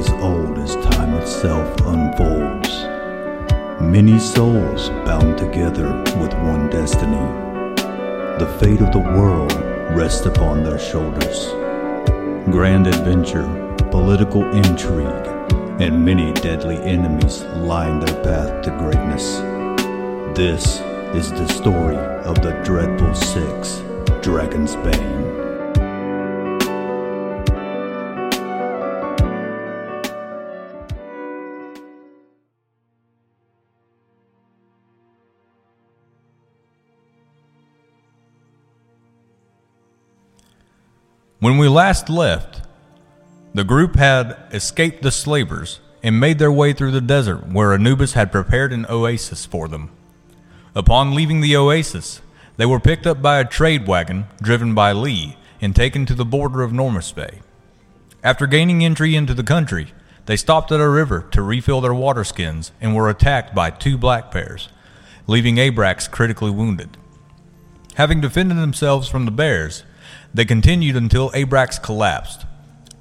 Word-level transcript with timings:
as 0.00 0.08
old 0.22 0.56
as 0.58 0.76
time 0.96 1.12
itself 1.12 1.68
unfolds. 1.82 2.70
Many 3.82 4.18
souls 4.18 4.88
bound 5.04 5.36
together 5.36 5.92
with 6.18 6.32
one 6.50 6.70
destiny. 6.70 7.26
The 8.38 8.56
fate 8.58 8.80
of 8.80 8.92
the 8.92 9.06
world 9.18 9.52
rests 9.94 10.24
upon 10.24 10.64
their 10.64 10.78
shoulders. 10.78 11.48
Grand 12.50 12.86
adventure, 12.86 13.46
political 13.90 14.42
intrigue, 14.52 15.26
and 15.82 16.02
many 16.02 16.32
deadly 16.32 16.78
enemies 16.78 17.42
line 17.70 18.00
their 18.00 18.24
path 18.24 18.62
to 18.62 18.70
greatness. 18.78 19.36
This 20.34 20.80
is 21.14 21.30
the 21.30 21.46
story 21.48 21.98
of 22.24 22.40
the 22.40 22.52
Dreadful 22.64 23.14
Six, 23.14 23.82
Dragon's 24.22 24.76
Bane. 24.76 25.49
When 41.40 41.56
we 41.56 41.68
last 41.68 42.10
left, 42.10 42.60
the 43.54 43.64
group 43.64 43.96
had 43.96 44.36
escaped 44.52 45.02
the 45.02 45.10
slavers 45.10 45.80
and 46.02 46.20
made 46.20 46.38
their 46.38 46.52
way 46.52 46.74
through 46.74 46.90
the 46.90 47.00
desert 47.00 47.48
where 47.48 47.72
Anubis 47.72 48.12
had 48.12 48.30
prepared 48.30 48.74
an 48.74 48.84
oasis 48.90 49.46
for 49.46 49.66
them. 49.66 49.90
Upon 50.74 51.14
leaving 51.14 51.40
the 51.40 51.56
oasis, 51.56 52.20
they 52.58 52.66
were 52.66 52.78
picked 52.78 53.06
up 53.06 53.22
by 53.22 53.38
a 53.38 53.46
trade 53.46 53.86
wagon 53.86 54.26
driven 54.42 54.74
by 54.74 54.92
Lee 54.92 55.38
and 55.62 55.74
taken 55.74 56.04
to 56.04 56.14
the 56.14 56.26
border 56.26 56.60
of 56.60 56.72
Normisfey. 56.72 57.40
After 58.22 58.46
gaining 58.46 58.84
entry 58.84 59.16
into 59.16 59.32
the 59.32 59.42
country, 59.42 59.94
they 60.26 60.36
stopped 60.36 60.70
at 60.70 60.80
a 60.80 60.88
river 60.90 61.26
to 61.30 61.40
refill 61.40 61.80
their 61.80 61.94
water 61.94 62.22
skins 62.22 62.70
and 62.82 62.94
were 62.94 63.08
attacked 63.08 63.54
by 63.54 63.70
two 63.70 63.96
black 63.96 64.30
bears, 64.30 64.68
leaving 65.26 65.56
Abrax 65.56 66.10
critically 66.10 66.50
wounded. 66.50 66.98
Having 67.94 68.20
defended 68.20 68.58
themselves 68.58 69.08
from 69.08 69.24
the 69.24 69.30
bears, 69.30 69.84
they 70.32 70.44
continued 70.44 70.96
until 70.96 71.30
Abrax 71.30 71.82
collapsed. 71.82 72.46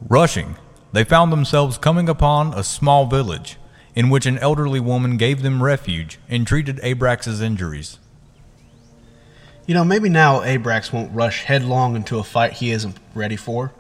Rushing, 0.08 0.56
they 0.92 1.04
found 1.04 1.32
themselves 1.32 1.78
coming 1.78 2.10
upon 2.10 2.54
a 2.54 2.64
small 2.64 3.06
village 3.06 3.58
in 3.96 4.10
which 4.10 4.26
an 4.26 4.38
elderly 4.40 4.80
woman 4.80 5.18
gave 5.18 5.42
them 5.42 5.62
refuge 5.62 6.20
and 6.28 6.48
treated 6.48 6.78
Abrax's 6.78 7.42
injuries. 7.42 8.00
You 9.68 9.76
know, 9.76 9.84
maybe 9.84 10.10
now 10.10 10.40
Abrax 10.40 10.92
won't 10.92 11.14
rush 11.14 11.44
headlong 11.44 11.96
into 11.96 12.18
a 12.18 12.24
fight 12.24 12.54
he 12.54 12.72
isn't 12.72 12.98
ready 13.14 13.36
for. 13.36 13.72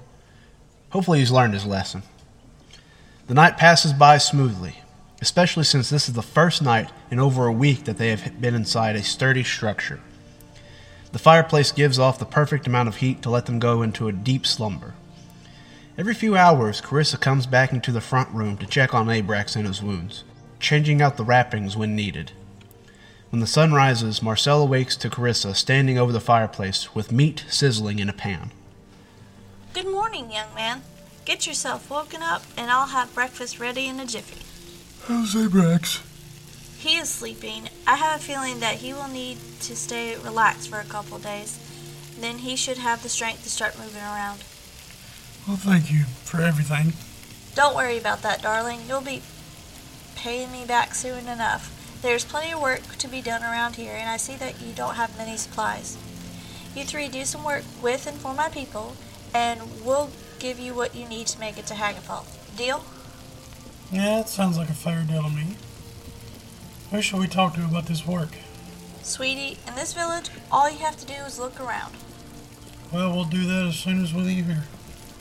Hopefully, 0.91 1.19
he's 1.19 1.31
learned 1.31 1.53
his 1.53 1.65
lesson. 1.65 2.03
The 3.27 3.33
night 3.33 3.57
passes 3.57 3.93
by 3.93 4.17
smoothly, 4.17 4.75
especially 5.21 5.63
since 5.63 5.89
this 5.89 6.07
is 6.07 6.15
the 6.15 6.21
first 6.21 6.61
night 6.61 6.91
in 7.09 7.19
over 7.19 7.45
a 7.45 7.51
week 7.51 7.85
that 7.85 7.97
they 7.97 8.09
have 8.09 8.39
been 8.41 8.55
inside 8.55 8.95
a 8.95 9.03
sturdy 9.03 9.43
structure. 9.43 9.99
The 11.11 11.19
fireplace 11.19 11.71
gives 11.71 11.97
off 11.97 12.19
the 12.19 12.25
perfect 12.25 12.67
amount 12.67 12.87
of 12.87 12.97
heat 12.97 13.21
to 13.23 13.29
let 13.29 13.47
them 13.47 13.59
go 13.59 13.81
into 13.81 14.07
a 14.07 14.11
deep 14.11 14.45
slumber. 14.45 14.93
Every 15.97 16.13
few 16.13 16.37
hours, 16.37 16.81
Carissa 16.81 17.19
comes 17.19 17.45
back 17.45 17.73
into 17.73 17.91
the 17.91 17.99
front 17.99 18.29
room 18.29 18.57
to 18.57 18.67
check 18.67 18.93
on 18.93 19.07
Abrax 19.07 19.55
and 19.55 19.67
his 19.67 19.81
wounds, 19.81 20.23
changing 20.59 21.01
out 21.01 21.17
the 21.17 21.25
wrappings 21.25 21.75
when 21.75 21.95
needed. 21.95 22.31
When 23.31 23.41
the 23.41 23.47
sun 23.47 23.73
rises, 23.73 24.21
Marcel 24.21 24.61
awakes 24.61 24.95
to 24.97 25.09
Carissa 25.09 25.55
standing 25.55 25.97
over 25.97 26.11
the 26.11 26.19
fireplace 26.19 26.95
with 26.95 27.11
meat 27.11 27.43
sizzling 27.49 27.99
in 27.99 28.09
a 28.09 28.13
pan. 28.13 28.51
Good 29.73 29.87
morning, 29.87 30.31
young 30.31 30.53
man. 30.55 30.83
Get 31.25 31.45
yourself 31.45 31.89
woken 31.89 32.23
up, 32.23 32.43
and 32.57 32.71
I'll 32.71 32.87
have 32.87 33.13
breakfast 33.13 33.59
ready 33.59 33.87
in 33.87 33.99
a 33.99 34.05
jiffy. 34.05 34.41
How's 35.05 35.35
Abrax? 35.35 36.01
He 36.79 36.95
is 36.95 37.09
sleeping. 37.09 37.67
I 37.85 37.97
have 37.97 38.21
a 38.21 38.23
feeling 38.23 38.61
that 38.61 38.75
he 38.75 38.93
will 38.93 39.09
need 39.09 39.37
to 39.63 39.75
stay 39.75 40.15
relaxed 40.15 40.69
for 40.69 40.79
a 40.79 40.85
couple 40.85 41.19
days. 41.19 41.59
Then 42.17 42.37
he 42.37 42.55
should 42.55 42.77
have 42.77 43.03
the 43.03 43.09
strength 43.09 43.43
to 43.43 43.49
start 43.49 43.77
moving 43.77 44.01
around. 44.01 44.39
Well, 45.45 45.57
thank 45.57 45.91
you 45.91 46.05
for 46.23 46.39
everything. 46.39 46.93
Don't 47.53 47.75
worry 47.75 47.97
about 47.97 48.21
that, 48.21 48.41
darling. 48.41 48.79
You'll 48.87 49.01
be 49.01 49.21
paying 50.15 50.53
me 50.53 50.63
back 50.65 50.95
soon 50.95 51.27
enough. 51.27 51.99
There's 52.01 52.23
plenty 52.23 52.53
of 52.53 52.61
work 52.61 52.95
to 52.95 53.09
be 53.09 53.21
done 53.21 53.43
around 53.43 53.75
here, 53.75 53.93
and 53.93 54.09
I 54.09 54.15
see 54.15 54.37
that 54.37 54.61
you 54.61 54.71
don't 54.73 54.95
have 54.95 55.17
many 55.17 55.35
supplies. 55.35 55.97
You 56.73 56.85
three 56.85 57.09
do 57.09 57.25
some 57.25 57.43
work 57.43 57.65
with 57.83 58.07
and 58.07 58.17
for 58.17 58.33
my 58.33 58.47
people, 58.47 58.95
and 59.33 59.83
we'll 59.83 60.11
give 60.39 60.59
you 60.59 60.73
what 60.73 60.95
you 60.95 61.09
need 61.09 61.27
to 61.27 61.39
make 61.41 61.57
it 61.57 61.67
to 61.67 61.73
Hagenfall. 61.73 62.25
Deal? 62.55 62.85
Yeah, 63.91 64.21
it 64.21 64.29
sounds 64.29 64.57
like 64.57 64.69
a 64.69 64.73
fair 64.73 65.03
deal 65.03 65.23
to 65.23 65.29
me. 65.29 65.57
Who 66.91 67.03
should 67.03 67.19
we 67.19 67.27
talk 67.27 67.53
to 67.53 67.63
about 67.63 67.85
this 67.85 68.07
work? 68.07 68.29
Sweetie, 69.03 69.59
in 69.67 69.75
this 69.75 69.93
village, 69.93 70.29
all 70.51 70.69
you 70.69 70.79
have 70.79 70.97
to 70.97 71.05
do 71.05 71.13
is 71.13 71.37
look 71.37 71.59
around. 71.59 71.93
Well, 72.91 73.13
we'll 73.13 73.25
do 73.25 73.45
that 73.45 73.67
as 73.67 73.75
soon 73.75 74.03
as 74.03 74.11
we 74.11 74.21
leave 74.21 74.47
here. 74.47 74.63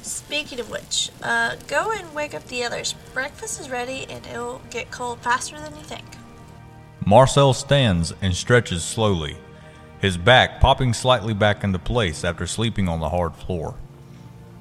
Speaking 0.00 0.60
of 0.60 0.70
which, 0.70 1.10
uh, 1.22 1.56
go 1.66 1.92
and 1.92 2.14
wake 2.14 2.34
up 2.34 2.46
the 2.46 2.64
others. 2.64 2.94
Breakfast 3.12 3.60
is 3.60 3.68
ready, 3.68 4.06
and 4.08 4.26
it'll 4.26 4.62
get 4.70 4.90
cold 4.90 5.20
faster 5.20 5.60
than 5.60 5.76
you 5.76 5.82
think. 5.82 6.06
Marcel 7.04 7.52
stands 7.52 8.14
and 8.22 8.34
stretches 8.34 8.82
slowly, 8.82 9.36
his 10.00 10.16
back 10.16 10.60
popping 10.60 10.94
slightly 10.94 11.34
back 11.34 11.62
into 11.64 11.78
place 11.78 12.24
after 12.24 12.46
sleeping 12.46 12.88
on 12.88 13.00
the 13.00 13.10
hard 13.10 13.34
floor. 13.34 13.74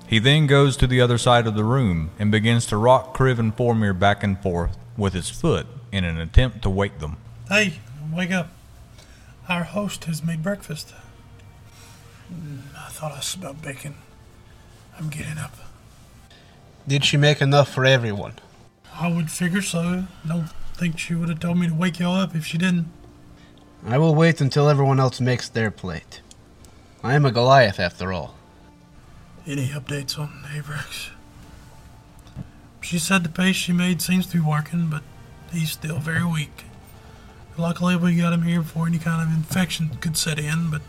He 0.07 0.19
then 0.19 0.45
goes 0.45 0.75
to 0.77 0.87
the 0.87 0.99
other 0.99 1.17
side 1.17 1.47
of 1.47 1.55
the 1.55 1.63
room 1.63 2.11
and 2.19 2.31
begins 2.31 2.65
to 2.67 2.77
rock 2.77 3.15
Kriv 3.15 3.39
and 3.39 3.55
Formir 3.55 3.97
back 3.97 4.23
and 4.23 4.41
forth 4.41 4.77
with 4.97 5.13
his 5.13 5.29
foot 5.29 5.67
in 5.91 6.03
an 6.03 6.17
attempt 6.17 6.61
to 6.63 6.69
wake 6.69 6.99
them. 6.99 7.17
Hey, 7.49 7.73
wake 8.11 8.31
up. 8.31 8.49
Our 9.47 9.63
host 9.63 10.05
has 10.05 10.23
made 10.23 10.43
breakfast. 10.43 10.93
Mm, 12.31 12.61
I 12.77 12.89
thought 12.89 13.13
I 13.13 13.21
smelled 13.21 13.61
bacon. 13.61 13.95
I'm 14.97 15.09
getting 15.09 15.37
up. 15.37 15.53
Did 16.87 17.05
she 17.05 17.17
make 17.17 17.41
enough 17.41 17.73
for 17.73 17.85
everyone? 17.85 18.33
I 18.93 19.11
would 19.11 19.29
figure 19.29 19.61
so. 19.61 20.05
Don't 20.27 20.49
think 20.73 20.97
she 20.97 21.15
would 21.15 21.29
have 21.29 21.39
told 21.39 21.57
me 21.57 21.67
to 21.67 21.73
wake 21.73 21.99
y'all 21.99 22.15
up 22.15 22.35
if 22.35 22.45
she 22.45 22.57
didn't. 22.57 22.87
I 23.85 23.97
will 23.97 24.15
wait 24.15 24.41
until 24.41 24.69
everyone 24.69 24.99
else 24.99 25.21
makes 25.21 25.47
their 25.47 25.71
plate. 25.71 26.21
I 27.03 27.13
am 27.13 27.25
a 27.25 27.31
Goliath 27.31 27.79
after 27.79 28.11
all. 28.11 28.35
Any 29.45 29.67
updates 29.69 30.19
on 30.19 30.43
Abrax? 30.53 31.09
She 32.81 32.99
said 32.99 33.23
the 33.23 33.29
paste 33.29 33.59
she 33.59 33.73
made 33.73 34.01
seems 34.01 34.25
to 34.27 34.37
be 34.37 34.39
working, 34.43 34.87
but 34.87 35.03
he's 35.51 35.71
still 35.71 35.99
very 35.99 36.25
weak. 36.25 36.63
Luckily, 37.57 37.95
we 37.95 38.15
got 38.15 38.33
him 38.33 38.43
here 38.43 38.61
before 38.61 38.87
any 38.87 38.99
kind 38.99 39.21
of 39.21 39.35
infection 39.35 39.89
could 39.99 40.15
set 40.15 40.37
in, 40.37 40.69
but 40.69 40.81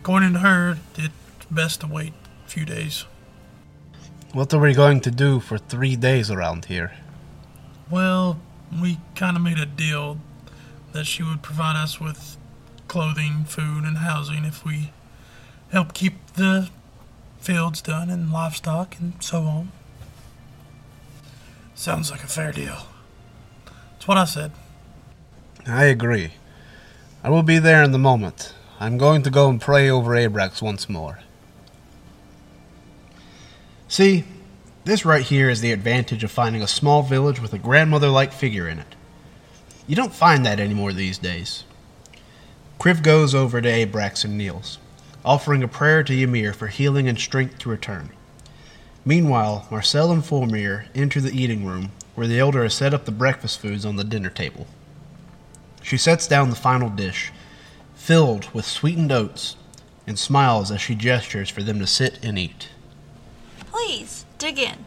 according 0.00 0.32
to 0.34 0.38
her, 0.38 0.78
it's 0.96 1.12
best 1.50 1.80
to 1.80 1.86
wait 1.86 2.14
a 2.46 2.48
few 2.48 2.64
days. 2.64 3.04
What 4.32 4.52
are 4.54 4.58
we 4.58 4.74
going 4.74 5.00
to 5.02 5.10
do 5.10 5.40
for 5.40 5.58
three 5.58 5.96
days 5.96 6.30
around 6.30 6.66
here? 6.66 6.92
Well, 7.90 8.40
we 8.82 8.98
kind 9.14 9.36
of 9.36 9.42
made 9.42 9.58
a 9.58 9.66
deal 9.66 10.18
that 10.92 11.06
she 11.06 11.22
would 11.22 11.42
provide 11.42 11.76
us 11.76 12.00
with 12.00 12.36
clothing, 12.88 13.44
food, 13.44 13.84
and 13.84 13.98
housing 13.98 14.44
if 14.44 14.64
we 14.64 14.92
help 15.70 15.92
keep 15.92 16.14
the 16.34 16.70
fields 17.38 17.80
done 17.82 18.10
and 18.10 18.32
livestock 18.32 18.96
and 18.98 19.12
so 19.22 19.42
on. 19.42 19.72
Sounds 21.74 22.10
like 22.10 22.24
a 22.24 22.26
fair 22.26 22.52
deal. 22.52 22.86
That's 24.06 24.14
what 24.14 24.18
I 24.18 24.24
said. 24.24 24.52
I 25.66 25.86
agree. 25.86 26.30
I 27.24 27.30
will 27.30 27.42
be 27.42 27.58
there 27.58 27.82
in 27.82 27.90
the 27.90 27.98
moment. 27.98 28.54
I'm 28.78 28.98
going 28.98 29.24
to 29.24 29.30
go 29.30 29.48
and 29.48 29.60
pray 29.60 29.90
over 29.90 30.12
Abrax 30.12 30.62
once 30.62 30.88
more. 30.88 31.18
See, 33.88 34.22
this 34.84 35.04
right 35.04 35.24
here 35.24 35.50
is 35.50 35.60
the 35.60 35.72
advantage 35.72 36.22
of 36.22 36.30
finding 36.30 36.62
a 36.62 36.68
small 36.68 37.02
village 37.02 37.40
with 37.40 37.52
a 37.52 37.58
grandmother 37.58 38.08
like 38.08 38.32
figure 38.32 38.68
in 38.68 38.78
it. 38.78 38.94
You 39.88 39.96
don't 39.96 40.14
find 40.14 40.46
that 40.46 40.60
anymore 40.60 40.92
these 40.92 41.18
days. 41.18 41.64
Kriv 42.78 43.02
goes 43.02 43.34
over 43.34 43.60
to 43.60 43.68
Abrax 43.68 44.24
and 44.24 44.38
kneels, 44.38 44.78
offering 45.24 45.64
a 45.64 45.68
prayer 45.68 46.04
to 46.04 46.22
Ymir 46.22 46.52
for 46.52 46.68
healing 46.68 47.08
and 47.08 47.18
strength 47.18 47.58
to 47.58 47.70
return. 47.70 48.10
Meanwhile, 49.04 49.66
Marcel 49.68 50.12
and 50.12 50.22
Formir 50.22 50.86
enter 50.94 51.20
the 51.20 51.36
eating 51.36 51.66
room, 51.66 51.90
where 52.16 52.26
the 52.26 52.40
elder 52.40 52.64
has 52.64 52.74
set 52.74 52.92
up 52.92 53.04
the 53.04 53.12
breakfast 53.12 53.60
foods 53.60 53.84
on 53.84 53.96
the 53.96 54.04
dinner 54.04 54.30
table. 54.30 54.66
She 55.82 55.96
sets 55.96 56.26
down 56.26 56.50
the 56.50 56.56
final 56.56 56.90
dish, 56.90 57.30
filled 57.94 58.52
with 58.52 58.64
sweetened 58.64 59.12
oats, 59.12 59.56
and 60.06 60.18
smiles 60.18 60.70
as 60.70 60.80
she 60.80 60.94
gestures 60.94 61.50
for 61.50 61.62
them 61.62 61.78
to 61.78 61.86
sit 61.86 62.18
and 62.24 62.38
eat. 62.38 62.70
Please, 63.70 64.24
dig 64.38 64.58
in. 64.58 64.84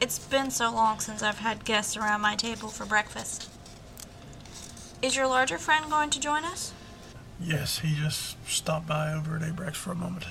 It's 0.00 0.18
been 0.18 0.50
so 0.50 0.70
long 0.72 0.98
since 0.98 1.22
I've 1.22 1.38
had 1.38 1.64
guests 1.64 1.96
around 1.96 2.20
my 2.20 2.34
table 2.34 2.68
for 2.68 2.84
breakfast. 2.84 3.48
Is 5.00 5.16
your 5.16 5.26
larger 5.26 5.58
friend 5.58 5.88
going 5.88 6.10
to 6.10 6.20
join 6.20 6.44
us? 6.44 6.72
Yes, 7.40 7.78
he 7.80 7.94
just 7.94 8.36
stopped 8.48 8.86
by 8.86 9.12
over 9.12 9.36
at 9.36 9.42
Abrax 9.42 9.74
for 9.74 9.92
a 9.92 9.96
moment. 9.96 10.24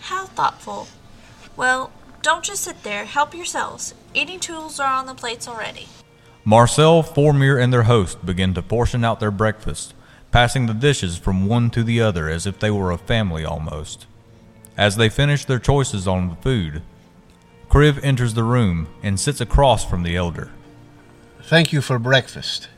How 0.00 0.26
thoughtful. 0.26 0.88
Well, 1.56 1.92
Don't 2.22 2.44
just 2.44 2.62
sit 2.64 2.82
there. 2.84 3.04
Help 3.04 3.34
yourselves. 3.34 3.94
Eating 4.14 4.38
tools 4.38 4.78
are 4.78 4.94
on 4.94 5.06
the 5.06 5.14
plates 5.14 5.48
already. 5.48 5.88
Marcel, 6.44 7.02
Formir, 7.02 7.60
and 7.60 7.72
their 7.72 7.82
host 7.82 8.24
begin 8.24 8.54
to 8.54 8.62
portion 8.62 9.04
out 9.04 9.18
their 9.18 9.32
breakfast, 9.32 9.92
passing 10.30 10.66
the 10.66 10.72
dishes 10.72 11.18
from 11.18 11.46
one 11.46 11.68
to 11.70 11.82
the 11.82 12.00
other 12.00 12.28
as 12.28 12.46
if 12.46 12.60
they 12.60 12.70
were 12.70 12.92
a 12.92 12.98
family 12.98 13.44
almost. 13.44 14.06
As 14.76 14.94
they 14.94 15.08
finish 15.08 15.44
their 15.44 15.58
choices 15.58 16.06
on 16.06 16.28
the 16.28 16.36
food, 16.36 16.82
Kriv 17.68 17.98
enters 18.04 18.34
the 18.34 18.44
room 18.44 18.86
and 19.02 19.18
sits 19.18 19.40
across 19.40 19.84
from 19.84 20.04
the 20.04 20.14
elder. 20.14 20.52
Thank 21.42 21.72
you 21.72 21.80
for 21.80 21.98
breakfast. 21.98 22.68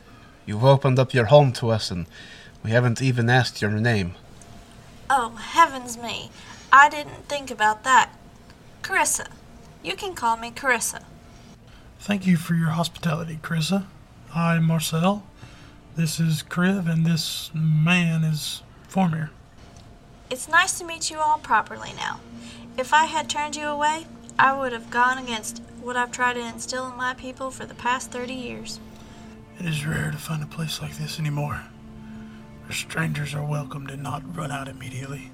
You've 0.46 0.64
opened 0.64 0.98
up 0.98 1.12
your 1.12 1.26
home 1.26 1.52
to 1.54 1.68
us, 1.68 1.90
and 1.90 2.06
we 2.64 2.70
haven't 2.70 3.02
even 3.02 3.28
asked 3.28 3.60
your 3.60 3.72
name. 3.72 4.14
Oh, 5.10 5.34
heavens 5.36 5.98
me. 5.98 6.30
I 6.72 6.88
didn't 6.88 7.28
think 7.28 7.50
about 7.50 7.84
that. 7.84 8.10
Carissa. 8.82 9.28
You 9.82 9.96
can 9.96 10.14
call 10.14 10.38
me 10.38 10.50
Carissa. 10.50 11.02
Thank 12.06 12.24
you 12.24 12.36
for 12.36 12.54
your 12.54 12.68
hospitality, 12.68 13.40
Carissa. 13.42 13.84
I, 14.32 14.60
Marcel. 14.60 15.26
This 15.96 16.20
is 16.20 16.44
Kriv, 16.44 16.88
and 16.88 17.04
this 17.04 17.50
man 17.52 18.22
is 18.22 18.62
Formir. 18.88 19.30
It's 20.30 20.46
nice 20.46 20.78
to 20.78 20.84
meet 20.84 21.10
you 21.10 21.18
all 21.18 21.38
properly 21.38 21.92
now. 21.96 22.20
If 22.78 22.94
I 22.94 23.06
had 23.06 23.28
turned 23.28 23.56
you 23.56 23.66
away, 23.66 24.06
I 24.38 24.56
would 24.56 24.72
have 24.72 24.88
gone 24.88 25.18
against 25.18 25.60
what 25.82 25.96
I've 25.96 26.12
tried 26.12 26.34
to 26.34 26.46
instill 26.46 26.86
in 26.86 26.96
my 26.96 27.14
people 27.14 27.50
for 27.50 27.66
the 27.66 27.74
past 27.74 28.12
30 28.12 28.34
years. 28.34 28.78
It 29.58 29.66
is 29.66 29.84
rare 29.84 30.12
to 30.12 30.16
find 30.16 30.44
a 30.44 30.46
place 30.46 30.80
like 30.80 30.96
this 30.98 31.18
anymore, 31.18 31.60
where 32.62 32.72
strangers 32.72 33.34
are 33.34 33.44
welcomed 33.44 33.90
and 33.90 34.04
not 34.04 34.36
run 34.36 34.52
out 34.52 34.68
immediately. 34.68 35.32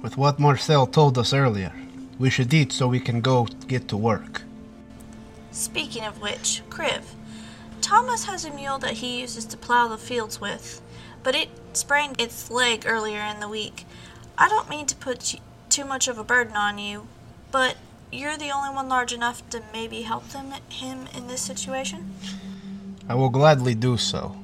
With 0.00 0.16
what 0.16 0.40
Marcel 0.40 0.86
told 0.86 1.18
us 1.18 1.34
earlier, 1.34 1.74
we 2.18 2.30
should 2.30 2.54
eat 2.54 2.72
so 2.72 2.88
we 2.88 2.98
can 2.98 3.20
go 3.20 3.44
get 3.68 3.88
to 3.88 3.98
work. 3.98 4.40
Speaking 5.52 6.04
of 6.04 6.20
which, 6.20 6.62
Kriv, 6.70 7.02
Thomas 7.82 8.24
has 8.24 8.44
a 8.44 8.52
mule 8.52 8.78
that 8.78 8.94
he 8.94 9.20
uses 9.20 9.44
to 9.46 9.56
plow 9.56 9.86
the 9.86 9.98
fields 9.98 10.40
with, 10.40 10.80
but 11.22 11.34
it 11.34 11.50
sprained 11.74 12.18
its 12.18 12.50
leg 12.50 12.84
earlier 12.86 13.20
in 13.20 13.38
the 13.40 13.48
week. 13.48 13.84
I 14.38 14.48
don't 14.48 14.70
mean 14.70 14.86
to 14.86 14.96
put 14.96 15.34
too 15.68 15.84
much 15.84 16.08
of 16.08 16.16
a 16.16 16.24
burden 16.24 16.56
on 16.56 16.78
you, 16.78 17.06
but 17.50 17.76
you're 18.10 18.38
the 18.38 18.50
only 18.50 18.74
one 18.74 18.88
large 18.88 19.12
enough 19.12 19.48
to 19.50 19.62
maybe 19.74 20.02
help 20.02 20.28
them, 20.30 20.52
him 20.70 21.06
in 21.14 21.28
this 21.28 21.42
situation? 21.42 22.14
I 23.06 23.14
will 23.14 23.28
gladly 23.28 23.74
do 23.74 23.98
so, 23.98 24.36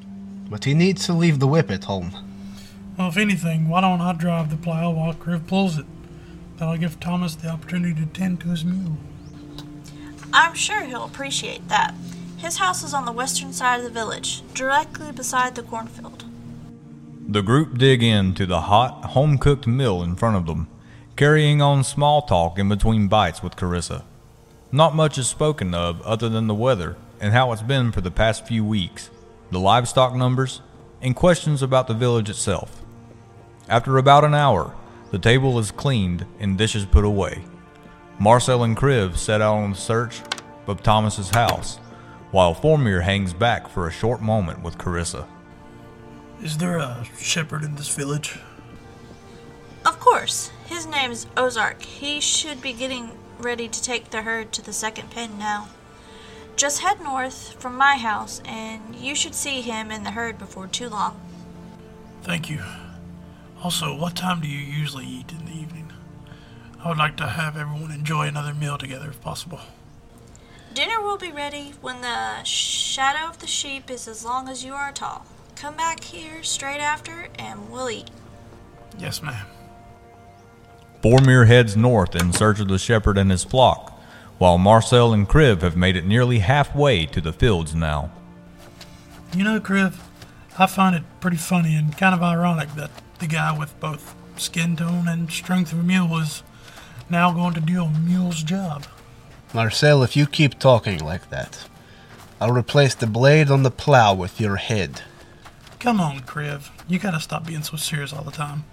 but 0.51 0.65
he 0.65 0.75
needs 0.75 1.07
to 1.07 1.15
leave 1.15 1.39
the 1.39 1.47
whip 1.47 1.71
at 1.71 1.85
home. 1.85 2.13
Well, 2.99 3.09
if 3.09 3.17
anything, 3.17 3.69
why 3.69 3.81
don't 3.81 4.03
I 4.03 4.13
drive 4.13 4.51
the 4.51 4.57
plow 4.57 4.91
while 4.91 5.15
Kriv 5.15 5.47
pulls 5.47 5.79
it? 5.79 5.87
That'll 6.59 6.77
give 6.77 7.01
Thomas 7.01 7.35
the 7.35 7.49
opportunity 7.49 7.99
to 7.99 8.07
tend 8.07 8.41
to 8.41 8.49
his 8.49 8.65
mule. 8.65 8.99
I'm 10.33 10.55
sure 10.55 10.83
he'll 10.83 11.05
appreciate 11.05 11.69
that. 11.69 11.95
His 12.37 12.59
house 12.59 12.83
is 12.83 12.95
on 12.95 13.05
the 13.05 13.13
western 13.13 13.53
side 13.53 13.79
of 13.79 13.85
the 13.85 13.91
village, 13.91 14.43
directly 14.55 15.11
beside 15.11 15.55
the 15.55 15.63
cornfield. 15.63 16.25
The 17.27 17.43
group 17.43 17.79
dig 17.79 18.03
into 18.03 18.47
the 18.47 18.63
hot, 18.63 19.07
home 19.07 19.39
cooked 19.39 19.67
meal 19.67 20.03
in 20.03 20.17
front 20.17 20.37
of 20.37 20.47
them, 20.47 20.69
carrying 21.17 21.61
on 21.61 21.83
small 21.83 22.23
talk 22.23 22.59
in 22.59 22.69
between 22.69 23.09
bites 23.09 23.43
with 23.43 23.57
Carissa. 23.57 24.05
Not 24.71 24.95
much 24.95 25.19
is 25.19 25.29
spoken 25.29 25.75
of 25.75 26.01
other 26.03 26.29
than 26.29 26.47
the 26.47 26.55
weather 26.55 26.97
and 27.21 27.33
how 27.33 27.53
it's 27.53 27.63
been 27.63 27.91
for 27.91 28.01
the 28.01 28.11
past 28.11 28.47
few 28.47 28.65
weeks, 28.65 29.11
the 29.51 29.59
livestock 29.59 30.15
numbers, 30.15 30.61
and 31.03 31.17
questions 31.17 31.63
about 31.63 31.89
the 31.89 31.95
village 31.95 32.31
itself. 32.31 32.83
After 33.69 33.99
about 33.99 34.25
an 34.25 34.35
hour, 34.35 34.75
the 35.11 35.19
table 35.19 35.59
is 35.59 35.71
cleaned 35.71 36.27
and 36.39 36.57
dishes 36.57 36.85
put 36.87 37.05
away. 37.05 37.45
Marcel 38.21 38.65
and 38.65 38.77
Kriv 38.77 39.17
set 39.17 39.41
out 39.41 39.57
on 39.57 39.71
the 39.71 39.77
search 39.77 40.23
of 40.67 40.83
Thomas's 40.83 41.31
house, 41.31 41.77
while 42.31 42.55
Formir 42.55 43.03
hangs 43.03 43.33
back 43.33 43.69
for 43.69 43.87
a 43.87 43.93
short 43.93 44.21
moment 44.21 44.63
with 44.63 44.77
Carissa. 44.77 45.27
Is 46.43 46.59
there 46.59 46.79
a 46.79 47.07
shepherd 47.17 47.63
in 47.65 47.77
this 47.77 47.95
village? 47.95 48.39
Of 49.87 50.01
course. 50.01 50.51
His 50.67 50.87
name's 50.87 51.27
Ozark. 51.37 51.83
He 51.83 52.21
should 52.21 52.61
be 52.61 52.73
getting 52.73 53.13
ready 53.39 53.69
to 53.69 53.83
take 53.83 54.11
the 54.11 54.23
herd 54.23 54.53
to 54.53 54.63
the 54.63 54.73
second 54.73 55.11
pen 55.11 55.39
now. 55.39 55.69
Just 56.57 56.81
head 56.81 57.01
north 57.01 57.55
from 57.61 57.77
my 57.77 57.97
house, 57.97 58.43
and 58.45 58.97
you 58.97 59.15
should 59.15 59.35
see 59.35 59.61
him 59.63 59.91
in 59.93 60.03
the 60.03 60.11
herd 60.11 60.39
before 60.39 60.67
too 60.67 60.89
long. 60.89 61.19
Thank 62.23 62.51
you. 62.51 62.63
Also, 63.63 63.97
what 63.97 64.17
time 64.17 64.41
do 64.41 64.49
you 64.49 64.59
usually 64.59 65.07
eat 65.07 65.31
in 65.31 65.39
the 65.39 65.43
evening? 65.43 65.48
I 66.83 66.89
would 66.89 66.99
like 66.99 67.17
to 67.17 67.27
have 67.27 67.57
everyone 67.57 67.91
enjoy 67.91 68.29
another 68.29 68.55
meal 68.55 68.79
together 68.79 69.09
if 69.09 69.21
possible. 69.21 69.61
Dinner 70.75 71.01
will 71.03 71.17
be 71.17 71.33
ready 71.33 71.75
when 71.81 72.03
the 72.03 72.45
shadow 72.45 73.29
of 73.29 73.41
the 73.41 73.49
sheep 73.49 73.91
is 73.91 74.07
as 74.07 74.25
long 74.25 74.49
as 74.49 74.65
you 74.65 74.75
are 74.75 74.93
tall. 74.93 75.27
Come 75.57 75.77
back 75.77 76.05
here 76.05 76.45
straight 76.45 76.79
after, 76.79 77.29
and 77.37 77.69
we'll 77.69 77.91
eat. 77.91 78.11
Yes, 78.97 79.21
ma'am. 79.23 79.47
Formir 81.03 81.49
heads 81.49 81.77
north 81.77 82.15
in 82.15 82.33
search 82.33 82.61
of 82.61 82.69
the 82.69 82.79
shepherd 82.79 83.19
and 83.19 83.31
his 83.31 83.43
flock, 83.43 84.01
while 84.39 84.57
Marcel 84.57 85.13
and 85.13 85.29
Kriv 85.29 85.63
have 85.63 85.77
made 85.77 85.97
it 85.97 86.07
nearly 86.07 86.39
halfway 86.39 87.07
to 87.07 87.21
the 87.21 87.33
fields 87.33 87.75
now. 87.75 88.13
You 89.37 89.43
know, 89.43 89.59
Kriv, 89.59 89.99
I 90.59 90.67
find 90.67 90.95
it 90.95 91.03
pretty 91.21 91.37
funny 91.39 91.75
and 91.75 91.97
kind 91.97 92.15
of 92.15 92.23
ironic 92.23 92.73
that 92.77 92.91
the 93.19 93.27
guy 93.27 93.57
with 93.57 93.79
both 93.81 94.15
skin 94.37 94.77
tone 94.77 95.09
and 95.09 95.29
strength 95.31 95.73
of 95.73 95.81
a 95.81 95.83
mule 95.83 96.19
is 96.19 96.45
now 97.11 97.33
going 97.33 97.55
to 97.55 97.61
do 97.61 97.83
a 97.83 97.89
mule's 97.89 98.43
job. 98.43 98.87
Marcel, 99.53 100.03
if 100.03 100.17
you 100.17 100.27
keep 100.27 100.59
talking 100.59 100.99
like 100.99 101.31
that, 101.31 101.67
I'll 102.41 102.53
replace 102.53 102.95
the 102.95 103.07
blade 103.07 103.51
on 103.51 103.63
the 103.63 103.71
plow 103.71 104.15
with 104.15 104.41
your 104.41 104.57
head. 104.57 105.03
Come 105.79 106.01
on, 106.01 106.21
Kriv. 106.21 106.71
You 106.87 106.99
gotta 106.99 107.21
stop 107.21 107.47
being 107.47 107.63
so 107.63 107.77
serious 107.77 108.13
all 108.13 108.25
the 108.25 108.31
time. 108.31 108.65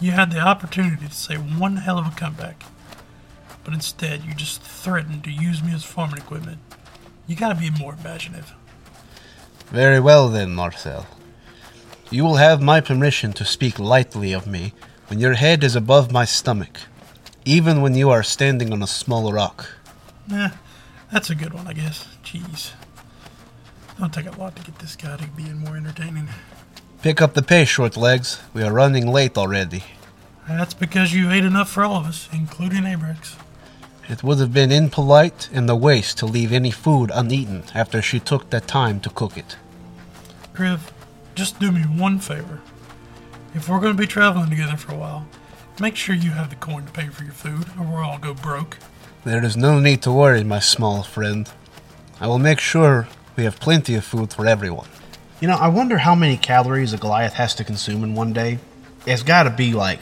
You 0.00 0.12
had 0.12 0.30
the 0.30 0.40
opportunity 0.40 1.06
to 1.06 1.12
say 1.12 1.36
one 1.36 1.76
hell 1.76 1.98
of 1.98 2.06
a 2.06 2.10
comeback 2.10 2.64
but 3.64 3.74
instead 3.74 4.24
you 4.24 4.34
just 4.34 4.62
threatened 4.62 5.24
to 5.24 5.30
use 5.30 5.62
me 5.62 5.72
as 5.72 5.84
farming 5.84 6.18
equipment. 6.18 6.58
You 7.26 7.36
gotta 7.36 7.54
be 7.54 7.70
more 7.70 7.96
imaginative. 7.98 8.52
Very 9.66 10.00
well 10.00 10.28
then, 10.28 10.54
Marcel. 10.54 11.06
You 12.10 12.24
will 12.24 12.36
have 12.36 12.60
my 12.60 12.80
permission 12.80 13.32
to 13.34 13.44
speak 13.44 13.78
lightly 13.78 14.32
of 14.32 14.46
me 14.46 14.72
when 15.06 15.20
your 15.20 15.34
head 15.34 15.62
is 15.62 15.76
above 15.76 16.10
my 16.10 16.24
stomach, 16.24 16.80
even 17.44 17.82
when 17.82 17.94
you 17.94 18.10
are 18.10 18.22
standing 18.22 18.72
on 18.72 18.82
a 18.82 18.86
small 18.86 19.32
rock. 19.32 19.68
Eh, 20.32 20.50
that's 21.12 21.30
a 21.30 21.34
good 21.34 21.54
one, 21.54 21.66
I 21.66 21.72
guess. 21.72 22.06
Jeez. 22.24 22.72
It'll 23.96 24.08
take 24.08 24.26
a 24.26 24.38
lot 24.38 24.56
to 24.56 24.62
get 24.62 24.78
this 24.78 24.96
guy 24.96 25.16
to 25.16 25.26
be 25.28 25.44
more 25.52 25.76
entertaining. 25.76 26.28
Pick 27.02 27.20
up 27.20 27.34
the 27.34 27.42
pace, 27.42 27.68
short 27.68 27.96
legs. 27.96 28.40
We 28.54 28.62
are 28.62 28.72
running 28.72 29.06
late 29.06 29.36
already. 29.36 29.84
That's 30.48 30.74
because 30.74 31.12
you 31.12 31.30
ate 31.30 31.44
enough 31.44 31.70
for 31.70 31.84
all 31.84 31.96
of 31.96 32.06
us, 32.06 32.28
including 32.32 32.82
Abrax. 32.82 33.36
It 34.08 34.24
would 34.24 34.38
have 34.38 34.52
been 34.52 34.72
impolite 34.72 35.48
and 35.52 35.70
a 35.70 35.76
waste 35.76 36.18
to 36.18 36.26
leave 36.26 36.52
any 36.52 36.70
food 36.70 37.10
uneaten 37.14 37.62
after 37.74 38.02
she 38.02 38.18
took 38.18 38.50
the 38.50 38.60
time 38.60 39.00
to 39.00 39.10
cook 39.10 39.36
it. 39.36 39.56
Kriv, 40.52 40.80
just 41.34 41.60
do 41.60 41.70
me 41.70 41.82
one 41.82 42.18
favor. 42.18 42.60
If 43.54 43.68
we're 43.68 43.80
going 43.80 43.96
to 43.96 44.00
be 44.00 44.06
traveling 44.06 44.50
together 44.50 44.76
for 44.76 44.92
a 44.92 44.96
while, 44.96 45.26
make 45.80 45.96
sure 45.96 46.14
you 46.14 46.30
have 46.30 46.50
the 46.50 46.56
coin 46.56 46.86
to 46.86 46.92
pay 46.92 47.08
for 47.08 47.24
your 47.24 47.32
food, 47.32 47.66
or 47.78 47.84
we'll 47.84 47.98
all 47.98 48.18
go 48.18 48.34
broke. 48.34 48.78
There 49.24 49.44
is 49.44 49.56
no 49.56 49.80
need 49.80 50.02
to 50.02 50.12
worry, 50.12 50.44
my 50.44 50.60
small 50.60 51.02
friend. 51.02 51.50
I 52.20 52.26
will 52.26 52.38
make 52.38 52.60
sure 52.60 53.08
we 53.36 53.44
have 53.44 53.60
plenty 53.60 53.94
of 53.94 54.04
food 54.04 54.32
for 54.32 54.46
everyone. 54.46 54.88
You 55.40 55.48
know, 55.48 55.56
I 55.56 55.68
wonder 55.68 55.98
how 55.98 56.14
many 56.14 56.36
calories 56.36 56.92
a 56.92 56.98
Goliath 56.98 57.34
has 57.34 57.54
to 57.56 57.64
consume 57.64 58.04
in 58.04 58.14
one 58.14 58.32
day. 58.32 58.58
It's 59.06 59.22
got 59.22 59.44
to 59.44 59.50
be 59.50 59.72
like 59.72 60.00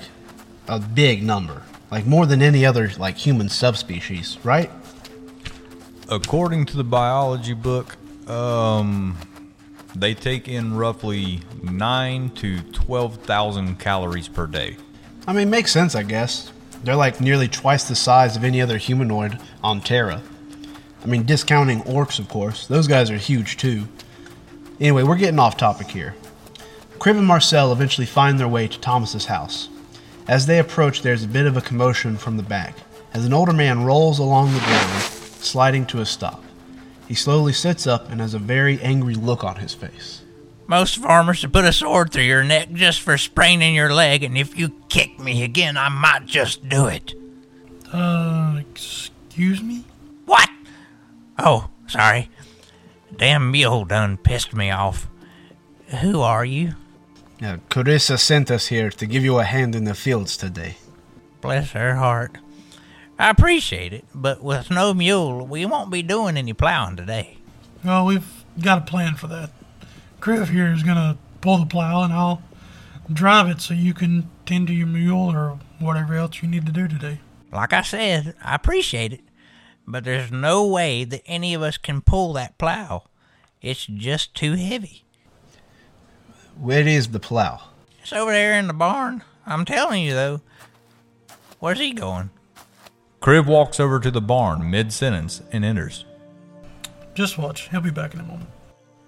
a 0.67 0.81
big 0.81 1.23
number 1.23 1.63
like 1.91 2.07
more 2.07 2.27
than 2.27 2.43
any 2.43 2.67
other 2.67 2.91
like 2.99 3.17
human 3.17 3.49
subspecies, 3.49 4.39
right? 4.45 4.71
According 6.09 6.67
to 6.67 6.77
the 6.77 6.85
biology 6.85 7.55
book, 7.55 7.97
um, 8.29 9.17
they 9.95 10.15
take 10.15 10.49
in 10.49 10.75
roughly 10.75 11.41
nine 11.63 12.31
to 12.31 12.61
twelve 12.73 13.17
thousand 13.19 13.79
calories 13.79 14.29
per 14.29 14.47
day. 14.47 14.77
I 15.29 15.35
mean, 15.35 15.51
makes 15.51 15.71
sense, 15.71 15.95
I 15.95 16.05
guess. 16.05 16.51
They're 16.83 16.97
like 16.97 17.21
nearly 17.21 17.49
twice 17.49 17.87
the 17.87 17.95
size 17.95 18.35
of 18.35 18.45
any 18.45 18.63
other 18.63 18.79
humanoid 18.79 19.39
on 19.63 19.83
Terra. 19.83 20.23
I 21.03 21.07
mean, 21.07 21.27
discounting 21.27 21.83
orcs, 21.83 22.19
of 22.19 22.31
course. 22.31 22.67
Those 22.67 22.89
guys 22.89 23.11
are 23.11 23.19
huge 23.19 23.59
too. 23.59 23.89
Anyway, 24.81 25.03
we're 25.03 25.17
getting 25.17 25.39
off 25.39 25.59
topic 25.59 25.89
here. 25.89 26.15
Kriv 26.99 27.19
and 27.19 27.27
Marcel 27.27 27.73
eventually 27.73 28.07
find 28.07 28.41
their 28.41 28.49
way 28.49 28.69
to 28.69 28.81
Thomas's 28.81 29.27
house. 29.27 29.69
As 30.27 30.47
they 30.47 30.59
approach, 30.59 31.03
there's 31.03 31.25
a 31.25 31.29
bit 31.29 31.45
of 31.45 31.59
a 31.59 31.63
commotion 31.63 32.17
from 32.17 32.39
the 32.39 32.43
back, 32.43 32.75
as 33.13 33.27
an 33.27 33.35
older 33.35 33.53
man 33.53 33.85
rolls 33.85 34.19
along 34.19 34.55
the 34.55 34.61
ground, 34.61 35.03
sliding 35.03 35.85
to 35.89 36.01
a 36.01 36.07
stop. 36.07 36.43
He 37.07 37.15
slowly 37.15 37.53
sits 37.53 37.87
up 37.87 38.11
and 38.11 38.23
has 38.23 38.33
a 38.33 38.39
very 38.39 38.81
angry 38.81 39.15
look 39.15 39.45
on 39.45 39.57
his 39.57 39.75
face. 39.75 40.23
Most 40.69 40.99
farmers 40.99 41.43
would 41.43 41.53
put 41.53 41.65
a 41.65 41.73
sword 41.73 42.13
through 42.13 42.23
your 42.23 42.45
neck 42.45 42.73
just 42.73 43.01
for 43.01 43.19
spraining 43.19 43.75
your 43.75 43.93
leg, 43.93 44.23
and 44.23 44.39
if 44.39 44.57
you 44.57 44.69
kick 44.89 45.19
me 45.19 45.43
again, 45.43 45.77
I 45.77 45.89
might 45.89 46.27
just 46.27 46.69
do 46.69 46.87
it. 46.87 47.15
Uh, 47.93 48.61
excuse 48.61 49.09
Excuse 49.39 49.63
me? 49.63 49.85
What? 50.27 50.51
Oh, 51.39 51.69
sorry. 51.87 52.29
Damn 53.17 53.53
mule 53.53 53.85
done 53.85 54.17
pissed 54.17 54.53
me 54.53 54.69
off. 54.69 55.07
Who 56.01 56.23
are 56.23 56.45
you? 56.45 56.75
Now, 57.41 57.59
Carissa 57.71 58.19
sent 58.19 58.51
us 58.51 58.67
here 58.67 58.91
to 58.91 59.07
give 59.07 59.23
you 59.23 59.39
a 59.39 59.45
hand 59.45 59.77
in 59.77 59.85
the 59.85 59.95
fields 59.95 60.37
today. 60.37 60.79
Bless 61.41 61.71
her 61.71 61.95
heart. 61.95 62.39
I 63.17 63.31
appreciate 63.31 63.93
it, 63.93 64.07
but 64.13 64.43
with 64.43 64.73
no 64.73 64.93
mule, 64.93 65.47
we 65.47 65.65
won't 65.65 65.93
be 65.93 66.03
doing 66.03 66.37
any 66.37 66.53
plowing 66.53 66.97
today. 66.97 67.39
Well, 67.85 68.07
we've 68.07 68.45
got 68.61 68.79
a 68.79 68.91
plan 68.91 69.15
for 69.15 69.29
that. 69.29 69.53
Kriv 70.21 70.49
here 70.49 70.73
is 70.73 70.83
gonna 70.83 71.17
pull 71.41 71.59
the 71.59 71.67
plow 71.67 72.03
and 72.03 72.13
I'll 72.13 72.43
drive 73.13 73.49
it 73.49 73.61
so 73.61 73.75
you 73.75 73.95
can 73.95 74.29
tend 74.47 74.67
to 74.67 74.75
your 74.75 74.87
mule 74.87 75.31
or 75.31 75.59
whatever 75.79 76.15
else 76.15 76.43
you 76.43 76.49
need 76.49 76.67
to 76.67 76.73
do 76.73 76.89
today. 76.89 77.21
Like 77.53 77.73
I 77.73 77.83
said, 77.83 78.35
I 78.43 78.55
appreciate 78.55 79.13
it, 79.13 79.21
but 79.87 80.05
there's 80.05 80.31
no 80.31 80.67
way 80.67 81.05
that 81.05 81.23
any 81.27 81.55
of 81.55 81.63
us 81.63 81.79
can 81.79 82.03
pull 82.03 82.33
that 82.35 82.59
plow. 82.59 83.05
It's 83.63 83.87
just 83.87 84.35
too 84.35 84.55
heavy. 84.55 85.05
Where 86.59 86.87
is 86.87 87.09
the 87.09 87.21
plow? 87.21 87.61
It's 88.03 88.13
over 88.13 88.33
there 88.33 88.59
in 88.59 88.67
the 88.67 88.75
barn. 88.75 89.23
I'm 89.47 89.65
telling 89.65 90.03
you, 90.03 90.13
though. 90.13 90.41
Where's 91.61 91.79
he 91.79 91.93
going? 91.93 92.31
Kriv 93.21 93.47
walks 93.47 93.81
over 93.81 93.99
to 94.01 94.11
the 94.11 94.21
barn 94.21 94.71
mid 94.71 94.93
sentence 94.93 95.43
and 95.53 95.65
enters. 95.65 96.05
Just 97.15 97.39
watch. 97.39 97.69
He'll 97.71 97.81
be 97.81 97.91
back 97.91 98.15
in 98.15 98.21
a 98.21 98.25
moment. 98.25 98.51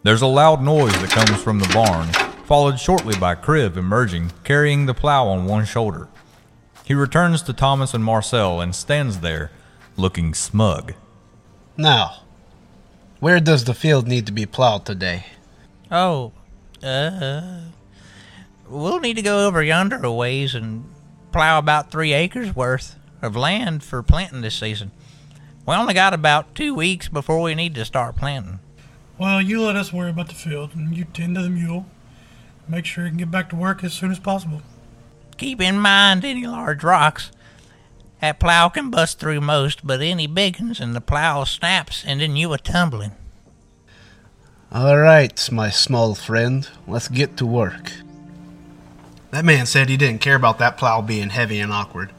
There's 0.02 0.22
a 0.22 0.26
loud 0.26 0.62
noise 0.62 0.98
that 1.02 1.10
comes 1.10 1.42
from 1.42 1.58
the 1.58 1.68
barn, 1.74 2.08
followed 2.46 2.80
shortly 2.80 3.14
by 3.18 3.34
Kriv 3.34 3.76
emerging, 3.76 4.32
carrying 4.44 4.86
the 4.86 4.94
plow 4.94 5.26
on 5.26 5.44
one 5.44 5.66
shoulder. 5.66 6.08
He 6.86 6.94
returns 6.94 7.42
to 7.42 7.52
Thomas 7.52 7.92
and 7.92 8.02
Marcel 8.02 8.62
and 8.62 8.74
stands 8.74 9.20
there, 9.20 9.50
looking 9.98 10.32
smug. 10.32 10.94
Now, 11.76 12.22
where 13.20 13.40
does 13.40 13.64
the 13.64 13.74
field 13.74 14.08
need 14.08 14.24
to 14.24 14.32
be 14.32 14.46
plowed 14.46 14.86
today? 14.86 15.26
Oh, 15.90 16.32
uh. 16.82 17.60
We'll 18.70 19.00
need 19.00 19.16
to 19.16 19.22
go 19.22 19.46
over 19.46 19.62
yonder 19.62 20.02
a 20.02 20.10
ways 20.10 20.54
and 20.54 20.90
plow 21.30 21.58
about 21.58 21.90
three 21.90 22.14
acres 22.14 22.56
worth 22.56 22.96
of 23.20 23.36
land 23.36 23.84
for 23.84 24.02
planting 24.02 24.40
this 24.40 24.54
season. 24.54 24.92
We 25.66 25.74
only 25.74 25.92
got 25.92 26.14
about 26.14 26.54
two 26.54 26.74
weeks 26.74 27.08
before 27.08 27.42
we 27.42 27.54
need 27.54 27.74
to 27.74 27.84
start 27.84 28.16
planting. 28.16 28.60
Well, 29.20 29.42
you 29.42 29.60
let 29.60 29.76
us 29.76 29.92
worry 29.92 30.08
about 30.08 30.28
the 30.28 30.34
field 30.34 30.74
and 30.74 30.96
you 30.96 31.04
tend 31.04 31.34
to 31.34 31.42
the 31.42 31.50
mule. 31.50 31.84
Make 32.66 32.86
sure 32.86 33.04
he 33.04 33.10
can 33.10 33.18
get 33.18 33.30
back 33.30 33.50
to 33.50 33.56
work 33.56 33.84
as 33.84 33.92
soon 33.92 34.10
as 34.10 34.18
possible. 34.18 34.62
Keep 35.36 35.60
in 35.60 35.78
mind 35.78 36.24
any 36.24 36.46
large 36.46 36.82
rocks. 36.82 37.30
That 38.22 38.40
plow 38.40 38.70
can 38.70 38.88
bust 38.88 39.18
through 39.18 39.42
most, 39.42 39.86
but 39.86 40.00
any 40.00 40.26
big 40.26 40.58
ones 40.58 40.80
and 40.80 40.96
the 40.96 41.02
plow 41.02 41.44
snaps 41.44 42.02
and 42.06 42.22
then 42.22 42.34
you 42.34 42.50
are 42.54 42.56
tumbling. 42.56 43.12
All 44.72 44.96
right, 44.96 45.52
my 45.52 45.68
small 45.68 46.14
friend, 46.14 46.66
let's 46.88 47.08
get 47.08 47.36
to 47.36 47.46
work. 47.46 47.92
That 49.32 49.44
man 49.44 49.66
said 49.66 49.90
he 49.90 49.98
didn't 49.98 50.22
care 50.22 50.36
about 50.36 50.58
that 50.60 50.78
plow 50.78 51.02
being 51.02 51.28
heavy 51.28 51.60
and 51.60 51.74
awkward. 51.74 52.10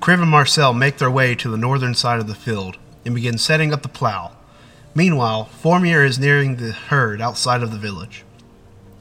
Kriv 0.00 0.22
and 0.22 0.30
Marcel 0.30 0.72
make 0.72 0.98
their 0.98 1.10
way 1.10 1.34
to 1.34 1.50
the 1.50 1.56
northern 1.56 1.94
side 1.94 2.20
of 2.20 2.28
the 2.28 2.36
field 2.36 2.78
and 3.04 3.12
begin 3.12 3.38
setting 3.38 3.72
up 3.72 3.82
the 3.82 3.88
plow. 3.88 4.35
Meanwhile, 4.96 5.50
Formir 5.62 6.06
is 6.06 6.18
nearing 6.18 6.56
the 6.56 6.72
herd 6.72 7.20
outside 7.20 7.62
of 7.62 7.70
the 7.70 7.76
village. 7.76 8.24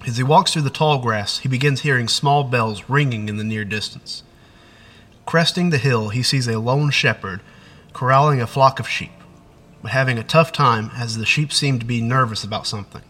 As 0.06 0.18
he 0.18 0.24
walks 0.24 0.52
through 0.52 0.64
the 0.64 0.70
tall 0.70 0.98
grass, 1.00 1.40
he 1.40 1.48
begins 1.48 1.82
hearing 1.82 2.10
small 2.10 2.44
bells 2.44 2.90
ringing 2.90 3.30
in 3.30 3.38
the 3.38 3.46
near 3.46 3.64
distance. 3.64 4.22
Cresting 5.26 5.70
the 5.70 5.78
hill, 5.78 6.10
he 6.10 6.22
sees 6.22 6.50
a 6.50 6.60
lone 6.60 6.90
shepherd 6.90 7.40
corralling 7.94 8.42
a 8.42 8.46
flock 8.46 8.78
of 8.78 8.90
sheep, 8.90 9.14
but 9.82 9.92
having 9.92 10.18
a 10.18 10.24
tough 10.24 10.52
time 10.52 10.92
as 10.98 11.18
the 11.18 11.26
sheep 11.26 11.54
seem 11.54 11.80
to 11.80 11.86
be 11.86 12.02
nervous 12.02 12.44
about 12.44 12.68
something. 12.68 13.02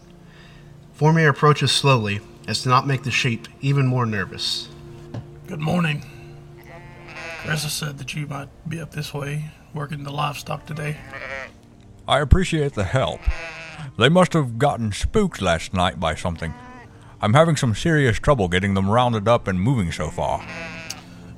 Formir 0.96 1.28
approaches 1.28 1.72
slowly 1.72 2.20
as 2.46 2.62
to 2.62 2.68
not 2.68 2.86
make 2.86 3.02
the 3.02 3.10
sheep 3.10 3.48
even 3.60 3.88
more 3.88 4.06
nervous. 4.06 4.68
Good 5.48 5.60
morning. 5.60 6.04
Carissa 7.42 7.68
said 7.68 7.98
that 7.98 8.14
you 8.14 8.28
might 8.28 8.48
be 8.68 8.80
up 8.80 8.92
this 8.92 9.12
way, 9.12 9.50
working 9.74 10.04
the 10.04 10.12
livestock 10.12 10.66
today. 10.66 10.98
I 12.08 12.20
appreciate 12.20 12.74
the 12.74 12.84
help. 12.84 13.20
They 13.98 14.08
must 14.08 14.32
have 14.32 14.58
gotten 14.58 14.92
spooked 14.92 15.40
last 15.40 15.74
night 15.74 15.98
by 15.98 16.14
something. 16.14 16.54
I'm 17.20 17.34
having 17.34 17.56
some 17.56 17.74
serious 17.74 18.18
trouble 18.18 18.48
getting 18.48 18.74
them 18.74 18.90
rounded 18.90 19.26
up 19.26 19.48
and 19.48 19.60
moving 19.60 19.90
so 19.90 20.10
far. 20.10 20.46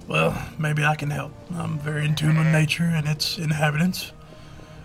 Well, 0.08 0.36
maybe 0.58 0.84
I 0.84 0.96
can 0.96 1.10
help. 1.10 1.32
I'm 1.54 1.78
very 1.78 2.04
in 2.04 2.14
tune 2.14 2.36
with 2.36 2.46
nature 2.48 2.84
and 2.84 3.06
its 3.06 3.38
inhabitants, 3.38 4.12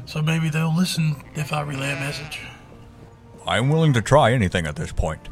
so 0.06 0.22
maybe 0.22 0.50
they'll 0.50 0.75
listen 0.75 1.16
if 1.34 1.52
I 1.52 1.62
relay 1.62 1.94
a 1.94 1.96
message. 1.96 2.42
I'm 3.48 3.70
willing 3.70 3.94
to 3.94 4.02
try 4.02 4.32
anything 4.32 4.68
at 4.68 4.75
this 4.75 4.92
point. 4.92 5.28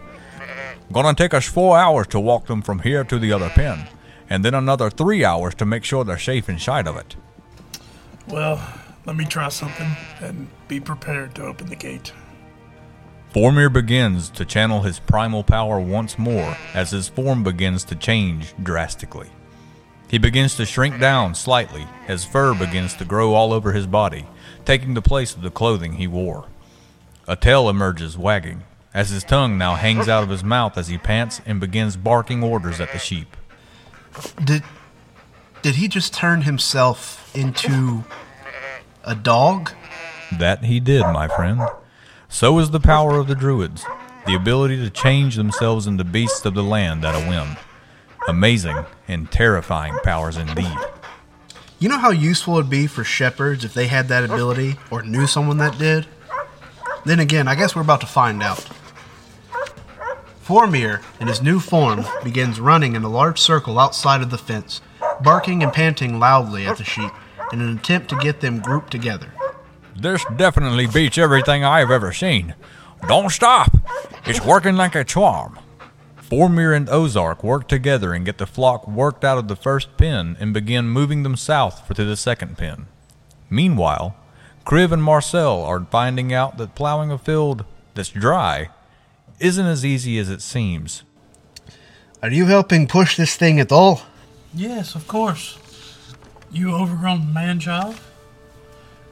Gonna 0.92 1.14
take 1.14 1.34
us 1.34 1.46
four 1.46 1.78
hours 1.78 2.08
to 2.08 2.20
walk 2.20 2.48
them 2.48 2.62
from 2.62 2.80
here 2.80 3.04
to 3.06 3.20
the 3.20 3.32
other 3.32 3.50
pen, 3.50 3.88
and 4.30 4.44
then 4.44 4.54
another 4.54 4.90
three 4.90 5.24
hours 5.24 5.56
to 5.56 5.66
make 5.66 5.84
sure 5.84 6.04
they're 6.04 6.18
safe 6.18 6.50
inside 6.50 6.88
of 6.88 6.98
it. 6.98 7.16
Well, 8.28 8.62
let 9.06 9.16
me 9.16 9.26
try 9.26 9.50
something 9.50 9.90
and 10.20 10.48
be 10.68 10.80
prepared 10.80 11.36
to 11.36 11.44
open 11.44 11.68
the 11.68 11.76
gate. 11.76 12.14
Formir 13.34 13.72
begins 13.72 14.30
to 14.32 14.44
channel 14.44 14.82
his 14.82 15.00
primal 15.00 15.44
power 15.44 15.80
once 15.80 16.20
more 16.20 16.58
as 16.74 16.92
his 16.92 17.08
form 17.08 17.44
begins 17.44 17.84
to 17.86 17.96
change 17.96 18.54
drastically. 18.62 19.30
He 20.10 20.18
begins 20.18 20.56
to 20.58 20.66
shrink 20.66 21.00
down 21.00 21.36
slightly 21.36 21.88
as 22.10 22.26
fur 22.26 22.54
begins 22.54 22.94
to 22.96 23.06
grow 23.06 23.34
all 23.34 23.54
over 23.54 23.72
his 23.72 23.88
body, 23.88 24.28
taking 24.66 24.94
the 24.94 25.02
place 25.02 25.34
of 25.34 25.42
the 25.42 25.50
clothing 25.50 25.94
he 25.94 26.08
wore. 26.08 26.48
A 27.28 27.38
tail 27.38 27.70
emerges 27.70 28.18
wagging, 28.18 28.64
as 28.94 29.12
his 29.12 29.24
tongue 29.24 29.58
now 29.58 29.76
hangs 29.76 30.10
out 30.10 30.24
of 30.24 30.30
his 30.30 30.44
mouth 30.44 30.78
as 30.78 30.90
he 30.90 30.98
pants 30.98 31.40
and 31.46 31.62
begins 31.62 31.96
barking 31.96 32.44
orders 32.44 32.82
at 32.82 32.92
the 32.92 33.00
sheep. 33.00 33.38
Did 34.44 34.64
did 35.62 35.76
he 35.76 35.88
just 35.88 36.14
turn 36.14 36.42
himself 36.42 37.34
into 37.34 38.04
a 39.04 39.16
dog? 39.16 39.72
That 40.38 40.64
he 40.64 40.80
did, 40.80 41.02
my 41.02 41.28
friend. 41.28 41.62
So 42.30 42.60
is 42.60 42.72
the 42.72 42.80
power 42.80 43.18
of 43.18 43.28
the 43.28 43.36
Druids, 43.36 43.86
the 44.26 44.36
ability 44.36 44.78
to 44.78 44.90
change 44.90 45.36
themselves 45.36 45.88
into 45.88 46.04
beasts 46.04 46.46
of 46.46 46.54
the 46.54 46.64
land 46.64 47.04
at 47.04 47.16
a 47.16 47.30
whim. 47.30 47.58
Amazing 48.28 48.86
and 49.08 49.30
terrifying 49.32 49.98
powers 50.04 50.38
indeed. 50.38 50.78
You 51.80 51.90
know 51.90 51.98
how 51.98 52.12
useful 52.12 52.58
it'd 52.58 52.70
be 52.70 52.88
for 52.88 53.04
shepherds 53.04 53.66
if 53.66 53.74
they 53.74 53.88
had 53.88 54.08
that 54.08 54.24
ability 54.24 54.78
or 54.92 55.02
knew 55.02 55.28
someone 55.28 55.58
that 55.58 55.80
did? 55.80 56.06
Then 57.06 57.20
again, 57.20 57.48
I 57.48 57.56
guess 57.56 57.76
we're 57.76 57.82
about 57.82 58.02
to 58.02 58.08
find 58.08 58.44
out. 58.44 58.66
Formir, 60.46 61.02
in 61.20 61.28
his 61.28 61.42
new 61.42 61.60
form, 61.60 62.06
begins 62.24 62.60
running 62.60 62.96
in 62.96 63.04
a 63.04 63.10
large 63.10 63.40
circle 63.40 63.80
outside 63.80 64.22
of 64.22 64.30
the 64.30 64.38
fence, 64.38 64.82
barking 65.22 65.64
and 65.64 65.74
panting 65.74 66.20
loudly 66.20 66.68
at 66.68 66.78
the 66.78 66.84
sheep 66.84 67.12
in 67.54 67.62
an 67.62 67.78
attempt 67.78 68.10
to 68.10 68.16
get 68.18 68.42
them 68.42 68.60
grouped 68.60 68.92
together. 68.92 69.32
This 69.96 70.24
definitely 70.38 70.88
beats 70.88 71.18
everything 71.18 71.64
I've 71.64 71.92
ever 71.92 72.14
seen. 72.14 72.56
Don't 73.08 73.30
stop. 73.30 73.76
It's 74.26 74.46
working 74.46 74.76
like 74.76 74.96
a 74.96 75.04
charm. 75.04 75.60
Formir 76.18 76.76
and 76.76 76.90
Ozark 76.90 77.44
work 77.44 77.68
together 77.68 78.14
and 78.14 78.26
get 78.26 78.38
the 78.38 78.46
flock 78.46 78.88
worked 78.88 79.26
out 79.26 79.38
of 79.38 79.50
the 79.50 79.56
first 79.56 79.98
pen 79.98 80.38
and 80.40 80.54
begin 80.54 80.88
moving 80.88 81.24
them 81.24 81.36
south 81.36 81.86
for 81.86 81.94
to 81.94 82.06
the 82.06 82.16
second 82.16 82.58
pen. 82.58 82.88
Meanwhile, 83.50 84.16
Kriv 84.66 84.94
and 84.94 85.04
Marcel 85.04 85.62
are 85.64 85.86
finding 85.92 86.32
out 86.32 86.58
that 86.58 86.76
plowing 86.76 87.12
a 87.12 87.18
field 87.18 87.66
that's 87.96 88.10
dry 88.10 88.70
isn't 89.40 89.66
as 89.66 89.84
easy 89.84 90.18
as 90.20 90.30
it 90.30 90.42
seems. 90.42 91.04
Are 92.24 92.30
you 92.30 92.46
helping 92.46 92.88
push 92.88 93.18
this 93.18 93.36
thing 93.36 93.60
at 93.60 93.72
all? 93.72 94.04
Yes, 94.54 94.96
of 94.96 95.08
course. 95.08 95.58
You 96.54 96.74
overgrown 96.76 97.34
man 97.34 97.62
child? 97.62 97.96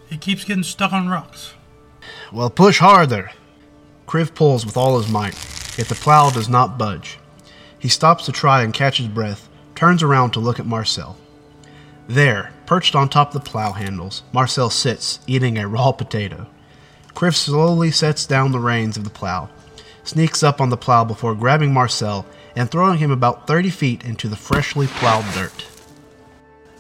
It 0.10 0.20
keeps 0.20 0.44
getting 0.44 0.64
stuck 0.64 0.92
on 0.92 1.08
rocks. 1.08 1.54
Well, 2.34 2.50
push 2.50 2.80
harder. 2.80 3.32
Kriv 4.08 4.36
pulls 4.36 4.66
with 4.66 4.76
all 4.76 4.98
his 5.00 5.10
might, 5.10 5.36
yet 5.78 5.88
the 5.88 5.96
plow 5.96 6.32
does 6.32 6.50
not 6.50 6.78
budge. 6.78 7.18
He 7.78 7.88
stops 7.88 8.26
to 8.26 8.34
try 8.34 8.64
and 8.64 8.74
catch 8.74 8.98
his 8.98 9.08
breath, 9.08 9.48
turns 9.74 10.04
around 10.04 10.32
to 10.32 10.42
look 10.42 10.60
at 10.60 10.66
Marcel. 10.66 11.16
There, 12.10 12.52
perched 12.66 12.94
on 12.94 13.08
top 13.08 13.34
of 13.34 13.42
the 13.42 13.50
plow 13.50 13.72
handles, 13.72 14.24
Marcel 14.34 14.70
sits, 14.70 15.20
eating 15.26 15.58
a 15.58 15.68
raw 15.68 15.94
potato. 15.94 16.48
Kriv 17.14 17.36
slowly 17.36 17.92
sets 17.92 18.26
down 18.26 18.52
the 18.52 18.60
reins 18.60 18.98
of 18.98 19.06
the 19.06 19.10
plow, 19.10 19.50
sneaks 20.04 20.44
up 20.44 20.60
on 20.60 20.70
the 20.70 20.78
plow 20.78 21.06
before 21.06 21.36
grabbing 21.36 21.72
Marcel 21.72 22.26
and 22.56 22.70
throwing 22.70 22.98
him 22.98 23.12
about 23.12 23.48
30 23.48 23.70
feet 23.70 24.04
into 24.04 24.28
the 24.28 24.36
freshly 24.36 24.88
plowed 24.88 25.26
dirt. 25.34 25.66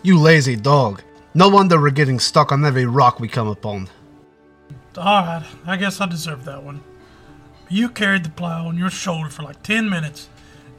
You 0.01 0.17
lazy 0.17 0.55
dog. 0.55 1.03
No 1.33 1.49
wonder 1.49 1.79
we're 1.79 1.89
getting 1.89 2.19
stuck 2.19 2.53
on 2.53 2.63
every 2.63 2.85
rock 2.85 3.19
we 3.19 3.27
come 3.27 3.49
upon. 3.49 3.89
Alright, 4.97 5.43
I 5.65 5.75
guess 5.75 5.99
I 5.99 6.05
deserve 6.05 6.45
that 6.45 6.63
one. 6.63 6.81
You 7.69 7.89
carried 7.89 8.23
the 8.23 8.29
plow 8.29 8.67
on 8.67 8.77
your 8.77 8.89
shoulder 8.89 9.29
for 9.29 9.43
like 9.43 9.61
10 9.61 9.89
minutes 9.89 10.29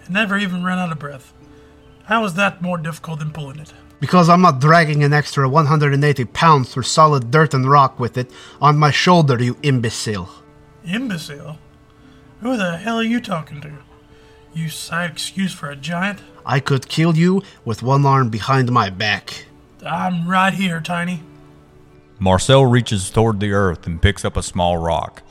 and 0.05 0.15
never 0.15 0.39
even 0.39 0.65
ran 0.65 0.79
out 0.79 0.91
of 0.91 0.99
breath. 0.99 1.35
How 2.05 2.25
is 2.25 2.35
that 2.35 2.63
more 2.63 2.79
difficult 2.79 3.19
than 3.19 3.31
pulling 3.31 3.61
it? 3.61 3.73
Because 4.01 4.31
I'm 4.31 4.41
not 4.41 4.59
dragging 4.59 5.05
an 5.05 5.13
extra 5.13 5.49
180 5.49 6.25
pounds 6.25 6.73
through 6.73 6.85
solid 6.85 7.31
dirt 7.31 7.53
and 7.53 7.71
rock 7.71 8.01
with 8.01 8.17
it 8.17 8.31
on 8.61 8.79
my 8.79 8.91
shoulder, 8.91 9.41
you 9.43 9.57
imbecile. 9.63 10.31
Imbecile? 10.85 11.59
Who 12.41 12.57
the 12.57 12.79
hell 12.79 12.99
are 12.99 13.05
you 13.05 13.21
talking 13.21 13.61
to? 13.61 13.71
You 14.53 14.69
side 14.69 15.11
excuse 15.11 15.53
for 15.53 15.71
a 15.71 15.77
giant? 15.77 16.21
I 16.45 16.61
could 16.61 16.89
kill 16.89 17.17
you 17.17 17.43
with 17.65 17.83
one 17.83 18.05
arm 18.05 18.31
behind 18.31 18.71
my 18.73 18.91
back. 18.91 19.47
I'm 19.87 20.29
right 20.29 20.53
here, 20.53 20.81
Tiny. 20.81 21.23
Marcel 22.19 22.67
reaches 22.67 23.11
toward 23.11 23.41
the 23.41 23.53
earth 23.53 23.87
and 23.87 24.03
picks 24.03 24.25
up 24.25 24.37
a 24.37 24.43
small 24.43 24.77
rock. 24.77 25.23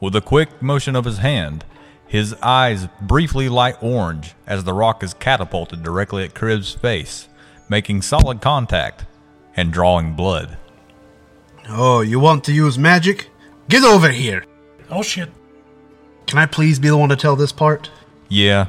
With 0.00 0.16
a 0.16 0.20
quick 0.20 0.60
motion 0.60 0.96
of 0.96 1.04
his 1.04 1.18
hand, 1.18 1.64
his 2.06 2.34
eyes 2.42 2.88
briefly 3.00 3.48
light 3.48 3.76
orange 3.80 4.34
as 4.46 4.64
the 4.64 4.72
rock 4.72 5.02
is 5.02 5.14
catapulted 5.14 5.82
directly 5.82 6.24
at 6.24 6.34
Kriv's 6.34 6.72
face, 6.72 7.28
making 7.68 8.02
solid 8.02 8.40
contact 8.40 9.04
and 9.56 9.72
drawing 9.72 10.14
blood. 10.14 10.56
Oh, 11.68 12.00
you 12.00 12.18
want 12.18 12.44
to 12.44 12.52
use 12.52 12.78
magic? 12.78 13.28
Get 13.68 13.84
over 13.84 14.10
here! 14.10 14.44
Oh 14.90 15.02
shit. 15.02 15.30
Can 16.26 16.38
I 16.38 16.46
please 16.46 16.78
be 16.78 16.88
the 16.88 16.96
one 16.96 17.08
to 17.10 17.16
tell 17.16 17.36
this 17.36 17.52
part? 17.52 17.90
Yeah, 18.28 18.68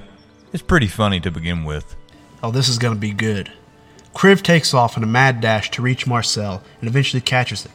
it's 0.53 0.63
pretty 0.63 0.87
funny 0.87 1.19
to 1.21 1.31
begin 1.31 1.63
with. 1.63 1.95
Oh, 2.43 2.51
this 2.51 2.69
is 2.69 2.77
gonna 2.77 2.95
be 2.95 3.11
good. 3.11 3.51
Kriv 4.13 4.41
takes 4.41 4.73
off 4.73 4.95
in 4.95 5.03
a 5.03 5.07
mad 5.07 5.41
dash 5.41 5.69
to 5.71 5.81
reach 5.81 6.07
Marcel 6.07 6.63
and 6.79 6.89
eventually 6.89 7.21
catches 7.21 7.63
him. 7.63 7.71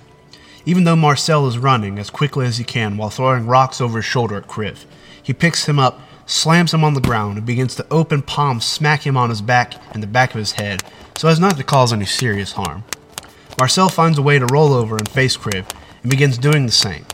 Even 0.65 0.85
though 0.85 0.97
Marcel 0.97 1.47
is 1.47 1.59
running 1.59 1.99
as 1.99 2.11
quickly 2.11 2.47
as 2.47 2.59
he 2.59 2.65
can 2.65 2.97
while 2.97 3.11
throwing 3.11 3.47
rocks 3.47 3.81
over 3.81 3.99
his 3.99 4.05
shoulder 4.05 4.37
at 4.37 4.47
Kriv, 4.47 4.85
he 5.23 5.33
picks 5.33 5.67
him 5.67 5.79
up, 5.79 6.01
slams 6.27 6.73
him 6.73 6.85
on 6.85 6.95
the 6.95 7.01
ground, 7.01 7.37
and 7.37 7.47
begins 7.47 7.75
to 7.75 7.87
open 7.91 8.23
palm 8.23 8.61
smack 8.61 9.07
him 9.07 9.17
on 9.17 9.31
his 9.31 9.43
back 9.43 9.75
and 9.93 10.03
the 10.03 10.07
back 10.07 10.31
of 10.31 10.39
his 10.39 10.53
head 10.53 10.83
so 11.17 11.29
as 11.29 11.39
not 11.39 11.59
to 11.59 11.63
cause 11.63 11.93
any 11.93 12.07
serious 12.07 12.53
harm. 12.53 12.83
Marcel 13.59 13.91
finds 13.91 14.17
a 14.17 14.23
way 14.23 14.39
to 14.39 14.47
roll 14.47 14.73
over 14.73 14.97
and 14.97 15.07
face 15.07 15.37
Kriv 15.37 15.67
and 16.03 16.11
begins 16.11 16.39
doing 16.39 16.65
the 16.65 16.73
same. 16.73 17.05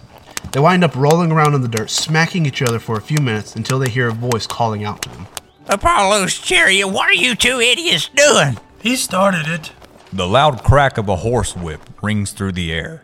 They 0.53 0.61
wind 0.61 0.85
up 0.85 0.97
rolling 0.97 1.33
around 1.33 1.55
in 1.55 1.63
the 1.63 1.69
dirt, 1.69 1.91
smacking 1.91 2.47
each 2.47 2.63
other 2.63 2.79
for 2.79 2.97
a 2.97 3.03
few 3.03 3.19
minutes 3.19 3.57
until 3.57 3.79
they 3.79 3.91
hear 3.91 4.09
a 4.09 4.13
voice 4.13 4.47
calling 4.47 4.85
out 4.85 5.03
to 5.03 5.09
them. 5.11 5.27
Apollo's 5.69 6.39
chariot, 6.39 6.89
what 6.89 7.09
are 7.09 7.15
you 7.15 7.35
two 7.35 7.61
idiots 7.61 8.09
doing? 8.09 8.59
He 8.81 8.97
started 8.97 9.47
it. 9.49 9.73
The 10.13 10.27
loud 10.27 10.63
crack 10.63 10.97
of 10.99 11.09
a 11.09 11.17
horse 11.17 11.57
whip 11.57 11.81
rings 12.03 12.33
through 12.33 12.53
the 12.53 12.73
air. 12.73 13.03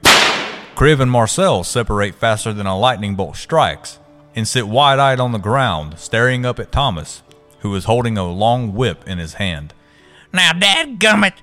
Kriv 0.74 1.00
and 1.00 1.10
Marcel 1.10 1.64
separate 1.64 2.14
faster 2.14 2.52
than 2.52 2.66
a 2.66 2.78
lightning 2.78 3.16
bolt 3.16 3.36
strikes 3.36 3.98
and 4.34 4.48
sit 4.48 4.68
wide 4.68 4.98
eyed 4.98 5.20
on 5.20 5.32
the 5.32 5.38
ground, 5.38 5.98
staring 5.98 6.46
up 6.46 6.58
at 6.58 6.72
Thomas, 6.72 7.22
who 7.60 7.74
is 7.74 7.84
holding 7.84 8.16
a 8.16 8.30
long 8.30 8.72
whip 8.72 9.06
in 9.06 9.18
his 9.18 9.34
hand. 9.34 9.74
Now, 10.32 10.52
dadgummit, 10.52 11.34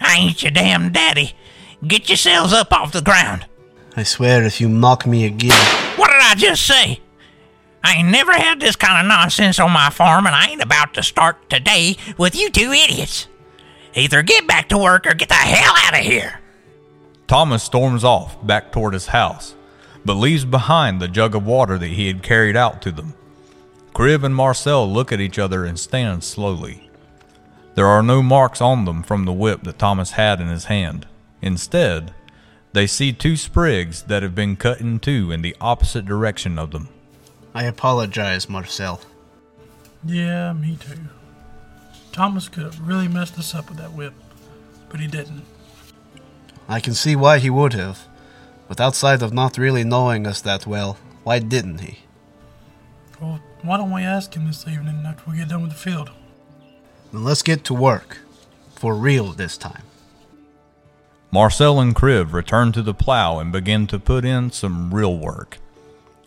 I 0.00 0.16
ain't 0.16 0.42
your 0.42 0.50
damn 0.50 0.92
daddy. 0.92 1.34
Get 1.86 2.08
yourselves 2.08 2.52
up 2.52 2.72
off 2.72 2.92
the 2.92 3.00
ground. 3.00 3.46
I 3.96 4.02
swear 4.02 4.42
if 4.42 4.60
you 4.60 4.68
mock 4.68 5.06
me 5.06 5.24
again. 5.24 5.52
What 5.96 6.10
did 6.10 6.20
I 6.20 6.34
just 6.36 6.66
say? 6.66 7.00
I 7.84 7.94
ain't 7.94 8.08
never 8.08 8.32
had 8.32 8.58
this 8.58 8.74
kind 8.74 9.00
of 9.00 9.08
nonsense 9.08 9.60
on 9.60 9.70
my 9.70 9.90
farm, 9.90 10.26
and 10.26 10.34
I 10.34 10.48
ain't 10.48 10.62
about 10.62 10.94
to 10.94 11.02
start 11.02 11.48
today 11.48 11.96
with 12.18 12.34
you 12.34 12.50
two 12.50 12.72
idiots. 12.72 13.28
Either 13.94 14.22
get 14.22 14.48
back 14.48 14.68
to 14.70 14.78
work 14.78 15.06
or 15.06 15.14
get 15.14 15.28
the 15.28 15.34
hell 15.34 15.74
out 15.84 15.94
of 15.94 16.04
here. 16.04 16.40
Thomas 17.28 17.62
storms 17.62 18.02
off 18.02 18.44
back 18.44 18.72
toward 18.72 18.94
his 18.94 19.08
house, 19.08 19.54
but 20.04 20.14
leaves 20.14 20.44
behind 20.44 21.00
the 21.00 21.06
jug 21.06 21.36
of 21.36 21.46
water 21.46 21.78
that 21.78 21.86
he 21.88 22.08
had 22.08 22.22
carried 22.22 22.56
out 22.56 22.82
to 22.82 22.90
them. 22.90 23.14
Kriv 23.94 24.24
and 24.24 24.34
Marcel 24.34 24.92
look 24.92 25.12
at 25.12 25.20
each 25.20 25.38
other 25.38 25.64
and 25.64 25.78
stand 25.78 26.24
slowly. 26.24 26.90
There 27.76 27.86
are 27.86 28.02
no 28.02 28.22
marks 28.22 28.60
on 28.60 28.86
them 28.86 29.04
from 29.04 29.24
the 29.24 29.32
whip 29.32 29.62
that 29.62 29.78
Thomas 29.78 30.12
had 30.12 30.40
in 30.40 30.48
his 30.48 30.64
hand. 30.64 31.06
Instead, 31.40 32.12
they 32.74 32.88
see 32.88 33.12
two 33.12 33.36
sprigs 33.36 34.02
that 34.02 34.24
have 34.24 34.34
been 34.34 34.56
cut 34.56 34.80
in 34.80 34.98
two 34.98 35.30
in 35.30 35.42
the 35.42 35.56
opposite 35.60 36.04
direction 36.04 36.58
of 36.58 36.72
them. 36.72 36.88
I 37.54 37.64
apologize, 37.64 38.48
Marcel. 38.48 39.00
Yeah, 40.04 40.52
me 40.52 40.76
too. 40.76 40.98
Thomas 42.10 42.48
could 42.48 42.64
have 42.64 42.80
really 42.80 43.06
messed 43.06 43.38
us 43.38 43.54
up 43.54 43.68
with 43.68 43.78
that 43.78 43.92
whip, 43.92 44.12
but 44.88 44.98
he 44.98 45.06
didn't. 45.06 45.44
I 46.68 46.80
can 46.80 46.94
see 46.94 47.14
why 47.14 47.38
he 47.38 47.48
would 47.48 47.74
have. 47.74 48.08
But 48.66 48.80
outside 48.80 49.22
of 49.22 49.32
not 49.32 49.56
really 49.56 49.84
knowing 49.84 50.26
us 50.26 50.40
that 50.40 50.66
well, 50.66 50.98
why 51.22 51.38
didn't 51.38 51.78
he? 51.78 52.00
Well, 53.20 53.40
why 53.62 53.76
don't 53.76 53.92
we 53.92 54.02
ask 54.02 54.34
him 54.34 54.48
this 54.48 54.66
evening 54.66 55.04
after 55.06 55.30
we 55.30 55.36
get 55.36 55.48
done 55.48 55.62
with 55.62 55.70
the 55.70 55.76
field? 55.76 56.10
Then 57.12 57.22
let's 57.22 57.42
get 57.42 57.62
to 57.64 57.74
work. 57.74 58.18
For 58.74 58.96
real 58.96 59.32
this 59.32 59.56
time. 59.56 59.84
Marcel 61.34 61.80
and 61.80 61.96
Kriv 61.96 62.32
return 62.32 62.70
to 62.70 62.80
the 62.80 62.94
plow 62.94 63.40
and 63.40 63.50
begin 63.50 63.88
to 63.88 63.98
put 63.98 64.24
in 64.24 64.52
some 64.52 64.94
real 64.94 65.18
work. 65.18 65.58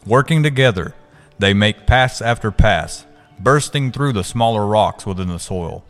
Working 0.05 0.43
together, 0.43 0.95
they 1.39 1.53
make 1.53 1.87
pass 1.87 2.21
after 2.21 2.51
pass, 2.51 3.05
bursting 3.39 3.93
through 3.93 4.11
the 4.11 4.25
smaller 4.25 4.67
rocks 4.67 5.05
within 5.05 5.29
the 5.29 5.39
soil. 5.39 5.85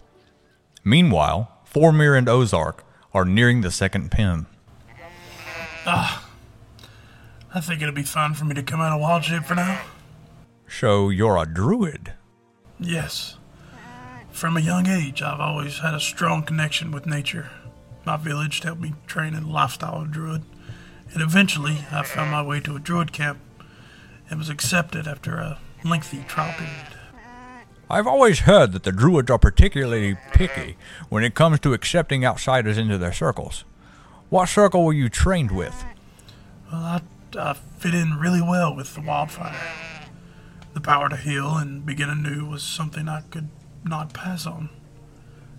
Meanwhile, 0.84 1.52
Formir 1.66 2.16
and 2.16 2.30
Ozark 2.30 2.84
are 3.12 3.26
nearing 3.26 3.62
the 3.62 3.72
second 3.72 4.12
pin. 4.12 4.46
Ah, 5.88 6.30
I 7.56 7.60
think 7.60 7.82
it'd 7.82 7.96
be 7.96 8.04
fine 8.04 8.36
for 8.36 8.46
me 8.46 8.54
to 8.54 8.62
come 8.62 8.82
out 8.82 8.94
of 8.94 9.02
wild 9.02 9.24
shape 9.24 9.46
for 9.46 9.56
now. 9.56 9.82
So 10.68 11.10
you're 11.10 11.38
a 11.38 11.48
druid. 11.48 12.14
Yes. 12.80 13.38
From 14.30 14.58
a 14.58 14.62
young 14.62 14.86
age, 14.86 15.24
I've 15.24 15.40
always 15.40 15.80
had 15.80 15.96
a 15.96 16.00
strong 16.00 16.44
connection 16.44 16.92
with 16.92 17.08
nature. 17.08 17.50
My 18.08 18.16
village 18.16 18.62
helped 18.62 18.80
me 18.80 18.94
train 19.06 19.34
in 19.34 19.44
the 19.44 19.50
lifestyle 19.50 20.02
of 20.02 20.12
druid, 20.12 20.44
and 21.12 21.22
eventually 21.22 21.80
I 21.92 22.04
found 22.04 22.32
my 22.32 22.42
way 22.42 22.62
to 22.62 22.78
a 22.78 22.80
druid 22.80 23.12
camp 23.12 23.38
and 24.30 24.40
was 24.40 24.48
accepted 24.48 25.10
after 25.10 25.36
a 25.36 25.60
lengthy 25.84 26.24
trial 26.24 26.54
period. 26.54 26.96
I've 27.90 28.08
always 28.08 28.40
heard 28.40 28.72
that 28.72 28.84
the 28.84 28.94
druids 28.94 29.30
are 29.30 29.38
particularly 29.38 30.16
picky 30.32 30.78
when 31.10 31.26
it 31.26 31.36
comes 31.36 31.60
to 31.60 31.74
accepting 31.74 32.24
outsiders 32.24 32.78
into 32.78 32.98
their 32.98 33.12
circles. 33.12 33.66
What 34.30 34.48
circle 34.48 34.86
were 34.86 34.94
you 34.94 35.10
trained 35.10 35.52
with? 35.52 35.84
Well, 36.72 36.82
I, 36.82 37.02
I 37.38 37.56
fit 37.56 37.94
in 37.94 38.14
really 38.14 38.42
well 38.42 38.74
with 38.74 38.96
the 38.96 39.02
wildfire. 39.02 39.60
The 40.74 40.80
power 40.80 41.10
to 41.10 41.18
heal 41.18 41.58
and 41.58 41.86
begin 41.86 42.10
anew 42.10 42.46
was 42.46 42.64
something 42.64 43.10
I 43.10 43.24
could 43.30 43.50
not 43.84 44.14
pass 44.14 44.46
on. 44.46 44.70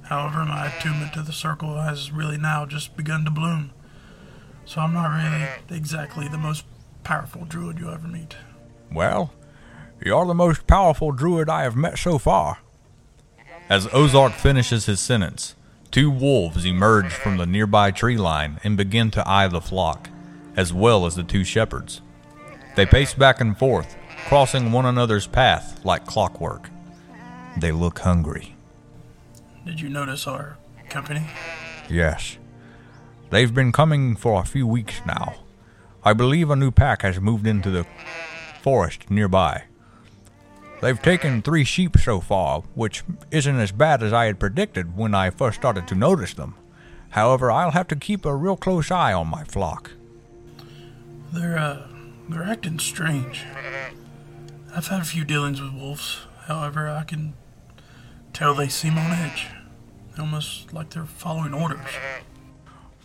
However, 0.08 0.42
my 0.46 0.74
attunement 0.74 1.12
to 1.12 1.22
the 1.22 1.34
circle 1.34 1.82
has 1.82 2.10
really 2.10 2.38
now 2.38 2.64
just 2.64 2.96
begun 2.96 3.26
to 3.26 3.30
bloom. 3.30 3.72
So 4.64 4.80
I'm 4.80 4.94
not 4.94 5.08
really 5.08 5.46
exactly 5.68 6.28
the 6.28 6.38
most 6.38 6.64
powerful 7.04 7.44
druid 7.44 7.78
you'll 7.78 7.92
ever 7.92 8.08
meet. 8.08 8.34
Well, 8.90 9.34
you're 10.02 10.24
the 10.24 10.34
most 10.34 10.66
powerful 10.66 11.12
druid 11.12 11.50
I 11.50 11.62
have 11.64 11.76
met 11.76 11.98
so 11.98 12.16
far. 12.16 12.58
As 13.68 13.86
Ozark 13.92 14.32
finishes 14.32 14.86
his 14.86 14.98
sentence, 14.98 15.54
two 15.90 16.10
wolves 16.10 16.64
emerge 16.64 17.12
from 17.12 17.36
the 17.36 17.44
nearby 17.44 17.90
tree 17.90 18.16
line 18.16 18.60
and 18.64 18.78
begin 18.78 19.10
to 19.10 19.28
eye 19.28 19.48
the 19.48 19.60
flock, 19.60 20.08
as 20.56 20.72
well 20.72 21.04
as 21.04 21.16
the 21.16 21.22
two 21.22 21.44
shepherds. 21.44 22.00
They 22.76 22.86
pace 22.86 23.12
back 23.12 23.42
and 23.42 23.58
forth, 23.58 23.94
crossing 24.26 24.72
one 24.72 24.86
another's 24.86 25.26
path 25.26 25.84
like 25.84 26.06
clockwork. 26.06 26.70
They 27.58 27.72
look 27.72 27.98
hungry. 27.98 28.54
Did 29.64 29.80
you 29.80 29.88
notice 29.88 30.26
our 30.26 30.56
company? 30.88 31.22
Yes. 31.88 32.38
They've 33.30 33.52
been 33.52 33.72
coming 33.72 34.16
for 34.16 34.40
a 34.40 34.46
few 34.46 34.66
weeks 34.66 35.02
now. 35.06 35.36
I 36.02 36.12
believe 36.12 36.48
a 36.50 36.56
new 36.56 36.70
pack 36.70 37.02
has 37.02 37.20
moved 37.20 37.46
into 37.46 37.70
the 37.70 37.86
forest 38.62 39.10
nearby. 39.10 39.64
They've 40.80 41.00
taken 41.00 41.42
three 41.42 41.64
sheep 41.64 41.98
so 41.98 42.20
far, 42.20 42.62
which 42.74 43.02
isn't 43.30 43.58
as 43.58 43.72
bad 43.72 44.02
as 44.02 44.12
I 44.12 44.26
had 44.26 44.38
predicted 44.38 44.96
when 44.96 45.14
I 45.14 45.30
first 45.30 45.58
started 45.58 45.88
to 45.88 45.94
notice 45.94 46.34
them. 46.34 46.54
However, 47.10 47.50
I'll 47.50 47.72
have 47.72 47.88
to 47.88 47.96
keep 47.96 48.24
a 48.24 48.34
real 48.34 48.56
close 48.56 48.90
eye 48.90 49.12
on 49.12 49.26
my 49.28 49.44
flock. 49.44 49.90
They're, 51.32 51.58
uh, 51.58 51.86
they're 52.28 52.44
acting 52.44 52.78
strange. 52.78 53.44
I've 54.74 54.86
had 54.86 55.00
a 55.00 55.04
few 55.04 55.24
dealings 55.24 55.60
with 55.60 55.74
wolves. 55.74 56.20
However, 56.46 56.88
I 56.88 57.02
can 57.04 57.34
tell 58.32 58.54
they 58.54 58.68
seem 58.68 58.98
on 58.98 59.10
edge. 59.12 59.48
Almost 60.18 60.72
like 60.72 60.90
they're 60.90 61.04
following 61.04 61.54
orders. 61.54 61.86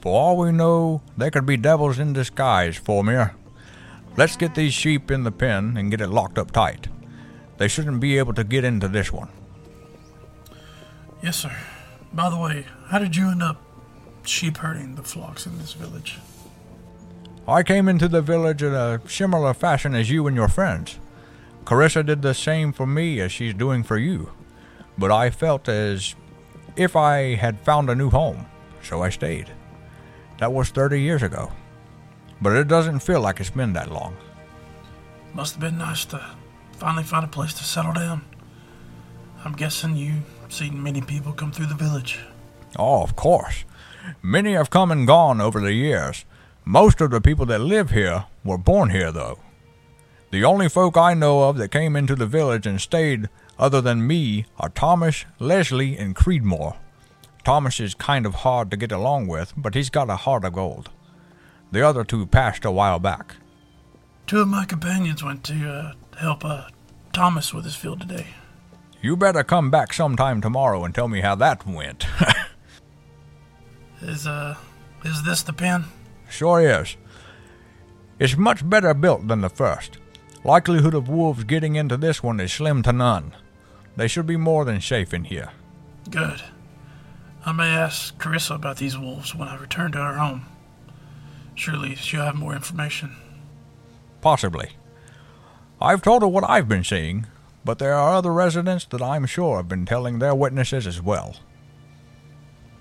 For 0.02 0.14
all 0.14 0.38
we 0.38 0.52
know, 0.52 1.02
they 1.16 1.32
could 1.32 1.46
be 1.46 1.58
devils 1.58 2.00
in 2.00 2.14
disguise, 2.14 2.80
Formir. 2.80 3.34
Let's 4.18 4.36
get 4.36 4.56
these 4.56 4.74
sheep 4.74 5.10
in 5.10 5.24
the 5.24 5.32
pen 5.32 5.78
and 5.78 5.90
get 5.90 6.02
it 6.02 6.10
locked 6.10 6.38
up 6.38 6.52
tight. 6.52 6.88
They 7.58 7.68
shouldn't 7.68 8.00
be 8.00 8.18
able 8.18 8.34
to 8.34 8.44
get 8.44 8.64
into 8.64 8.88
this 8.88 9.12
one. 9.12 9.30
Yes, 11.22 11.38
sir. 11.38 11.56
By 12.12 12.30
the 12.30 12.38
way, 12.38 12.66
how 12.88 13.00
did 13.00 13.16
you 13.16 13.30
end 13.30 13.42
up 13.42 13.62
sheep 14.26 14.58
herding 14.58 14.96
the 14.96 15.04
flocks 15.04 15.46
in 15.46 15.58
this 15.58 15.74
village? 15.74 16.20
I 17.48 17.64
came 17.64 17.88
into 17.88 18.08
the 18.08 18.22
village 18.22 18.62
in 18.62 18.74
a 18.74 19.02
similar 19.08 19.54
fashion 19.54 19.96
as 19.96 20.10
you 20.10 20.28
and 20.28 20.36
your 20.36 20.48
friends. 20.48 21.00
Carissa 21.66 22.06
did 22.06 22.22
the 22.22 22.34
same 22.34 22.74
for 22.74 22.86
me 22.86 23.20
as 23.20 23.32
she's 23.32 23.54
doing 23.54 23.84
for 23.84 23.98
you. 23.98 24.32
But 24.98 25.12
I 25.12 25.30
felt 25.30 25.68
as 25.68 26.16
if 26.76 26.96
I 26.96 27.36
had 27.36 27.60
found 27.60 27.90
a 27.90 27.96
new 27.96 28.10
home, 28.10 28.46
so 28.82 29.02
I 29.02 29.10
stayed. 29.10 29.50
That 30.40 30.54
was 30.54 30.70
30 30.70 31.02
years 31.02 31.24
ago. 31.24 31.52
But 32.42 32.56
it 32.56 32.68
doesn't 32.68 33.00
feel 33.00 33.22
like 33.22 33.40
it's 33.40 33.50
been 33.50 33.74
that 33.74 33.92
long. 33.92 34.16
Must 35.34 35.54
have 35.54 35.62
been 35.62 35.78
nice 35.78 36.06
to 36.06 36.24
finally 36.74 37.04
find 37.04 37.26
a 37.26 37.30
place 37.30 37.54
to 37.54 37.64
settle 37.64 37.94
down. 37.94 38.24
I'm 39.46 39.54
guessing 39.54 39.96
you've 39.96 40.24
seen 40.50 40.82
many 40.82 41.02
people 41.02 41.34
come 41.34 41.52
through 41.52 41.68
the 41.68 41.76
village. 41.76 42.20
Oh, 42.78 43.04
of 43.04 43.16
course. 43.16 43.66
Many 44.22 44.54
have 44.54 44.70
come 44.70 44.92
and 44.92 45.08
gone 45.08 45.40
over 45.40 45.60
the 45.60 45.74
years. 45.74 46.26
Most 46.66 47.02
of 47.02 47.12
the 47.12 47.22
people 47.22 47.46
that 47.48 47.62
live 47.62 47.92
here 47.92 48.26
were 48.44 48.58
born 48.58 48.90
here, 48.90 49.12
though. 49.12 49.40
The 50.32 50.44
only 50.44 50.70
folk 50.70 50.98
I 50.98 51.14
know 51.14 51.44
of 51.44 51.58
that 51.58 51.72
came 51.72 51.96
into 51.96 52.16
the 52.16 52.26
village 52.26 52.66
and 52.66 52.82
stayed, 52.82 53.30
other 53.64 53.80
than 53.80 54.06
me, 54.06 54.46
are 54.60 54.68
Thomas, 54.68 55.24
Leslie, 55.40 55.98
and 55.98 56.18
Creedmoor. 56.18 56.76
Thomas 57.46 57.80
is 57.80 57.94
kind 57.94 58.26
of 58.26 58.36
hard 58.36 58.70
to 58.70 58.76
get 58.76 58.92
along 58.92 59.28
with, 59.28 59.54
but 59.56 59.74
he's 59.74 59.90
got 59.90 60.10
a 60.10 60.18
heart 60.18 60.44
of 60.44 60.52
gold. 60.52 60.90
The 61.72 61.82
other 61.82 62.04
two 62.04 62.26
passed 62.26 62.66
a 62.66 62.72
while 62.72 63.00
back. 63.00 63.38
Two 64.28 64.42
of 64.42 64.50
my 64.50 64.66
companions 64.66 65.24
went 65.24 65.46
to 65.46 65.70
uh, 65.70 65.94
help 66.20 66.44
uh, 66.44 66.66
Thomas 67.14 67.54
with 67.54 67.64
his 67.64 67.76
field 67.76 68.02
today. 68.02 68.28
You 69.02 69.16
better 69.16 69.46
come 69.46 69.72
back 69.72 69.94
sometime 69.94 70.42
tomorrow 70.42 70.84
and 70.84 70.94
tell 70.94 71.08
me 71.08 71.22
how 71.22 71.36
that 71.36 71.66
went. 71.66 72.06
Is 74.02 74.28
uh, 74.28 74.58
is 75.06 75.24
this 75.24 75.42
the 75.42 75.54
pen? 75.54 75.86
sure 76.30 76.60
is. 76.60 76.98
It's 78.20 78.36
much 78.36 78.70
better 78.70 78.94
built 78.94 79.30
than 79.30 79.40
the 79.40 79.50
first. 79.50 80.00
Likelihood 80.44 80.94
of 80.94 81.08
wolves 81.08 81.46
getting 81.46 81.78
into 81.78 81.96
this 81.96 82.22
one 82.22 82.42
is 82.42 82.52
slim 82.52 82.84
to 82.84 82.92
none. 82.92 83.34
They 83.96 84.08
should 84.08 84.26
be 84.26 84.38
more 84.38 84.66
than 84.66 84.82
safe 84.82 85.14
in 85.14 85.26
here. 85.26 85.52
Good. 86.10 86.42
I 87.46 87.52
may 87.52 87.70
ask 87.70 88.18
Carissa 88.18 88.56
about 88.56 88.78
these 88.78 88.98
wolves 88.98 89.36
when 89.36 89.48
I 89.48 89.56
return 89.56 89.92
to 89.92 89.98
her 90.00 90.18
home. 90.18 90.46
Surely 91.56 91.96
she'll 91.96 92.24
have 92.24 92.36
more 92.36 92.56
information. 92.56 93.16
Possibly. 94.22 94.72
I've 95.82 96.02
told 96.02 96.22
her 96.22 96.28
what 96.28 96.50
I've 96.50 96.70
been 96.70 96.84
seeing, 96.84 97.28
but 97.66 97.80
there 97.80 97.94
are 97.94 98.16
other 98.16 98.34
residents 98.34 98.86
that 98.86 99.02
I'm 99.02 99.26
sure 99.26 99.58
have 99.58 99.68
been 99.68 99.86
telling 99.86 100.20
their 100.20 100.34
witnesses 100.34 100.88
as 100.88 101.02
well. 101.02 101.36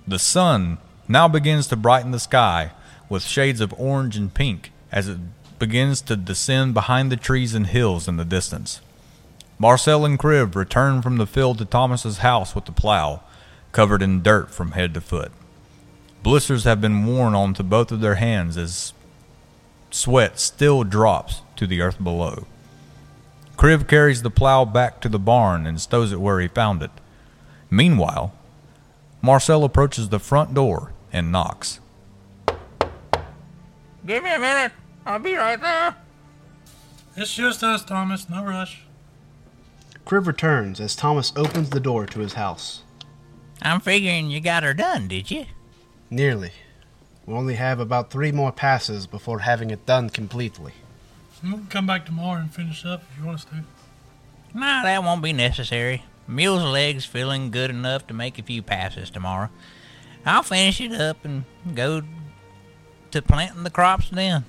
The 0.07 0.18
sun 0.18 0.79
now 1.09 1.29
begins 1.29 1.66
to 1.68 1.77
brighten 1.77 2.12
the 2.12 2.20
sky 2.20 2.72
with 3.09 3.25
shades 3.25 3.61
of 3.61 3.75
orange 3.79 4.16
and 4.16 4.33
pink 4.33 4.72
as 4.90 5.09
it 5.09 5.18
begins 5.59 6.01
to 6.03 6.16
descend 6.16 6.75
behind 6.75 7.11
the 7.11 7.16
trees 7.16 7.55
and 7.55 7.66
hills 7.66 8.09
in 8.09 8.16
the 8.16 8.25
distance. 8.25 8.81
Marcel 9.62 10.05
and 10.05 10.18
Kriv 10.18 10.57
return 10.57 11.03
from 11.03 11.18
the 11.18 11.27
field 11.27 11.59
to 11.59 11.64
Thomas's 11.64 12.18
house 12.18 12.53
with 12.53 12.64
the 12.64 12.72
plow, 12.72 13.20
covered 13.70 14.03
in 14.03 14.20
dirt 14.20 14.51
from 14.51 14.72
head 14.72 14.92
to 14.94 15.01
foot. 15.01 15.31
Blisters 16.25 16.64
have 16.64 16.81
been 16.81 17.07
worn 17.07 17.37
onto 17.37 17.62
both 17.62 17.92
of 17.92 18.01
their 18.01 18.16
hands 18.16 18.57
as 18.57 18.92
sweat 19.92 20.40
still 20.40 20.83
drops 20.83 21.42
to 21.55 21.68
the 21.68 21.81
earth 21.81 22.03
below. 22.03 22.44
Kriv 23.57 23.87
carries 23.87 24.22
the 24.22 24.31
plow 24.31 24.64
back 24.64 25.01
to 25.01 25.09
the 25.09 25.20
barn 25.20 25.64
and 25.64 25.81
stows 25.81 26.11
it 26.11 26.20
where 26.20 26.40
he 26.40 26.48
found 26.48 26.83
it. 26.83 26.90
Meanwhile, 27.70 28.35
Marcel 29.20 29.62
approaches 29.62 30.09
the 30.09 30.18
front 30.18 30.55
door 30.55 30.92
and 31.12 31.31
knocks. 31.31 31.79
Give 34.05 34.25
me 34.25 34.35
a 34.35 34.40
minute. 34.40 34.72
I'll 35.07 35.20
be 35.20 35.37
right 35.37 35.61
there. 35.61 35.94
It's 37.16 37.33
just 37.33 37.62
us, 37.62 37.85
Thomas. 37.85 38.29
No 38.29 38.42
rush. 38.42 38.87
Kriv 40.06 40.26
returns 40.26 40.80
as 40.80 40.96
Thomas 40.96 41.32
opens 41.36 41.70
the 41.70 41.80
door 41.80 42.06
to 42.06 42.20
his 42.20 42.34
house. 42.34 42.82
I'm 43.60 43.80
figuring 43.80 44.30
you 44.30 44.40
got 44.40 44.62
her 44.64 44.74
done, 44.74 45.08
did 45.08 45.30
you? 45.30 45.46
Nearly. 46.10 46.50
We 47.24 47.34
only 47.34 47.54
have 47.54 47.78
about 47.78 48.10
three 48.10 48.32
more 48.32 48.50
passes 48.50 49.06
before 49.06 49.40
having 49.40 49.70
it 49.70 49.86
done 49.86 50.10
completely. 50.10 50.72
We 51.42 51.50
can 51.50 51.66
come 51.68 51.86
back 51.86 52.04
tomorrow 52.04 52.40
and 52.40 52.52
finish 52.52 52.84
up 52.84 53.02
if 53.12 53.18
you 53.18 53.24
want 53.26 53.38
us 53.38 53.44
to. 53.46 53.64
Nah, 54.54 54.82
that 54.82 55.02
won't 55.02 55.22
be 55.22 55.32
necessary. 55.32 56.04
Mule's 56.26 56.62
leg's 56.62 57.04
feeling 57.04 57.50
good 57.50 57.70
enough 57.70 58.06
to 58.08 58.14
make 58.14 58.38
a 58.38 58.42
few 58.42 58.62
passes 58.62 59.10
tomorrow. 59.10 59.50
I'll 60.26 60.42
finish 60.42 60.80
it 60.80 60.92
up 60.92 61.24
and 61.24 61.44
go 61.74 62.02
to 63.10 63.22
planting 63.22 63.64
the 63.64 63.70
crops 63.70 64.10
then. 64.10 64.44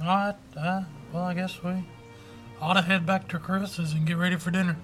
All 0.00 0.06
right. 0.06 0.34
Uh, 0.56 0.82
well, 1.12 1.24
I 1.24 1.34
guess 1.34 1.62
we 1.62 1.84
ought 2.60 2.74
to 2.74 2.82
head 2.82 3.06
back 3.06 3.28
to 3.28 3.38
Chris's 3.38 3.92
and 3.92 4.06
get 4.06 4.16
ready 4.16 4.36
for 4.36 4.50
dinner. 4.50 4.76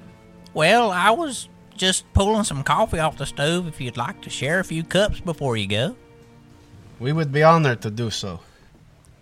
Well, 0.52 0.90
I 0.90 1.10
was 1.10 1.48
just 1.76 2.10
pulling 2.12 2.44
some 2.44 2.62
coffee 2.62 2.98
off 2.98 3.16
the 3.16 3.26
stove 3.26 3.66
if 3.66 3.80
you'd 3.80 3.96
like 3.96 4.20
to 4.22 4.30
share 4.30 4.60
a 4.60 4.64
few 4.64 4.84
cups 4.84 5.20
before 5.20 5.56
you 5.56 5.66
go. 5.66 5.96
We 7.00 7.12
would 7.12 7.32
be 7.32 7.42
honored 7.42 7.80
to 7.82 7.90
do 7.90 8.10
so. 8.10 8.40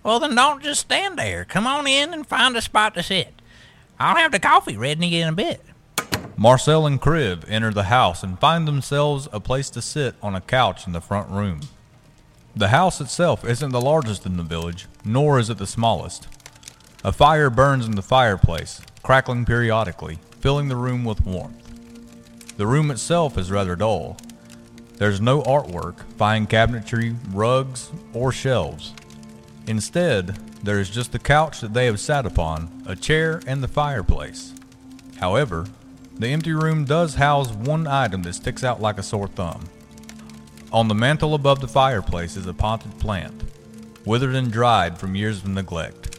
Well, 0.03 0.21
then 0.21 0.35
don't 0.35 0.63
just 0.63 0.83
stand 0.83 1.19
there. 1.19 1.45
Come 1.45 1.67
on 1.67 1.87
in 1.87 2.13
and 2.13 2.27
find 2.27 2.57
a 2.57 2.61
spot 2.61 2.95
to 2.95 3.03
sit. 3.03 3.41
I'll 3.99 4.17
have 4.17 4.33
the 4.33 4.41
coffee 4.41 4.77
ready 4.77 5.21
in 5.21 5.29
a 5.29 5.33
bit. 5.33 5.63
Marcel 6.37 6.87
and 6.87 7.01
Kriv 7.01 7.45
enter 7.49 7.71
the 7.71 7.85
house 7.85 8.23
and 8.23 8.39
find 8.39 8.67
themselves 8.67 9.29
a 9.33 9.39
place 9.39 9.71
to 9.71 9.83
sit 9.83 10.17
on 10.23 10.35
a 10.35 10.41
couch 10.41 10.87
in 10.87 10.93
the 10.93 11.01
front 11.01 11.31
room. 11.31 11.61
The 12.57 12.69
house 12.69 13.01
itself 13.01 13.45
isn't 13.45 13.71
the 13.71 13.81
largest 13.81 14.27
in 14.27 14.37
the 14.37 14.43
village, 14.43 14.87
nor 15.05 15.39
is 15.39 15.49
it 15.51 15.59
the 15.59 15.67
smallest. 15.67 16.27
A 17.05 17.11
fire 17.11 17.51
burns 17.51 17.85
in 17.85 17.97
the 17.97 18.03
fireplace, 18.03 18.81
crackling 19.03 19.45
periodically, 19.45 20.21
filling 20.41 20.69
the 20.69 20.77
room 20.77 21.05
with 21.05 21.27
warmth. 21.27 22.57
The 22.57 22.67
room 22.69 22.93
itself 22.93 23.37
is 23.37 23.51
rather 23.51 23.75
dull. 23.75 24.17
There's 24.99 25.21
no 25.21 25.43
artwork, 25.43 26.05
fine 26.17 26.47
cabinetry, 26.47 27.17
rugs, 27.33 27.91
or 28.13 28.31
shelves. 28.31 28.95
Instead, 29.67 30.39
there 30.63 30.79
is 30.79 30.91
just 30.91 31.11
the 31.11 31.19
couch 31.19 31.61
that 31.61 31.75
they 31.75 31.87
have 31.87 31.99
sat 31.99 32.25
upon, 32.25 32.85
a 32.87 32.95
chair, 32.95 33.43
and 33.49 33.65
the 33.65 33.69
fireplace. 33.69 34.55
However, 35.19 35.67
the 36.17 36.29
empty 36.29 36.53
room 36.53 36.85
does 36.85 37.17
house 37.17 37.51
one 37.51 37.89
item 37.89 38.23
that 38.23 38.35
sticks 38.35 38.63
out 38.63 38.81
like 38.81 38.99
a 38.99 39.03
sore 39.03 39.27
thumb. 39.27 39.65
On 40.73 40.87
the 40.87 40.95
mantel 40.95 41.35
above 41.35 41.61
the 41.61 41.67
fireplace 41.67 42.37
is 42.37 42.47
a 42.47 42.55
potted 42.55 42.97
plant, 43.01 43.43
withered 44.07 44.37
and 44.37 44.53
dried 44.53 44.99
from 44.99 45.17
years 45.17 45.39
of 45.39 45.49
neglect. 45.49 46.12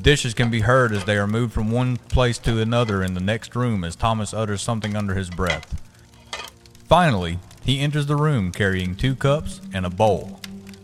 Dishes 0.00 0.34
can 0.34 0.50
be 0.50 0.60
heard 0.60 0.92
as 0.92 1.04
they 1.04 1.16
are 1.16 1.26
moved 1.26 1.52
from 1.52 1.70
one 1.70 1.96
place 1.96 2.38
to 2.38 2.60
another 2.60 3.02
in 3.02 3.14
the 3.14 3.20
next 3.20 3.56
room 3.56 3.84
as 3.84 3.96
Thomas 3.96 4.34
utters 4.34 4.60
something 4.60 4.96
under 4.96 5.14
his 5.14 5.30
breath. 5.30 5.80
Finally, 6.88 7.38
he 7.64 7.80
enters 7.80 8.06
the 8.06 8.16
room 8.16 8.52
carrying 8.52 8.94
two 8.94 9.16
cups 9.16 9.60
and 9.72 9.86
a 9.86 9.90
bowl. 9.90 10.40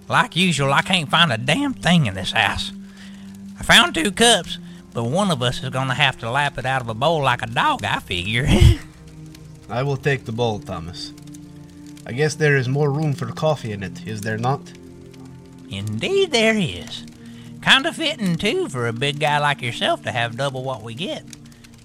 Like 0.09 0.35
usual, 0.37 0.73
I 0.73 0.83
can't 0.83 1.11
find 1.11 1.33
a 1.33 1.39
damn 1.39 1.75
thing 1.75 2.07
in 2.07 2.15
this 2.15 2.33
house. 2.33 2.73
I 3.59 3.63
found 3.63 3.95
two 3.95 4.11
cups, 4.11 4.59
but 4.95 5.05
one 5.05 5.31
of 5.31 5.43
us 5.43 5.63
is 5.63 5.71
gonna 5.71 5.95
have 5.95 6.19
to 6.21 6.31
lap 6.31 6.57
it 6.57 6.65
out 6.65 6.81
of 6.81 6.89
a 6.89 6.95
bowl 6.95 7.23
like 7.23 7.43
a 7.43 7.47
dog, 7.47 7.85
I 7.85 8.01
figure. 8.01 8.49
I 9.69 9.83
will 9.83 9.97
take 9.97 10.25
the 10.25 10.33
bowl, 10.33 10.59
Thomas. 10.59 11.13
I 12.07 12.13
guess 12.13 12.35
there 12.35 12.57
is 12.57 12.69
more 12.69 12.91
room 12.91 13.13
for 13.13 13.31
coffee 13.31 13.73
in 13.73 13.83
it, 13.83 14.07
is 14.07 14.23
there 14.23 14.39
not? 14.39 14.61
Indeed, 15.69 16.33
there 16.33 16.57
is. 16.57 17.05
Kinda 17.63 17.93
fitting, 17.93 18.37
too, 18.37 18.69
for 18.69 18.87
a 18.87 18.93
big 18.93 19.21
guy 19.21 19.39
like 19.39 19.61
yourself 19.63 20.03
to 20.05 20.13
have 20.13 20.37
double 20.37 20.63
what 20.63 20.83
we 20.83 20.95
get. 20.95 21.25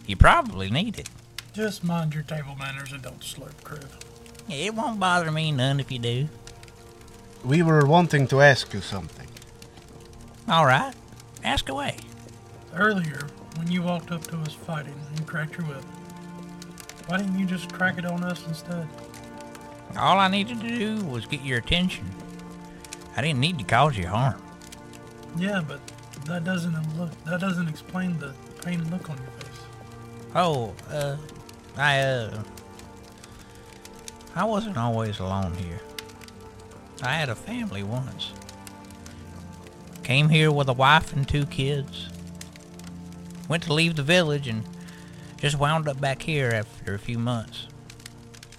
You 0.07 0.15
probably 0.15 0.69
need 0.69 0.99
it. 0.99 1.09
Just 1.53 1.83
mind 1.83 2.13
your 2.13 2.23
table 2.23 2.55
manners 2.57 2.91
and 2.91 3.01
don't 3.01 3.19
slurp, 3.19 3.55
Kriv. 3.63 3.87
It 4.49 4.73
won't 4.75 4.99
bother 4.99 5.31
me 5.31 5.51
none 5.51 5.79
if 5.79 5.91
you 5.91 5.99
do. 5.99 6.29
We 7.43 7.61
were 7.61 7.85
wanting 7.85 8.27
to 8.27 8.41
ask 8.41 8.73
you 8.73 8.81
something. 8.81 9.27
All 10.47 10.65
right, 10.65 10.93
ask 11.43 11.69
away. 11.69 11.97
Earlier, 12.73 13.27
when 13.57 13.71
you 13.71 13.81
walked 13.81 14.11
up 14.11 14.25
to 14.27 14.37
us 14.37 14.53
fighting 14.53 14.99
and 15.15 15.25
cracked 15.25 15.57
your 15.57 15.65
whip, 15.67 15.83
why 17.07 17.17
didn't 17.17 17.39
you 17.39 17.45
just 17.45 17.71
crack 17.73 17.97
it 17.97 18.05
on 18.05 18.23
us 18.23 18.45
instead? 18.47 18.87
All 19.97 20.19
I 20.19 20.27
needed 20.27 20.59
to 20.61 20.67
do 20.67 21.05
was 21.05 21.25
get 21.25 21.41
your 21.41 21.59
attention. 21.59 22.05
I 23.15 23.21
didn't 23.21 23.39
need 23.39 23.57
to 23.59 23.63
cause 23.63 23.97
you 23.97 24.07
harm. 24.07 24.41
Yeah, 25.37 25.61
but 25.67 25.79
that 26.25 26.43
doesn't 26.43 26.97
look. 26.97 27.11
That 27.25 27.41
doesn't 27.41 27.67
explain 27.67 28.17
the 28.19 28.33
pain 28.63 28.89
look 28.89 29.09
on 29.09 29.17
your 29.17 29.31
face. 29.31 29.59
Oh, 30.33 30.73
uh, 30.89 31.17
I, 31.77 31.99
uh, 31.99 32.43
I 34.35 34.45
wasn't 34.45 34.77
always 34.77 35.19
alone 35.19 35.53
here. 35.55 35.79
I 37.01 37.13
had 37.13 37.29
a 37.29 37.35
family 37.35 37.83
once. 37.83 38.31
Came 40.03 40.29
here 40.29 40.51
with 40.51 40.69
a 40.69 40.73
wife 40.73 41.13
and 41.13 41.27
two 41.27 41.45
kids. 41.45 42.09
Went 43.49 43.63
to 43.63 43.73
leave 43.73 43.95
the 43.95 44.03
village 44.03 44.47
and 44.47 44.63
just 45.37 45.59
wound 45.59 45.87
up 45.87 45.99
back 45.99 46.21
here 46.21 46.49
after 46.49 46.93
a 46.93 46.99
few 46.99 47.19
months. 47.19 47.67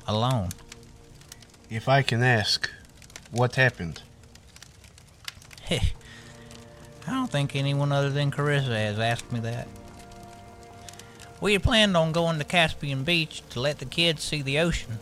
Alone. 0.07 0.51
If 1.71 1.89
I 1.89 2.03
can 2.03 2.23
ask, 2.23 2.71
what 3.31 3.57
happened? 3.57 4.03
I 7.07 7.11
don't 7.11 7.31
think 7.31 7.55
anyone 7.55 7.93
other 7.93 8.11
than 8.11 8.31
Carissa 8.31 8.75
has 8.75 8.99
asked 8.99 9.31
me 9.31 9.41
that. 9.41 9.69
We 11.41 11.53
had 11.53 11.63
planned 11.63 11.97
on 11.97 12.13
going 12.13 12.39
to 12.39 12.45
Caspian 12.45 13.05
Beach 13.05 13.43
to 13.51 13.61
let 13.61 13.79
the 13.79 13.85
kids 13.85 14.25
see 14.25 14.43
the 14.43 14.59
ocean. 14.59 14.99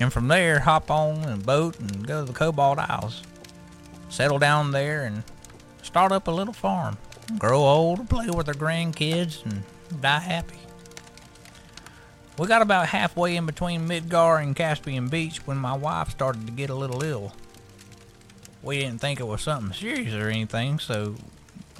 and 0.00 0.12
from 0.12 0.28
there 0.28 0.60
hop 0.60 0.90
on 0.90 1.24
a 1.24 1.36
boat 1.36 1.78
and 1.78 2.06
go 2.06 2.20
to 2.24 2.32
the 2.32 2.36
Cobalt 2.36 2.78
Isles. 2.78 3.22
Settle 4.08 4.38
down 4.38 4.72
there 4.72 5.04
and 5.04 5.22
start 5.82 6.12
up 6.12 6.26
a 6.26 6.30
little 6.30 6.52
farm. 6.52 6.98
Grow 7.38 7.60
old, 7.60 8.08
play 8.10 8.28
with 8.28 8.48
our 8.48 8.54
grandkids, 8.54 9.44
and 9.44 9.62
die 10.00 10.18
happy. 10.18 10.58
We 12.36 12.48
got 12.48 12.62
about 12.62 12.88
halfway 12.88 13.36
in 13.36 13.46
between 13.46 13.88
Midgar 13.88 14.42
and 14.42 14.56
Caspian 14.56 15.08
Beach 15.08 15.46
when 15.46 15.56
my 15.56 15.74
wife 15.76 16.10
started 16.10 16.46
to 16.46 16.52
get 16.52 16.68
a 16.68 16.74
little 16.74 17.02
ill. 17.04 17.32
We 18.64 18.78
didn't 18.78 19.00
think 19.00 19.20
it 19.20 19.26
was 19.26 19.42
something 19.42 19.74
serious 19.74 20.14
or 20.14 20.30
anything, 20.30 20.78
so 20.78 21.16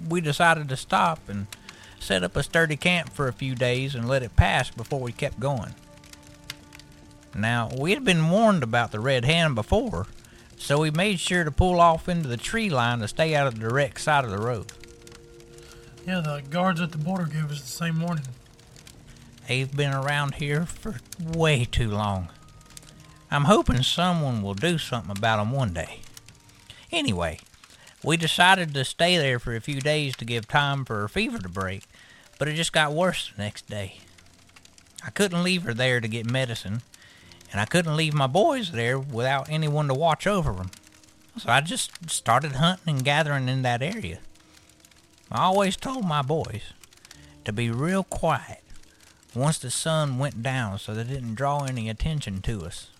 we 0.06 0.20
decided 0.20 0.68
to 0.68 0.76
stop 0.76 1.28
and 1.28 1.46
set 1.98 2.22
up 2.22 2.36
a 2.36 2.42
sturdy 2.42 2.76
camp 2.76 3.10
for 3.10 3.26
a 3.26 3.32
few 3.32 3.54
days 3.54 3.94
and 3.94 4.06
let 4.06 4.22
it 4.22 4.36
pass 4.36 4.70
before 4.70 5.00
we 5.00 5.10
kept 5.10 5.40
going. 5.40 5.74
Now, 7.34 7.70
we 7.76 7.92
had 7.92 8.04
been 8.04 8.28
warned 8.28 8.62
about 8.62 8.92
the 8.92 9.00
Red 9.00 9.24
Hand 9.24 9.54
before, 9.54 10.06
so 10.58 10.78
we 10.78 10.90
made 10.90 11.18
sure 11.18 11.42
to 11.42 11.50
pull 11.50 11.80
off 11.80 12.08
into 12.08 12.28
the 12.28 12.36
tree 12.36 12.68
line 12.68 12.98
to 12.98 13.08
stay 13.08 13.34
out 13.34 13.46
of 13.46 13.54
the 13.54 13.68
direct 13.68 14.00
side 14.00 14.24
of 14.24 14.30
the 14.30 14.38
road. 14.38 14.70
Yeah, 16.06 16.20
the 16.20 16.42
guards 16.48 16.82
at 16.82 16.92
the 16.92 16.98
border 16.98 17.24
gave 17.24 17.50
us 17.50 17.62
the 17.62 17.66
same 17.66 18.00
warning. 18.02 18.26
They've 19.48 19.74
been 19.74 19.94
around 19.94 20.34
here 20.34 20.66
for 20.66 20.96
way 21.18 21.64
too 21.64 21.90
long. 21.90 22.28
I'm 23.30 23.44
hoping 23.44 23.82
someone 23.82 24.42
will 24.42 24.54
do 24.54 24.76
something 24.76 25.10
about 25.10 25.38
them 25.38 25.50
one 25.50 25.72
day. 25.72 26.00
Anyway, 26.94 27.40
we 28.04 28.16
decided 28.16 28.72
to 28.72 28.84
stay 28.84 29.16
there 29.16 29.40
for 29.40 29.56
a 29.56 29.60
few 29.60 29.80
days 29.80 30.14
to 30.14 30.24
give 30.24 30.46
time 30.46 30.84
for 30.84 31.00
her 31.00 31.08
fever 31.08 31.38
to 31.38 31.48
break, 31.48 31.82
but 32.38 32.46
it 32.46 32.54
just 32.54 32.72
got 32.72 32.92
worse 32.92 33.32
the 33.34 33.42
next 33.42 33.68
day. 33.68 33.98
I 35.04 35.10
couldn't 35.10 35.42
leave 35.42 35.64
her 35.64 35.74
there 35.74 36.00
to 36.00 36.06
get 36.06 36.30
medicine, 36.30 36.82
and 37.50 37.60
I 37.60 37.64
couldn't 37.64 37.96
leave 37.96 38.14
my 38.14 38.28
boys 38.28 38.70
there 38.70 38.96
without 38.96 39.50
anyone 39.50 39.88
to 39.88 39.94
watch 39.94 40.24
over 40.24 40.52
them. 40.52 40.70
So 41.36 41.50
I 41.50 41.62
just 41.62 42.08
started 42.08 42.52
hunting 42.52 42.98
and 42.98 43.04
gathering 43.04 43.48
in 43.48 43.62
that 43.62 43.82
area. 43.82 44.20
I 45.32 45.42
always 45.42 45.76
told 45.76 46.06
my 46.06 46.22
boys 46.22 46.74
to 47.44 47.52
be 47.52 47.72
real 47.72 48.04
quiet 48.04 48.62
once 49.34 49.58
the 49.58 49.72
sun 49.72 50.16
went 50.16 50.44
down 50.44 50.78
so 50.78 50.94
they 50.94 51.02
didn't 51.02 51.34
draw 51.34 51.64
any 51.64 51.88
attention 51.90 52.40
to 52.42 52.64
us. 52.64 52.90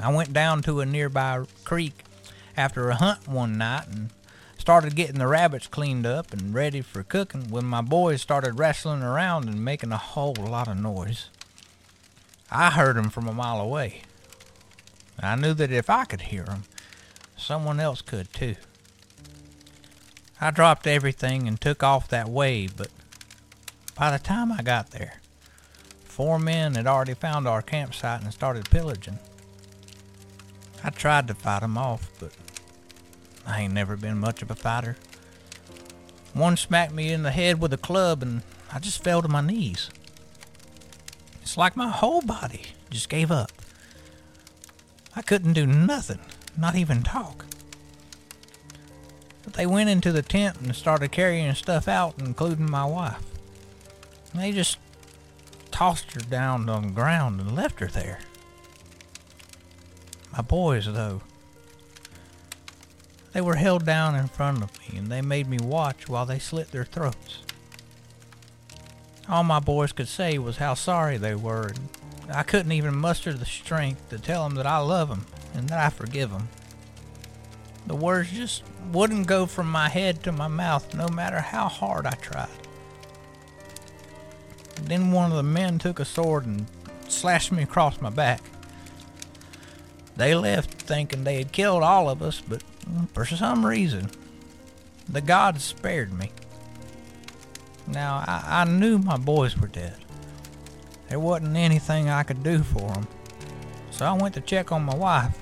I 0.00 0.10
went 0.10 0.32
down 0.32 0.62
to 0.62 0.80
a 0.80 0.86
nearby 0.86 1.44
creek 1.64 2.05
after 2.56 2.88
a 2.88 2.96
hunt 2.96 3.28
one 3.28 3.58
night 3.58 3.86
and 3.88 4.10
started 4.58 4.96
getting 4.96 5.18
the 5.18 5.26
rabbits 5.26 5.66
cleaned 5.66 6.06
up 6.06 6.32
and 6.32 6.54
ready 6.54 6.80
for 6.80 7.02
cooking 7.02 7.50
when 7.50 7.64
my 7.64 7.82
boys 7.82 8.22
started 8.22 8.58
wrestling 8.58 9.02
around 9.02 9.48
and 9.48 9.64
making 9.64 9.92
a 9.92 9.96
whole 9.96 10.34
lot 10.38 10.68
of 10.68 10.78
noise. 10.78 11.28
I 12.50 12.70
heard 12.70 12.96
'em 12.96 13.10
from 13.10 13.28
a 13.28 13.32
mile 13.32 13.60
away. 13.60 14.02
I 15.20 15.36
knew 15.36 15.54
that 15.54 15.70
if 15.70 15.90
I 15.90 16.04
could 16.04 16.22
hear 16.22 16.44
'em, 16.48 16.64
someone 17.36 17.80
else 17.80 18.02
could 18.02 18.32
too. 18.32 18.56
I 20.40 20.50
dropped 20.50 20.86
everything 20.86 21.48
and 21.48 21.60
took 21.60 21.82
off 21.82 22.08
that 22.08 22.28
way, 22.28 22.66
but 22.66 22.90
by 23.94 24.10
the 24.10 24.18
time 24.18 24.52
I 24.52 24.62
got 24.62 24.90
there, 24.90 25.20
four 26.04 26.38
men 26.38 26.74
had 26.74 26.86
already 26.86 27.14
found 27.14 27.48
our 27.48 27.62
campsite 27.62 28.22
and 28.22 28.32
started 28.32 28.70
pillaging. 28.70 29.18
I 30.84 30.90
tried 30.90 31.26
to 31.28 31.34
fight 31.34 31.62
'em 31.62 31.78
off, 31.78 32.10
but 32.18 32.32
I 33.46 33.62
ain't 33.62 33.72
never 33.72 33.96
been 33.96 34.18
much 34.18 34.42
of 34.42 34.50
a 34.50 34.54
fighter. 34.54 34.96
One 36.34 36.56
smacked 36.56 36.92
me 36.92 37.12
in 37.12 37.22
the 37.22 37.30
head 37.30 37.60
with 37.60 37.72
a 37.72 37.78
club 37.78 38.22
and 38.22 38.42
I 38.72 38.78
just 38.78 39.02
fell 39.02 39.22
to 39.22 39.28
my 39.28 39.40
knees. 39.40 39.88
It's 41.42 41.56
like 41.56 41.76
my 41.76 41.88
whole 41.88 42.20
body 42.20 42.62
just 42.90 43.08
gave 43.08 43.30
up. 43.30 43.52
I 45.14 45.22
couldn't 45.22 45.54
do 45.54 45.66
nothing, 45.66 46.20
not 46.58 46.74
even 46.74 47.02
talk. 47.02 47.46
But 49.44 49.54
they 49.54 49.64
went 49.64 49.88
into 49.88 50.12
the 50.12 50.22
tent 50.22 50.60
and 50.60 50.74
started 50.74 51.12
carrying 51.12 51.54
stuff 51.54 51.88
out, 51.88 52.16
including 52.18 52.70
my 52.70 52.84
wife. 52.84 53.22
They 54.34 54.52
just 54.52 54.78
tossed 55.70 56.12
her 56.12 56.20
down 56.20 56.68
on 56.68 56.88
the 56.88 56.92
ground 56.92 57.40
and 57.40 57.54
left 57.54 57.80
her 57.80 57.86
there. 57.86 58.18
My 60.32 60.42
boys, 60.42 60.92
though, 60.92 61.22
they 63.36 63.42
were 63.42 63.56
held 63.56 63.84
down 63.84 64.14
in 64.14 64.26
front 64.28 64.62
of 64.62 64.70
me 64.80 64.96
and 64.96 65.08
they 65.08 65.20
made 65.20 65.46
me 65.46 65.58
watch 65.58 66.08
while 66.08 66.24
they 66.24 66.38
slit 66.38 66.72
their 66.72 66.86
throats. 66.86 67.42
All 69.28 69.44
my 69.44 69.60
boys 69.60 69.92
could 69.92 70.08
say 70.08 70.38
was 70.38 70.56
how 70.56 70.72
sorry 70.72 71.18
they 71.18 71.34
were, 71.34 71.66
and 72.22 72.32
I 72.32 72.44
couldn't 72.44 72.72
even 72.72 72.96
muster 72.96 73.34
the 73.34 73.44
strength 73.44 74.08
to 74.08 74.18
tell 74.18 74.44
them 74.44 74.54
that 74.54 74.64
I 74.64 74.78
love 74.78 75.10
them 75.10 75.26
and 75.52 75.68
that 75.68 75.78
I 75.78 75.90
forgive 75.90 76.30
them. 76.30 76.48
The 77.86 77.94
words 77.94 78.32
just 78.32 78.62
wouldn't 78.90 79.26
go 79.26 79.44
from 79.44 79.70
my 79.70 79.90
head 79.90 80.22
to 80.22 80.32
my 80.32 80.48
mouth 80.48 80.94
no 80.94 81.06
matter 81.08 81.40
how 81.40 81.68
hard 81.68 82.06
I 82.06 82.12
tried. 82.12 82.48
Then 84.76 85.12
one 85.12 85.30
of 85.30 85.36
the 85.36 85.42
men 85.42 85.78
took 85.78 86.00
a 86.00 86.06
sword 86.06 86.46
and 86.46 86.64
slashed 87.06 87.52
me 87.52 87.64
across 87.64 88.00
my 88.00 88.08
back. 88.08 88.40
They 90.16 90.34
left 90.34 90.72
thinking 90.80 91.24
they 91.24 91.36
had 91.36 91.52
killed 91.52 91.82
all 91.82 92.08
of 92.08 92.22
us, 92.22 92.40
but 92.40 92.62
for 93.12 93.24
some 93.24 93.64
reason, 93.64 94.10
the 95.08 95.20
gods 95.20 95.64
spared 95.64 96.12
me. 96.12 96.32
Now, 97.86 98.24
I, 98.26 98.62
I 98.62 98.64
knew 98.64 98.98
my 98.98 99.16
boys 99.16 99.56
were 99.56 99.68
dead. 99.68 99.96
There 101.08 101.20
wasn't 101.20 101.56
anything 101.56 102.08
I 102.08 102.24
could 102.24 102.42
do 102.42 102.62
for 102.62 102.92
them. 102.92 103.06
So 103.90 104.04
I 104.04 104.12
went 104.12 104.34
to 104.34 104.40
check 104.40 104.72
on 104.72 104.84
my 104.84 104.94
wife, 104.94 105.38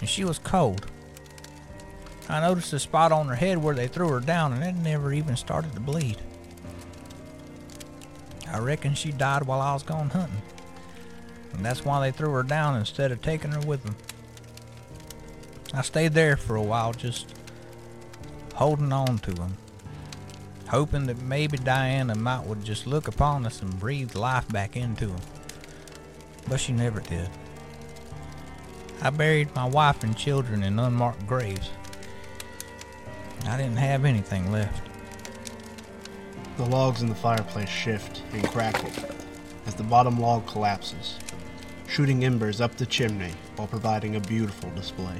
and 0.00 0.08
she 0.08 0.24
was 0.24 0.38
cold. 0.38 0.86
I 2.28 2.40
noticed 2.40 2.72
a 2.72 2.78
spot 2.78 3.12
on 3.12 3.28
her 3.28 3.34
head 3.34 3.58
where 3.58 3.74
they 3.74 3.88
threw 3.88 4.08
her 4.08 4.20
down, 4.20 4.52
and 4.52 4.64
it 4.64 4.74
never 4.74 5.12
even 5.12 5.36
started 5.36 5.72
to 5.74 5.80
bleed. 5.80 6.16
I 8.50 8.58
reckon 8.58 8.94
she 8.94 9.12
died 9.12 9.44
while 9.44 9.60
I 9.60 9.74
was 9.74 9.82
gone 9.82 10.10
hunting. 10.10 10.42
And 11.52 11.64
that's 11.64 11.84
why 11.84 12.00
they 12.00 12.16
threw 12.16 12.30
her 12.32 12.42
down 12.42 12.76
instead 12.76 13.12
of 13.12 13.22
taking 13.22 13.52
her 13.52 13.60
with 13.60 13.84
them. 13.84 13.96
I 15.72 15.82
stayed 15.82 16.14
there 16.14 16.36
for 16.36 16.56
a 16.56 16.62
while, 16.62 16.92
just 16.92 17.32
holding 18.54 18.92
on 18.92 19.18
to 19.20 19.30
him, 19.30 19.56
hoping 20.66 21.06
that 21.06 21.22
maybe 21.22 21.58
Diana 21.58 22.16
might 22.16 22.44
would 22.44 22.64
just 22.64 22.88
look 22.88 23.06
upon 23.06 23.46
us 23.46 23.62
and 23.62 23.78
breathe 23.78 24.16
life 24.16 24.48
back 24.48 24.76
into 24.76 25.08
him. 25.08 25.20
But 26.48 26.58
she 26.58 26.72
never 26.72 27.00
did. 27.00 27.28
I 29.00 29.10
buried 29.10 29.54
my 29.54 29.64
wife 29.64 30.02
and 30.02 30.16
children 30.16 30.64
in 30.64 30.78
unmarked 30.78 31.26
graves. 31.26 31.70
I 33.46 33.56
didn't 33.56 33.76
have 33.76 34.04
anything 34.04 34.50
left. 34.50 34.88
The 36.56 36.66
logs 36.66 37.00
in 37.00 37.08
the 37.08 37.14
fireplace 37.14 37.70
shift 37.70 38.22
and 38.32 38.46
crackle 38.48 38.90
as 39.66 39.74
the 39.74 39.84
bottom 39.84 40.20
log 40.20 40.46
collapses, 40.46 41.16
shooting 41.88 42.24
embers 42.24 42.60
up 42.60 42.76
the 42.76 42.84
chimney 42.84 43.32
while 43.56 43.68
providing 43.68 44.16
a 44.16 44.20
beautiful 44.20 44.70
display. 44.70 45.16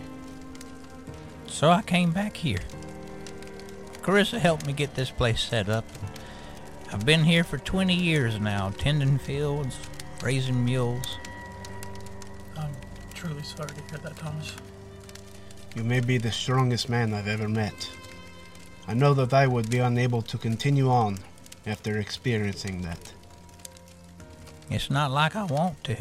So 1.61 1.71
I 1.71 1.83
came 1.83 2.11
back 2.11 2.39
here. 2.39 2.61
Carissa 4.01 4.39
helped 4.39 4.67
me 4.67 4.73
get 4.73 4.95
this 4.95 5.11
place 5.11 5.43
set 5.43 5.69
up. 5.69 5.85
I've 6.91 7.05
been 7.05 7.23
here 7.23 7.45
for 7.45 7.59
20 7.59 7.95
years 7.95 8.41
now, 8.41 8.71
tending 8.79 9.19
fields, 9.19 9.77
raising 10.23 10.65
mules. 10.65 11.19
I'm 12.57 12.71
truly 13.13 13.43
sorry 13.43 13.69
to 13.69 13.75
hear 13.75 13.99
that, 14.03 14.17
Thomas. 14.17 14.55
You 15.77 15.85
may 15.85 16.01
be 16.01 16.17
the 16.17 16.33
strongest 16.33 16.89
man 16.89 17.13
I've 17.13 17.29
ever 17.29 17.47
met. 17.47 17.91
I 18.89 18.95
know 18.95 19.13
that 19.13 19.35
I 19.35 19.47
would 19.47 19.69
be 19.69 19.81
unable 19.81 20.23
to 20.23 20.39
continue 20.39 20.89
on 20.89 21.19
after 21.67 21.99
experiencing 21.99 22.81
that. 22.81 23.13
It's 24.71 24.89
not 24.89 25.11
like 25.11 25.37
I 25.37 25.45
want 25.45 25.85
to. 25.85 25.97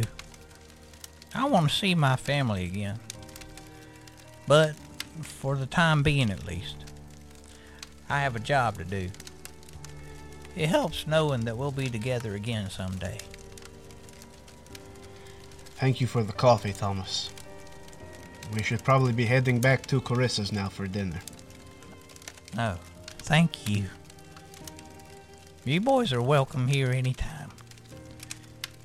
I 1.35 1.49
want 1.49 1.69
to 1.69 1.75
see 1.75 1.95
my 1.95 2.15
family 2.15 2.63
again. 2.63 3.01
But, 4.47 4.73
for 5.21 5.55
the 5.55 5.65
time 5.65 6.03
being 6.03 6.29
at 6.29 6.45
least, 6.45 6.75
I 8.09 8.19
have 8.19 8.35
a 8.35 8.39
job 8.39 8.77
to 8.77 8.83
do. 8.83 9.09
It 10.55 10.67
helps 10.67 11.07
knowing 11.07 11.41
that 11.41 11.57
we'll 11.57 11.71
be 11.71 11.89
together 11.89 12.35
again 12.35 12.69
someday. 12.69 13.19
Thank 15.75 16.01
you 16.01 16.07
for 16.07 16.23
the 16.23 16.33
coffee, 16.33 16.73
Thomas. 16.73 17.29
We 18.53 18.63
should 18.63 18.83
probably 18.83 19.13
be 19.13 19.25
heading 19.25 19.61
back 19.61 19.85
to 19.87 20.01
Carissa's 20.01 20.51
now 20.51 20.69
for 20.69 20.87
dinner. 20.87 21.19
No, 22.55 22.77
thank 23.19 23.69
you. 23.69 23.85
You 25.63 25.79
boys 25.81 26.11
are 26.11 26.21
welcome 26.21 26.67
here 26.67 26.89
anytime. 26.89 27.51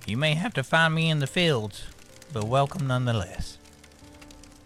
You 0.07 0.18
may 0.18 0.35
have 0.35 0.53
to 0.55 0.62
find 0.62 0.94
me 0.94 1.09
in 1.09 1.20
the 1.20 1.27
fields, 1.27 1.87
but 2.33 2.44
welcome 2.44 2.87
nonetheless. 2.87 3.59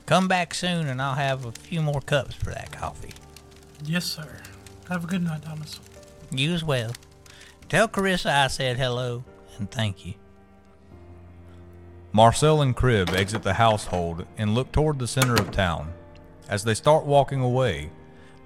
Come 0.09 0.27
back 0.27 0.55
soon 0.55 0.89
and 0.89 1.03
I'll 1.03 1.17
have 1.17 1.45
a 1.45 1.53
few 1.53 1.83
more 1.83 2.01
cups 2.01 2.35
for 2.35 2.49
that 2.49 2.73
coffee. 2.73 3.13
Yes, 3.85 4.07
sir. 4.07 4.27
Have 4.89 5.05
a 5.05 5.07
good 5.07 5.23
night, 5.23 5.43
Thomas. 5.43 5.81
You 6.31 6.55
as 6.55 6.65
well. 6.65 6.93
Tell 7.69 7.89
Carissa 7.89 8.31
I 8.31 8.47
said 8.47 8.79
hello 8.79 9.23
and 9.59 9.71
thank 9.71 10.07
you. 10.07 10.15
Marcel 12.11 12.63
and 12.63 12.75
Kriv 12.75 13.13
exit 13.13 13.43
the 13.43 13.53
household 13.53 14.25
and 14.39 14.55
look 14.55 14.73
toward 14.73 14.99
the 14.99 15.07
center 15.07 15.35
of 15.35 15.51
town. 15.51 15.93
As 16.49 16.65
they 16.65 16.73
start 16.73 17.05
walking 17.05 17.43
away, 17.43 17.91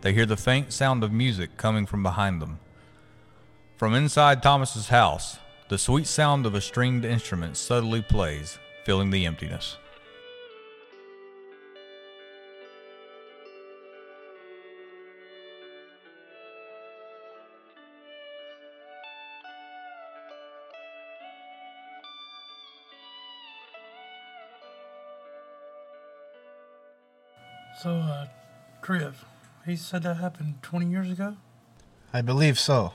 they 0.01 0.12
hear 0.12 0.27
the 0.27 0.37
faint 0.37 0.72
sound 0.72 1.05
of 1.05 1.12
music 1.12 1.57
coming 1.59 1.87
from 1.87 2.03
behind 2.03 2.42
them. 2.42 2.59
From 3.77 3.94
inside 3.94 4.42
Thomas's 4.42 4.88
house, 4.88 5.38
the 5.68 5.79
sweet 5.79 6.09
sound 6.09 6.44
of 6.44 6.57
a 6.57 6.61
stringed 6.61 7.05
instrument 7.05 7.57
subtly 7.57 8.03
plays, 8.03 8.59
filling 8.85 9.11
the 9.11 9.27
emptiness. 9.27 9.77
So, 27.83 27.97
uh, 27.97 28.27
Kriv, 28.81 29.14
he 29.66 29.75
said 29.75 30.05
that 30.05 30.18
happened 30.18 30.62
20 30.62 30.87
years 30.87 31.11
ago? 31.11 31.37
I 32.14 32.23
believe 32.23 32.57
so. 32.57 32.92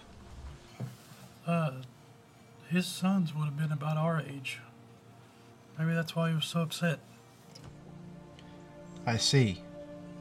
Uh, 1.45 1.71
his 2.69 2.85
sons 2.85 3.35
would 3.35 3.43
have 3.43 3.57
been 3.57 3.73
about 3.73 3.97
our 3.97 4.21
age. 4.21 4.59
Maybe 5.77 5.93
that's 5.93 6.15
why 6.15 6.29
he 6.29 6.35
was 6.35 6.45
so 6.45 6.61
upset. 6.61 6.99
I 9.05 9.17
see. 9.17 9.61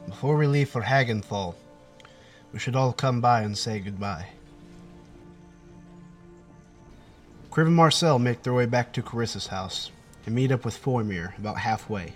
Before 0.09 0.37
we 0.37 0.49
leave 0.49 0.69
for 0.69 0.83
Hagenthal, 0.83 1.55
we 2.53 2.59
should 2.59 2.75
all 2.75 2.93
come 2.93 3.21
by 3.21 3.43
and 3.43 3.57
say 3.57 3.79
goodbye. 3.79 4.31
Kriv 7.53 7.67
and 7.67 7.77
Marcel 7.77 8.19
make 8.19 8.43
their 8.43 8.53
way 8.53 8.67
back 8.67 8.93
to 8.95 9.03
Carissa's 9.03 9.47
house 9.47 9.93
and 10.25 10.35
meet 10.35 10.51
up 10.51 10.65
with 10.65 10.77
Formir 10.77 11.39
about 11.39 11.59
halfway. 11.59 12.15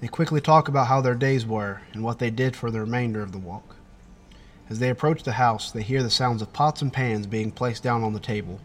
They 0.00 0.08
quickly 0.08 0.40
talk 0.40 0.68
about 0.68 0.86
how 0.86 1.00
their 1.00 1.14
days 1.14 1.44
were 1.44 1.82
and 1.92 2.02
what 2.02 2.18
they 2.18 2.30
did 2.30 2.56
for 2.56 2.70
the 2.70 2.80
remainder 2.80 3.22
of 3.22 3.32
the 3.32 3.38
walk. 3.38 3.76
As 4.70 4.78
they 4.78 4.88
approach 4.88 5.22
the 5.22 5.32
house, 5.32 5.70
they 5.70 5.82
hear 5.82 6.02
the 6.02 6.10
sounds 6.10 6.40
of 6.40 6.52
pots 6.52 6.80
and 6.80 6.92
pans 6.92 7.26
being 7.26 7.50
placed 7.50 7.82
down 7.82 8.02
on 8.02 8.12
the 8.12 8.20
table, 8.20 8.60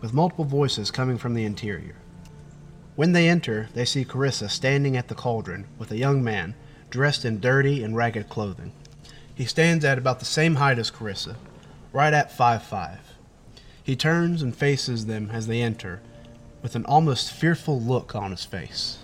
with 0.00 0.12
multiple 0.12 0.44
voices 0.44 0.90
coming 0.90 1.16
from 1.16 1.34
the 1.34 1.44
interior. 1.44 1.96
When 2.96 3.12
they 3.12 3.28
enter, 3.28 3.68
they 3.72 3.84
see 3.84 4.04
Carissa 4.04 4.50
standing 4.50 4.96
at 4.96 5.08
the 5.08 5.14
cauldron 5.14 5.66
with 5.78 5.90
a 5.90 5.96
young 5.96 6.22
man 6.22 6.54
dressed 6.90 7.24
in 7.24 7.40
dirty 7.40 7.82
and 7.82 7.96
ragged 7.96 8.28
clothing. 8.28 8.72
He 9.34 9.46
stands 9.46 9.84
at 9.84 9.98
about 9.98 10.18
the 10.18 10.24
same 10.24 10.56
height 10.56 10.78
as 10.78 10.90
Carissa, 10.90 11.36
right 11.92 12.12
at 12.12 12.36
five 12.36 12.62
five. 12.62 13.00
He 13.82 13.96
turns 13.96 14.42
and 14.42 14.54
faces 14.54 15.06
them 15.06 15.30
as 15.32 15.46
they 15.46 15.60
enter, 15.60 16.02
with 16.62 16.76
an 16.76 16.84
almost 16.84 17.32
fearful 17.32 17.80
look 17.80 18.14
on 18.14 18.30
his 18.30 18.44
face. 18.44 18.98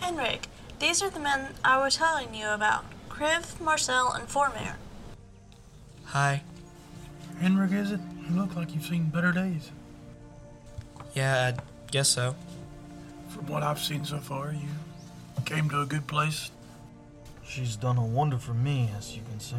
Henrig, 0.00 0.44
these 0.78 1.02
are 1.02 1.10
the 1.10 1.20
men 1.20 1.48
I 1.64 1.78
was 1.78 1.96
telling 1.96 2.34
you 2.34 2.48
about 2.48 2.84
Kriv, 3.08 3.60
Marcel, 3.60 4.12
and 4.12 4.28
Formir. 4.28 4.74
Hi. 6.04 6.42
Henrig, 7.40 7.72
is 7.72 7.92
it? 7.92 8.00
You 8.28 8.36
look 8.36 8.54
like 8.56 8.74
you've 8.74 8.84
seen 8.84 9.04
better 9.10 9.32
days. 9.32 9.70
Yeah, 11.14 11.52
I 11.54 11.90
guess 11.90 12.08
so. 12.08 12.34
From 13.28 13.46
what 13.46 13.62
I've 13.62 13.78
seen 13.78 14.04
so 14.04 14.18
far, 14.18 14.52
you 14.52 14.68
came 15.44 15.68
to 15.70 15.80
a 15.80 15.86
good 15.86 16.06
place. 16.06 16.50
She's 17.44 17.76
done 17.76 17.96
a 17.96 18.04
wonder 18.04 18.38
for 18.38 18.54
me, 18.54 18.90
as 18.96 19.16
you 19.16 19.22
can 19.30 19.40
see. 19.40 19.56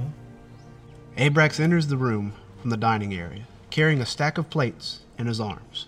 Abrax 1.18 1.60
enters 1.60 1.88
the 1.88 1.98
room 1.98 2.34
from 2.62 2.70
the 2.70 2.78
dining 2.78 3.14
area, 3.14 3.44
carrying 3.70 4.00
a 4.00 4.06
stack 4.06 4.38
of 4.38 4.50
plates 4.50 5.02
in 5.18 5.28
his 5.28 5.40
arms. 5.40 5.88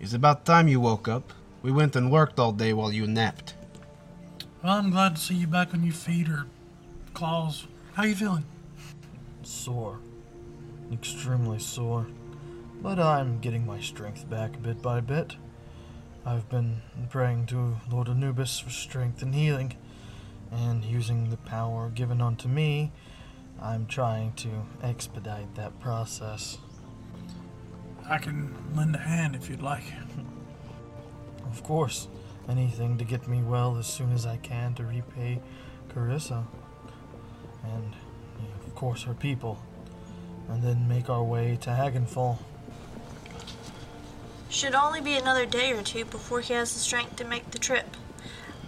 It's 0.00 0.12
about 0.12 0.44
time 0.44 0.68
you 0.68 0.80
woke 0.80 1.08
up. 1.08 1.32
We 1.66 1.72
went 1.72 1.96
and 1.96 2.12
worked 2.12 2.38
all 2.38 2.52
day 2.52 2.72
while 2.72 2.92
you 2.92 3.08
napped. 3.08 3.54
Well, 4.62 4.74
I'm 4.74 4.90
glad 4.90 5.16
to 5.16 5.20
see 5.20 5.34
you 5.34 5.48
back 5.48 5.74
on 5.74 5.82
your 5.82 5.94
feet 5.94 6.28
or 6.28 6.46
claws. 7.12 7.66
How 7.94 8.04
are 8.04 8.06
you 8.06 8.14
feeling? 8.14 8.44
Sore. 9.42 9.98
Extremely 10.92 11.58
sore. 11.58 12.06
But 12.80 13.00
I'm 13.00 13.40
getting 13.40 13.66
my 13.66 13.80
strength 13.80 14.30
back 14.30 14.62
bit 14.62 14.80
by 14.80 15.00
bit. 15.00 15.34
I've 16.24 16.48
been 16.48 16.82
praying 17.10 17.46
to 17.46 17.78
Lord 17.90 18.08
Anubis 18.08 18.60
for 18.60 18.70
strength 18.70 19.20
and 19.20 19.34
healing, 19.34 19.76
and 20.52 20.84
using 20.84 21.30
the 21.30 21.36
power 21.36 21.90
given 21.90 22.20
unto 22.20 22.46
me, 22.46 22.92
I'm 23.60 23.86
trying 23.86 24.34
to 24.34 24.50
expedite 24.84 25.56
that 25.56 25.80
process. 25.80 26.58
I 28.08 28.18
can 28.18 28.54
lend 28.76 28.94
a 28.94 29.00
hand 29.00 29.34
if 29.34 29.50
you'd 29.50 29.62
like. 29.62 29.82
Of 31.50 31.62
course, 31.62 32.08
anything 32.48 32.98
to 32.98 33.04
get 33.04 33.26
me 33.26 33.42
well 33.42 33.76
as 33.78 33.86
soon 33.86 34.12
as 34.12 34.26
I 34.26 34.36
can 34.36 34.74
to 34.74 34.84
repay 34.84 35.40
Carissa. 35.88 36.44
And, 37.64 37.94
of 38.66 38.74
course, 38.74 39.02
her 39.04 39.14
people. 39.14 39.58
And 40.48 40.62
then 40.62 40.86
make 40.88 41.10
our 41.10 41.24
way 41.24 41.58
to 41.62 41.70
Hagenfall. 41.70 42.38
Should 44.48 44.74
only 44.74 45.00
be 45.00 45.16
another 45.16 45.44
day 45.44 45.72
or 45.72 45.82
two 45.82 46.04
before 46.04 46.40
he 46.40 46.54
has 46.54 46.72
the 46.72 46.78
strength 46.78 47.16
to 47.16 47.24
make 47.24 47.50
the 47.50 47.58
trip. 47.58 47.96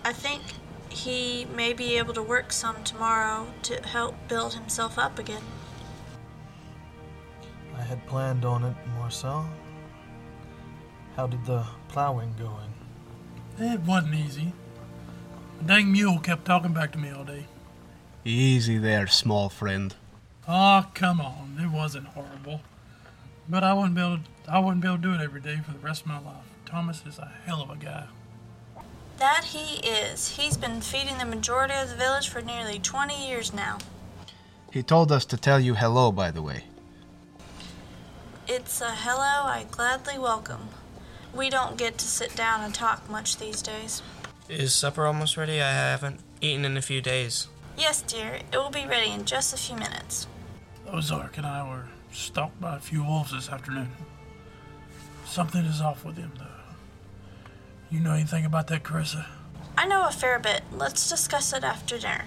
I 0.04 0.12
think 0.12 0.42
he 0.88 1.46
may 1.54 1.72
be 1.72 1.98
able 1.98 2.14
to 2.14 2.22
work 2.22 2.52
some 2.52 2.82
tomorrow 2.82 3.46
to 3.62 3.80
help 3.82 4.16
build 4.26 4.54
himself 4.54 4.98
up 4.98 5.18
again. 5.18 5.42
I 7.76 7.82
had 7.82 8.04
planned 8.06 8.44
on 8.44 8.64
it, 8.64 8.74
Marcel. 8.96 9.48
How 11.18 11.26
did 11.26 11.44
the 11.46 11.66
plowing 11.88 12.32
going? 12.38 12.72
It 13.58 13.80
wasn't 13.80 14.14
easy. 14.14 14.52
The 15.58 15.64
dang 15.64 15.90
mule 15.90 16.20
kept 16.20 16.44
talking 16.44 16.72
back 16.72 16.92
to 16.92 16.98
me 16.98 17.10
all 17.10 17.24
day. 17.24 17.46
Easy 18.24 18.78
there, 18.78 19.08
small 19.08 19.48
friend. 19.48 19.96
Oh, 20.46 20.86
come 20.94 21.20
on. 21.20 21.58
It 21.60 21.72
wasn't 21.72 22.06
horrible. 22.06 22.60
But 23.48 23.64
I 23.64 23.72
wouldn't 23.72 23.96
be 23.96 24.00
able 24.00 24.18
to, 24.18 24.22
I 24.46 24.60
wouldn't 24.60 24.80
be 24.80 24.86
able 24.86 24.98
to 24.98 25.02
do 25.02 25.12
it 25.14 25.20
every 25.20 25.40
day 25.40 25.56
for 25.56 25.72
the 25.72 25.80
rest 25.80 26.02
of 26.02 26.06
my 26.06 26.20
life. 26.20 26.44
Thomas 26.64 27.02
is 27.04 27.18
a 27.18 27.32
hell 27.44 27.62
of 27.62 27.70
a 27.70 27.76
guy. 27.76 28.06
That 29.16 29.46
he 29.46 29.84
is. 29.84 30.36
He's 30.36 30.56
been 30.56 30.80
feeding 30.80 31.18
the 31.18 31.26
majority 31.26 31.74
of 31.74 31.88
the 31.88 31.96
village 31.96 32.28
for 32.28 32.42
nearly 32.42 32.78
20 32.78 33.28
years 33.28 33.52
now. 33.52 33.78
He 34.70 34.84
told 34.84 35.10
us 35.10 35.24
to 35.24 35.36
tell 35.36 35.58
you 35.58 35.74
hello, 35.74 36.12
by 36.12 36.30
the 36.30 36.42
way. 36.42 36.66
It's 38.46 38.80
a 38.80 38.92
hello 38.92 39.50
I 39.50 39.66
gladly 39.68 40.16
welcome. 40.16 40.68
We 41.34 41.50
don't 41.50 41.76
get 41.76 41.98
to 41.98 42.06
sit 42.06 42.34
down 42.34 42.62
and 42.62 42.74
talk 42.74 43.08
much 43.10 43.36
these 43.36 43.62
days. 43.62 44.02
Is 44.48 44.74
supper 44.74 45.06
almost 45.06 45.36
ready? 45.36 45.60
I 45.60 45.70
haven't 45.70 46.20
eaten 46.40 46.64
in 46.64 46.76
a 46.76 46.82
few 46.82 47.00
days. 47.00 47.48
Yes, 47.76 48.02
dear, 48.02 48.40
it 48.52 48.56
will 48.56 48.70
be 48.70 48.86
ready 48.86 49.10
in 49.10 49.24
just 49.24 49.54
a 49.54 49.56
few 49.56 49.76
minutes. 49.76 50.26
Ozark 50.90 51.36
and 51.36 51.46
I 51.46 51.68
were 51.68 51.84
stalked 52.10 52.60
by 52.60 52.76
a 52.76 52.80
few 52.80 53.04
wolves 53.04 53.32
this 53.32 53.50
afternoon. 53.50 53.90
Something 55.26 55.64
is 55.64 55.80
off 55.80 56.04
with 56.04 56.16
him, 56.16 56.32
though. 56.38 56.44
You 57.90 58.00
know 58.00 58.14
anything 58.14 58.44
about 58.44 58.66
that, 58.68 58.82
Carissa? 58.82 59.26
I 59.76 59.86
know 59.86 60.06
a 60.06 60.10
fair 60.10 60.38
bit. 60.38 60.62
Let's 60.72 61.08
discuss 61.08 61.52
it 61.52 61.62
after 61.62 61.98
dinner. 61.98 62.24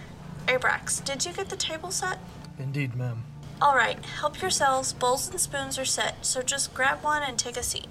Abrax, 0.47 1.03
did 1.03 1.25
you 1.25 1.33
get 1.33 1.49
the 1.49 1.55
table 1.55 1.91
set? 1.91 2.19
Indeed, 2.57 2.95
ma'am. 2.95 3.23
All 3.61 3.75
right, 3.75 4.03
help 4.05 4.41
yourselves. 4.41 4.93
Bowls 4.93 5.29
and 5.29 5.39
spoons 5.39 5.77
are 5.77 5.85
set, 5.85 6.25
so 6.25 6.41
just 6.41 6.73
grab 6.73 7.03
one 7.03 7.23
and 7.23 7.37
take 7.37 7.57
a 7.57 7.63
seat. 7.63 7.87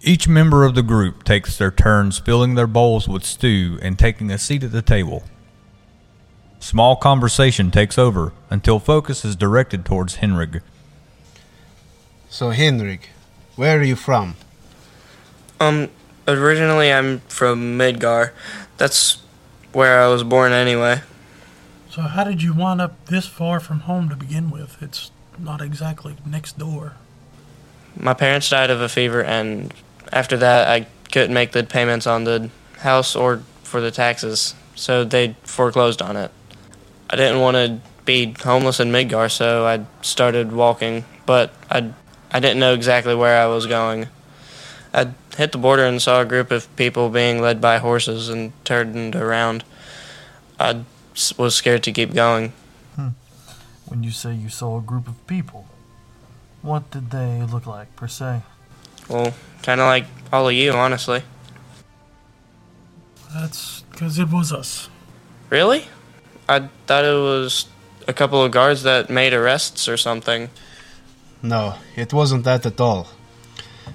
Each 0.00 0.28
member 0.28 0.64
of 0.64 0.76
the 0.76 0.82
group 0.82 1.24
takes 1.24 1.58
their 1.58 1.72
turns 1.72 2.18
filling 2.18 2.54
their 2.54 2.68
bowls 2.68 3.08
with 3.08 3.24
stew 3.24 3.78
and 3.82 3.98
taking 3.98 4.30
a 4.30 4.38
seat 4.38 4.62
at 4.62 4.70
the 4.70 4.82
table. 4.82 5.24
Small 6.60 6.94
conversation 6.94 7.70
takes 7.70 7.98
over 7.98 8.32
until 8.48 8.78
focus 8.78 9.24
is 9.24 9.34
directed 9.34 9.84
towards 9.84 10.18
Henrig. 10.18 10.60
So, 12.28 12.50
Henrig, 12.50 13.06
where 13.56 13.78
are 13.78 13.82
you 13.82 13.96
from? 13.96 14.36
Um, 15.58 15.88
originally 16.28 16.92
I'm 16.92 17.20
from 17.20 17.76
Midgar. 17.76 18.30
That's 18.76 19.20
where 19.72 20.00
I 20.00 20.08
was 20.08 20.22
born 20.22 20.52
anyway. 20.52 21.02
So, 21.90 22.02
how 22.02 22.22
did 22.22 22.42
you 22.42 22.52
wind 22.52 22.80
up 22.80 23.04
this 23.06 23.26
far 23.26 23.58
from 23.58 23.80
home 23.80 24.08
to 24.10 24.16
begin 24.16 24.50
with? 24.50 24.80
It's 24.80 25.10
not 25.38 25.60
exactly 25.60 26.16
next 26.24 26.58
door. 26.58 26.94
My 27.98 28.14
parents 28.14 28.50
died 28.50 28.70
of 28.70 28.80
a 28.80 28.88
fever, 28.88 29.24
and 29.24 29.72
after 30.12 30.36
that, 30.36 30.68
I 30.68 30.86
couldn't 31.10 31.34
make 31.34 31.52
the 31.52 31.64
payments 31.64 32.06
on 32.06 32.24
the 32.24 32.50
house 32.78 33.16
or 33.16 33.42
for 33.62 33.80
the 33.80 33.90
taxes, 33.90 34.54
so 34.74 35.04
they 35.04 35.36
foreclosed 35.42 36.00
on 36.02 36.16
it. 36.16 36.30
I 37.10 37.16
didn't 37.16 37.40
want 37.40 37.56
to 37.56 37.80
be 38.04 38.34
homeless 38.42 38.80
in 38.80 38.90
Midgar, 38.90 39.30
so 39.30 39.66
I 39.66 39.84
started 40.02 40.52
walking, 40.52 41.04
but 41.26 41.52
I, 41.70 41.92
I 42.30 42.40
didn't 42.40 42.58
know 42.58 42.74
exactly 42.74 43.14
where 43.14 43.40
I 43.40 43.46
was 43.46 43.66
going. 43.66 44.08
I 44.94 45.12
hit 45.36 45.52
the 45.52 45.58
border 45.58 45.84
and 45.84 46.00
saw 46.00 46.22
a 46.22 46.24
group 46.24 46.50
of 46.50 46.74
people 46.76 47.10
being 47.10 47.40
led 47.40 47.60
by 47.60 47.78
horses 47.78 48.28
and 48.28 48.52
turned 48.64 49.14
around. 49.14 49.64
I 50.58 50.84
was 51.36 51.54
scared 51.54 51.82
to 51.84 51.92
keep 51.92 52.14
going. 52.14 52.52
Hmm. 52.96 53.08
When 53.86 54.02
you 54.02 54.10
say 54.10 54.34
you 54.34 54.48
saw 54.48 54.78
a 54.78 54.82
group 54.82 55.06
of 55.06 55.26
people, 55.26 55.66
what 56.62 56.90
did 56.90 57.10
they 57.10 57.42
look 57.42 57.66
like, 57.66 57.94
per 57.94 58.08
se? 58.08 58.42
Well, 59.08 59.34
kind 59.62 59.80
of 59.80 59.86
like 59.86 60.06
all 60.32 60.48
of 60.48 60.54
you, 60.54 60.72
honestly. 60.72 61.22
That's 63.34 63.82
because 63.90 64.18
it 64.18 64.30
was 64.30 64.52
us. 64.52 64.88
Really? 65.50 65.86
I 66.48 66.68
thought 66.86 67.04
it 67.04 67.20
was 67.20 67.66
a 68.06 68.12
couple 68.12 68.42
of 68.42 68.50
guards 68.50 68.82
that 68.82 69.10
made 69.10 69.32
arrests 69.32 69.88
or 69.88 69.96
something. 69.96 70.50
No, 71.42 71.74
it 71.96 72.12
wasn't 72.12 72.44
that 72.44 72.66
at 72.66 72.80
all. 72.80 73.08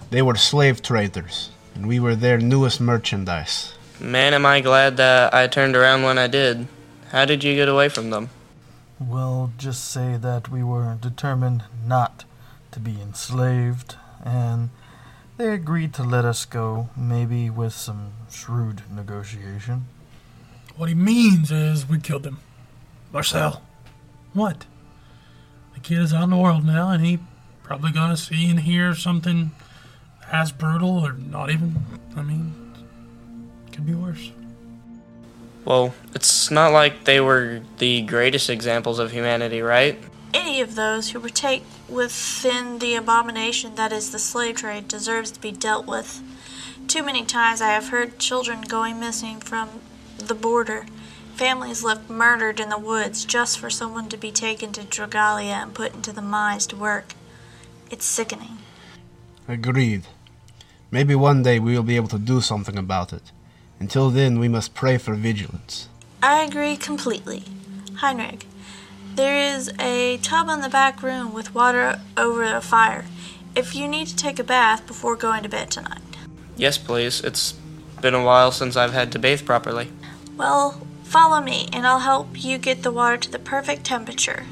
They 0.10 0.22
were 0.22 0.36
slave 0.36 0.82
traders, 0.82 1.50
and 1.76 1.88
we 1.88 2.00
were 2.00 2.16
their 2.16 2.38
newest 2.38 2.80
merchandise. 2.80 3.74
Man, 4.00 4.34
am 4.34 4.46
I 4.46 4.62
glad 4.62 4.98
that 4.98 5.34
I 5.34 5.48
turned 5.48 5.76
around 5.76 6.04
when 6.04 6.18
I 6.18 6.28
did. 6.28 6.68
How 7.12 7.26
did 7.26 7.44
you 7.44 7.56
get 7.56 7.70
away 7.70 7.90
from 7.90 8.10
them? 8.10 8.30
We'll 9.00 9.52
just 9.58 9.92
say 9.92 10.18
that 10.18 10.50
we 10.50 10.64
were 10.64 10.98
determined 11.00 11.64
not 11.86 12.26
to 12.72 12.80
be 12.80 13.00
enslaved, 13.02 13.96
and 14.24 14.70
they 15.38 15.54
agreed 15.54 15.94
to 15.96 16.04
let 16.04 16.26
us 16.26 16.46
go, 16.46 16.90
maybe 16.96 17.50
with 17.50 17.74
some 17.74 18.14
shrewd 18.32 18.84
negotiation. 18.92 19.86
What 20.76 20.90
he 20.90 20.96
means 20.96 21.52
is 21.52 21.88
we 21.88 22.00
killed 22.00 22.26
him. 22.26 22.40
Marcel. 23.12 23.62
What? 24.34 24.66
The 25.74 25.80
kid 25.80 26.00
is 26.00 26.14
out 26.14 26.24
in 26.24 26.30
the 26.32 26.38
world 26.38 26.66
now, 26.66 26.90
and 26.90 27.06
he 27.06 27.20
probably 27.64 27.92
gonna 27.92 28.18
see 28.18 28.50
and 28.50 28.60
hear 28.60 28.96
something 28.96 29.52
as 30.32 30.52
brutal 30.52 31.06
or 31.06 31.14
not 31.14 31.50
even. 31.50 31.84
I 32.16 32.22
mean, 32.24 32.74
could 33.72 33.86
be 33.86 33.94
worse. 33.94 34.32
Well, 35.66 35.94
it's 36.14 36.52
not 36.52 36.74
like 36.74 37.06
they 37.06 37.22
were 37.22 37.62
the 37.78 38.02
greatest 38.02 38.50
examples 38.50 39.00
of 39.00 39.12
humanity, 39.12 39.62
right? 39.62 39.98
Any 40.34 40.62
of 40.62 40.76
those 40.76 41.12
who 41.12 41.20
partake 41.20 41.64
within 41.88 42.80
the 42.80 42.96
abomination 42.96 43.76
that 43.76 43.94
is 43.94 44.12
the 44.12 44.20
slave 44.20 44.56
trade 44.56 44.88
deserves 44.88 45.32
to 45.32 45.40
be 45.40 45.52
dealt 45.52 45.86
with. 45.86 46.22
Too 46.88 47.04
many 47.04 47.24
times 47.24 47.62
I 47.62 47.70
have 47.70 47.90
heard 47.90 48.20
children 48.20 48.62
going 48.62 49.00
missing 49.00 49.40
from 49.40 49.82
the 50.18 50.36
border, 50.36 50.86
families 51.36 51.84
left 51.84 52.10
murdered 52.10 52.60
in 52.60 52.70
the 52.70 52.78
woods 52.78 53.26
just 53.26 53.60
for 53.60 53.70
someone 53.70 54.10
to 54.10 54.18
be 54.18 54.32
taken 54.32 54.72
to 54.74 54.82
Dragalia 54.82 55.64
and 55.64 55.74
put 55.74 55.94
into 55.94 56.12
the 56.12 56.22
mines 56.22 56.68
to 56.68 56.76
work. 56.76 57.14
It's 57.90 58.06
sickening. 58.06 58.58
Agreed. 59.48 60.04
Maybe 60.92 61.16
one 61.16 61.44
day 61.44 61.60
we 61.60 61.74
will 61.74 61.84
be 61.84 61.96
able 61.96 62.08
to 62.10 62.20
do 62.20 62.40
something 62.40 62.78
about 62.78 63.14
it. 63.14 63.32
Until 63.80 64.10
then, 64.10 64.40
we 64.40 64.48
must 64.48 64.74
pray 64.74 64.98
for 64.98 65.16
vigilance. 65.16 65.90
I 66.22 66.44
agree 66.44 66.78
completely. 66.78 67.44
Henrig, 68.02 68.44
there 69.16 69.56
is 69.56 69.72
a 69.80 70.18
tub 70.18 70.50
in 70.50 70.62
the 70.62 70.70
back 70.70 71.04
room 71.04 71.34
with 71.34 71.54
water 71.54 72.00
over 72.18 72.44
a 72.44 72.62
fire. 72.62 73.06
If 73.56 73.76
you 73.76 73.88
need 73.88 74.08
to 74.08 74.16
take 74.16 74.40
a 74.40 74.44
bath 74.44 74.88
before 74.88 75.16
going 75.16 75.44
to 75.44 75.50
bed 75.50 75.70
tonight. 75.70 76.02
Yes, 76.56 76.78
please. 76.78 77.22
It's 77.22 77.54
been 78.02 78.14
a 78.14 78.24
while 78.24 78.52
since 78.52 78.76
I've 78.76 78.94
had 78.94 79.12
to 79.12 79.20
bathe 79.20 79.46
properly. 79.46 79.92
Well, 80.36 80.86
follow 81.04 81.42
me 81.42 81.70
and 81.72 81.86
I'll 81.86 82.00
help 82.00 82.44
you 82.44 82.58
get 82.58 82.84
the 82.84 82.92
water 82.92 83.18
to 83.18 83.32
the 83.32 83.40
perfect 83.40 83.84
temperature. 83.84 84.46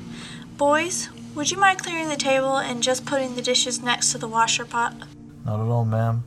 Boys, 0.58 1.10
would 1.34 1.50
you 1.50 1.58
mind 1.58 1.80
clearing 1.80 2.10
the 2.10 2.16
table 2.16 2.58
and 2.58 2.84
just 2.84 3.06
putting 3.06 3.36
the 3.36 3.42
dishes 3.42 3.82
next 3.82 4.12
to 4.12 4.18
the 4.18 4.28
washer 4.28 4.66
pot? 4.66 4.94
Not 5.46 5.60
at 5.60 5.68
all, 5.68 5.86
ma'am. 5.86 6.24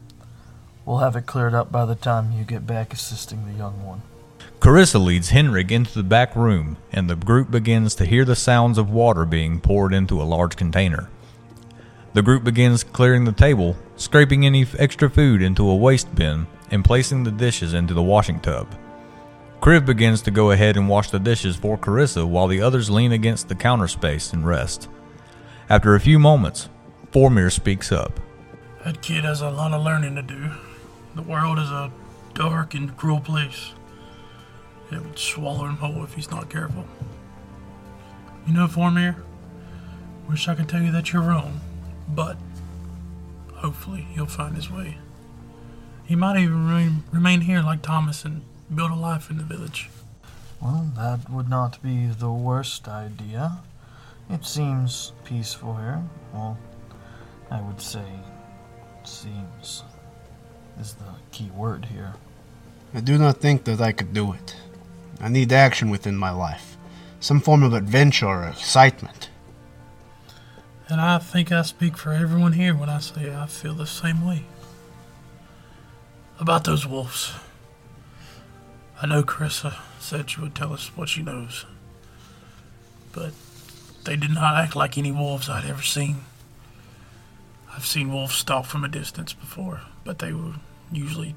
We'll 0.85 0.99
have 0.99 1.17
it 1.17 1.27
cleared 1.27 1.55
up 1.55 1.71
by 1.71 1.85
the 1.87 1.95
time 1.95 2.33
you 2.33 2.45
get 2.45 2.67
back 2.67 2.93
assisting 2.93 3.47
the 3.47 3.57
young 3.57 3.85
one. 3.87 4.03
Carissa 4.65 4.99
leads 4.99 5.31
Henrig 5.31 5.71
into 5.71 5.93
the 5.93 6.03
back 6.03 6.35
room, 6.35 6.79
and 6.91 7.11
the 7.11 7.17
group 7.17 7.51
begins 7.51 7.95
to 7.97 8.07
hear 8.07 8.25
the 8.25 8.35
sounds 8.35 8.79
of 8.79 8.89
water 8.89 9.27
being 9.27 9.61
poured 9.61 9.93
into 9.93 10.23
a 10.23 10.25
large 10.25 10.57
container. 10.57 11.11
The 12.15 12.23
group 12.23 12.45
begins 12.45 12.83
clearing 12.83 13.27
the 13.27 13.33
table, 13.33 13.77
scraping 13.97 14.47
any 14.47 14.67
extra 14.79 15.11
food 15.11 15.43
into 15.43 15.69
a 15.69 15.77
waste 15.77 16.15
bin, 16.15 16.47
and 16.71 16.83
placing 16.83 17.25
the 17.25 17.31
dishes 17.31 17.75
into 17.75 17.93
the 17.93 18.03
washing 18.03 18.41
tub. 18.41 18.75
Kriv 19.61 19.85
begins 19.85 20.23
to 20.23 20.31
go 20.31 20.51
ahead 20.51 20.79
and 20.79 20.89
wash 20.89 21.11
the 21.11 21.19
dishes 21.19 21.57
for 21.57 21.77
Carissa 21.77 22.27
while 22.27 22.47
the 22.47 22.63
others 22.63 22.89
lean 22.89 23.13
against 23.13 23.51
the 23.51 23.55
counter 23.55 23.87
space 23.87 24.33
and 24.33 24.47
rest. 24.47 24.89
After 25.69 25.95
a 25.95 26.01
few 26.01 26.19
moments, 26.19 26.71
Formir 27.13 27.53
speaks 27.53 27.93
up. 27.93 28.19
That 28.83 29.03
kid 29.03 29.25
has 29.25 29.43
a 29.43 29.51
lot 29.51 29.75
of 29.75 29.85
learning 29.85 30.15
to 30.15 30.23
do. 30.23 30.53
The 31.17 31.23
world 31.23 31.59
is 31.59 31.69
a 31.69 31.93
dark 32.33 32.73
and 32.73 32.97
cruel 32.97 33.21
place. 33.21 33.75
It 34.91 35.03
would 35.03 35.19
swallow 35.19 35.65
him 35.67 35.77
whole 35.77 36.05
if 36.05 36.15
he's 36.15 36.31
not 36.31 36.49
careful. 36.51 36.85
You 38.47 38.53
know, 38.53 38.67
Formir, 38.67 39.17
wish 40.29 40.49
I 40.49 40.55
could 40.55 40.69
tell 40.69 40.83
you 40.83 40.93
that 40.93 41.13
you're 41.13 41.23
wrong, 41.23 41.61
but 42.09 42.37
hopefully 43.55 44.07
he'll 44.13 44.27
find 44.27 44.55
his 44.55 44.71
way. 44.71 44.99
He 46.05 46.15
might 46.15 46.39
even 46.39 46.67
remain, 46.67 47.05
remain 47.11 47.41
here 47.43 47.63
like 47.63 47.81
Thomas 47.81 48.25
and 48.25 48.43
build 48.75 48.91
a 48.91 48.95
life 48.95 49.31
in 49.31 49.39
the 49.39 49.45
village. 49.45 49.89
Well, 50.61 50.91
that 50.97 51.31
would 51.31 51.49
not 51.49 51.83
be 51.83 52.07
the 52.07 52.31
worst 52.31 52.89
idea. 52.89 53.59
It 54.31 54.45
seems 54.45 55.13
peaceful 55.25 55.77
here. 55.77 56.03
Well, 56.33 56.59
I 57.51 57.61
would 57.61 57.81
say 57.81 58.05
seems 59.05 59.85
is 60.81 60.95
the 60.95 61.05
key 61.31 61.51
word 61.51 61.87
here. 61.87 62.15
I 62.95 63.01
do 63.01 63.19
not 63.19 63.39
think 63.39 63.65
that 63.65 63.81
I 63.81 63.93
could 63.93 64.13
do 64.13 64.33
it. 64.33 64.57
I 65.21 65.29
need 65.29 65.53
action 65.53 65.91
within 65.91 66.17
my 66.17 66.31
life. 66.31 66.77
Some 67.21 67.41
form 67.41 67.63
of 67.63 67.73
adventure 67.73 68.27
or 68.27 68.49
excitement. 68.49 69.31
And 70.89 71.01
I 71.01 71.19
think 71.19 71.51
I 71.51 71.63
speak 71.63 71.97
for 71.97 72.13
everyone 72.13 72.53
here 72.53 72.75
when 72.75 72.91
I 72.91 72.99
say 72.99 73.35
I 73.35 73.47
feel 73.47 73.75
the 73.75 73.87
same 73.87 74.27
way. 74.27 74.45
About 76.39 76.65
those 76.65 76.87
wolves. 76.87 77.33
I 79.01 79.07
know 79.07 79.23
Carissa 79.23 79.77
said 79.99 80.29
she 80.29 80.41
would 80.41 80.55
tell 80.55 80.73
us 80.73 80.89
what 80.97 81.09
she 81.09 81.23
knows. 81.23 81.65
But 83.13 83.33
they 84.05 84.17
did 84.17 84.33
not 84.33 84.57
act 84.57 84.77
like 84.77 84.99
any 84.99 85.13
wolves 85.13 85.49
I'd 85.49 85.65
ever 85.65 85.83
seen. 85.83 86.25
I've 87.75 87.87
seen 87.87 88.13
wolves 88.13 88.35
stalk 88.35 88.67
from 88.67 88.85
a 88.85 88.89
distance 88.89 89.33
before, 89.33 89.81
but 90.05 90.19
they 90.19 90.33
would 90.33 90.57
usually 90.93 91.35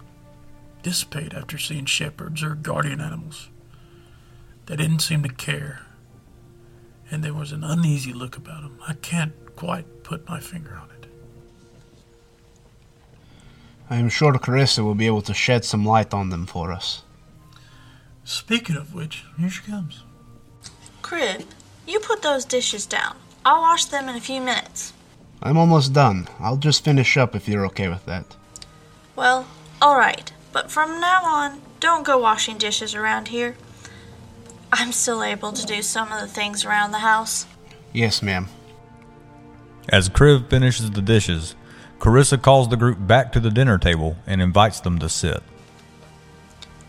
dissipate 0.83 1.33
after 1.33 1.57
seeing 1.57 1.85
shepherds 1.85 2.43
or 2.43 2.53
guardian 2.55 3.01
animals. 3.01 3.49
They 4.67 4.75
didn't 4.75 4.99
seem 4.99 5.23
to 5.23 5.29
care, 5.29 5.85
and 7.09 7.23
there 7.23 7.33
was 7.33 7.53
an 7.53 7.63
uneasy 7.63 8.11
look 8.11 8.35
about 8.35 8.63
them. 8.63 8.79
I 8.85 8.93
can't 8.93 9.33
quite 9.55 10.03
put 10.03 10.27
my 10.27 10.41
finger 10.41 10.75
on 10.75 10.89
it. 10.91 11.07
I 13.89 13.95
am 13.95 14.09
sure 14.09 14.33
Carissa 14.33 14.83
will 14.83 14.93
be 14.93 15.07
able 15.07 15.21
to 15.21 15.33
shed 15.33 15.63
some 15.63 15.85
light 15.85 16.13
on 16.13 16.29
them 16.29 16.45
for 16.45 16.73
us. 16.73 17.03
Speaking 18.25 18.75
of 18.75 18.93
which, 18.93 19.23
here 19.39 19.49
she 19.49 19.63
comes. 19.63 20.03
Kriv, 21.01 21.45
you 21.87 22.01
put 22.01 22.21
those 22.21 22.43
dishes 22.43 22.85
down. 22.85 23.15
I'll 23.45 23.61
wash 23.61 23.85
them 23.85 24.09
in 24.09 24.17
a 24.17 24.21
few 24.21 24.41
minutes. 24.41 24.91
I'm 25.41 25.55
almost 25.55 25.93
done. 25.93 26.27
I'll 26.41 26.57
just 26.57 26.83
finish 26.83 27.15
up 27.15 27.37
if 27.37 27.47
you're 27.47 27.65
okay 27.67 27.87
with 27.87 28.05
that. 28.05 28.35
Well, 29.15 29.47
alright, 29.81 30.33
but 30.51 30.69
from 30.69 30.99
now 30.99 31.23
on, 31.23 31.61
don't 31.79 32.05
go 32.05 32.17
washing 32.17 32.57
dishes 32.57 32.93
around 32.93 33.29
here. 33.29 33.55
I'm 34.71 34.91
still 34.91 35.23
able 35.23 35.53
to 35.53 35.65
do 35.65 35.81
some 35.81 36.11
of 36.11 36.21
the 36.21 36.27
things 36.27 36.65
around 36.65 36.91
the 36.91 36.99
house. 36.99 37.45
Yes, 37.93 38.21
ma'am. 38.21 38.47
As 39.89 40.09
Kriv 40.09 40.49
finishes 40.49 40.91
the 40.91 41.01
dishes, 41.01 41.55
Carissa 41.99 42.41
calls 42.41 42.69
the 42.69 42.77
group 42.77 42.97
back 42.99 43.31
to 43.31 43.39
the 43.39 43.49
dinner 43.49 43.77
table 43.77 44.17
and 44.27 44.41
invites 44.41 44.79
them 44.81 44.99
to 44.99 45.09
sit. 45.09 45.41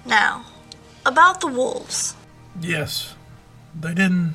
Now, 0.05 0.45
about 1.07 1.41
the 1.41 1.47
wolves. 1.47 2.15
Yes, 2.61 3.15
they 3.79 3.95
didn't. 3.95 4.35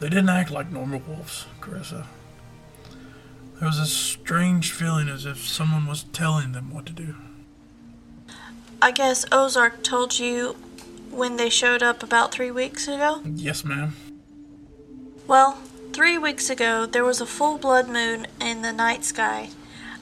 They 0.00 0.08
didn't 0.08 0.28
act 0.28 0.50
like 0.50 0.70
normal 0.70 1.00
wolves, 1.08 1.46
Carissa. 1.60 2.06
There 3.58 3.68
was 3.68 3.78
a 3.78 3.86
strange 3.86 4.72
feeling 4.72 5.08
as 5.08 5.24
if 5.24 5.38
someone 5.46 5.86
was 5.86 6.02
telling 6.12 6.52
them 6.52 6.74
what 6.74 6.84
to 6.86 6.92
do. 6.92 7.14
I 8.82 8.90
guess 8.90 9.24
Ozark 9.32 9.82
told 9.82 10.18
you 10.18 10.56
when 11.14 11.36
they 11.36 11.48
showed 11.48 11.82
up 11.82 12.02
about 12.02 12.32
three 12.32 12.50
weeks 12.50 12.88
ago? 12.88 13.22
Yes, 13.24 13.64
ma'am. 13.64 13.94
Well, 15.26 15.58
three 15.92 16.18
weeks 16.18 16.50
ago, 16.50 16.86
there 16.86 17.04
was 17.04 17.20
a 17.20 17.26
full 17.26 17.58
blood 17.58 17.88
moon 17.88 18.26
in 18.40 18.62
the 18.62 18.72
night 18.72 19.04
sky. 19.04 19.50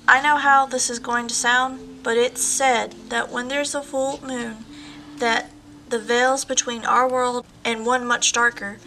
I 0.09 0.21
know 0.21 0.37
how 0.37 0.67
this 0.67 0.91
is 0.91 0.99
going 0.99 1.29
to 1.29 1.35
sound, 1.35 2.03
but 2.03 2.17
it's 2.17 2.43
said 2.43 2.95
that 3.09 3.31
when 3.31 3.49
there's 3.49 3.75
a 3.75 3.83
full 3.83 4.21
moon, 4.25 4.65
that 5.19 5.51
the 5.89 5.99
veils 5.99 6.45
between 6.45 6.85
our 6.85 7.09
world 7.09 7.47
and 7.65 7.87
one 7.87 8.07
much 8.07 8.33
darker 8.33 8.79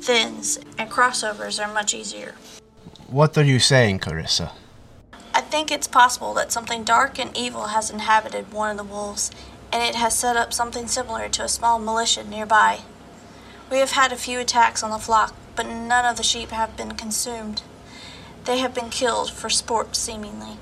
thins, 0.00 0.58
and 0.78 0.90
crossovers 0.90 1.58
are 1.58 1.72
much 1.72 1.94
easier. 1.94 2.34
What 3.08 3.36
are 3.38 3.44
you 3.44 3.58
saying, 3.58 4.00
Carissa? 4.00 4.52
I 5.32 5.40
think 5.40 5.72
it's 5.72 5.88
possible 5.88 6.34
that 6.34 6.52
something 6.52 6.84
dark 6.84 7.18
and 7.18 7.36
evil 7.36 7.68
has 7.68 7.90
inhabited 7.90 8.52
one 8.52 8.70
of 8.70 8.76
the 8.76 8.84
wolves, 8.84 9.30
and 9.74 9.82
it 9.82 9.96
has 9.96 10.16
set 10.16 10.36
up 10.36 10.52
something 10.52 10.86
similar 10.86 11.28
to 11.28 11.42
a 11.42 11.48
small 11.48 11.80
militia 11.80 12.22
nearby. 12.22 12.78
We 13.72 13.78
have 13.78 13.90
had 13.90 14.12
a 14.12 14.16
few 14.16 14.38
attacks 14.38 14.84
on 14.84 14.92
the 14.92 14.98
flock, 14.98 15.34
but 15.56 15.66
none 15.66 16.04
of 16.04 16.16
the 16.16 16.22
sheep 16.22 16.50
have 16.50 16.76
been 16.76 16.92
consumed. 16.92 17.62
They 18.44 18.58
have 18.58 18.72
been 18.72 18.88
killed 18.88 19.32
for 19.32 19.50
sport, 19.50 19.96
seemingly. 19.96 20.58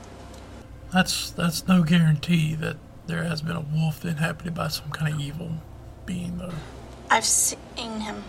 That's 0.95 1.31
that's 1.31 1.69
no 1.69 1.83
guarantee 1.83 2.55
that 2.55 2.79
there 3.07 3.25
has 3.25 3.43
been 3.43 3.57
a 3.57 3.61
wolf 3.61 4.03
inhabited 4.03 4.55
by 4.55 4.69
some 4.69 4.91
kind 4.91 5.13
of 5.13 5.21
evil 5.21 5.57
being, 6.07 6.39
though. 6.39 6.55
I've 7.11 7.27
seen 7.27 8.01
him. 8.01 8.25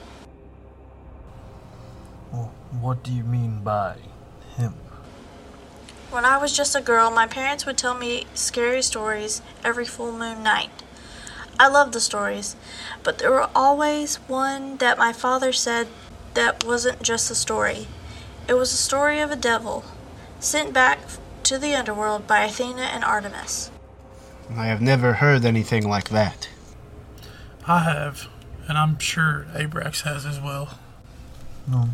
Well, 2.33 2.51
what 2.81 3.03
do 3.03 3.13
you 3.13 3.23
mean 3.23 3.63
by 3.63 3.95
him? 4.57 4.73
When 6.13 6.25
I 6.25 6.37
was 6.37 6.55
just 6.55 6.75
a 6.75 6.79
girl, 6.79 7.09
my 7.09 7.25
parents 7.25 7.65
would 7.65 7.75
tell 7.75 7.95
me 7.95 8.27
scary 8.35 8.83
stories 8.83 9.41
every 9.63 9.83
full 9.83 10.11
moon 10.11 10.43
night. 10.43 10.69
I 11.59 11.67
loved 11.67 11.91
the 11.91 11.99
stories, 11.99 12.55
but 13.01 13.17
there 13.17 13.31
were 13.31 13.49
always 13.55 14.17
one 14.27 14.77
that 14.77 14.99
my 14.99 15.11
father 15.11 15.51
said 15.51 15.87
that 16.35 16.63
wasn't 16.63 17.01
just 17.01 17.31
a 17.31 17.35
story. 17.35 17.87
It 18.47 18.53
was 18.53 18.71
a 18.71 18.77
story 18.77 19.21
of 19.21 19.31
a 19.31 19.35
devil 19.35 19.85
sent 20.39 20.71
back 20.71 20.99
to 21.45 21.57
the 21.57 21.73
underworld 21.73 22.27
by 22.27 22.43
Athena 22.43 22.83
and 22.83 23.03
Artemis. 23.03 23.71
I 24.55 24.67
have 24.67 24.81
never 24.83 25.13
heard 25.13 25.43
anything 25.43 25.89
like 25.89 26.09
that. 26.09 26.47
I 27.65 27.79
have, 27.79 28.27
and 28.67 28.77
I'm 28.77 28.99
sure 28.99 29.47
Abrax 29.55 30.01
has 30.01 30.27
as 30.27 30.39
well. 30.39 30.77
No, 31.67 31.89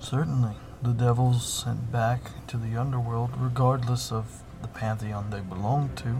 certainly. 0.00 0.54
The 0.82 0.92
devils 0.92 1.46
sent 1.46 1.92
back 1.92 2.46
to 2.46 2.56
the 2.56 2.74
underworld, 2.74 3.32
regardless 3.36 4.10
of 4.10 4.42
the 4.62 4.68
pantheon 4.68 5.28
they 5.28 5.40
belong 5.40 5.90
to, 5.96 6.16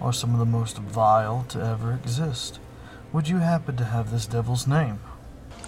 are 0.00 0.12
some 0.12 0.32
of 0.32 0.40
the 0.40 0.44
most 0.44 0.78
vile 0.78 1.44
to 1.50 1.60
ever 1.60 1.92
exist. 1.92 2.58
Would 3.12 3.28
you 3.28 3.38
happen 3.38 3.76
to 3.76 3.84
have 3.84 4.10
this 4.10 4.26
devil's 4.26 4.66
name? 4.66 4.98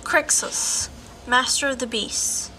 Crixus, 0.03 0.89
master 1.27 1.69
of 1.69 1.79
the 1.79 1.87
beasts. 1.87 2.51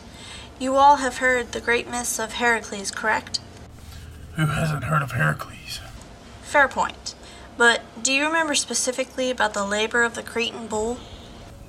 You 0.58 0.76
all 0.76 0.98
have 0.98 1.18
heard 1.18 1.52
the 1.52 1.60
great 1.60 1.90
myths 1.90 2.18
of 2.18 2.34
Heracles, 2.34 2.90
correct? 2.90 3.42
Who 4.36 4.46
hasn't 4.46 4.86
heard 4.86 5.02
of 5.02 5.12
Heracles? 5.12 5.82
Fair 6.44 6.70
point. 6.70 7.14
But 7.58 7.82
do 8.02 8.14
you 8.14 8.26
remember 8.26 8.56
specifically 8.56 9.30
about 9.30 9.54
the 9.54 9.66
labor 9.66 10.04
of 10.04 10.16
the 10.16 10.24
Cretan 10.24 10.68
bull? 10.68 10.98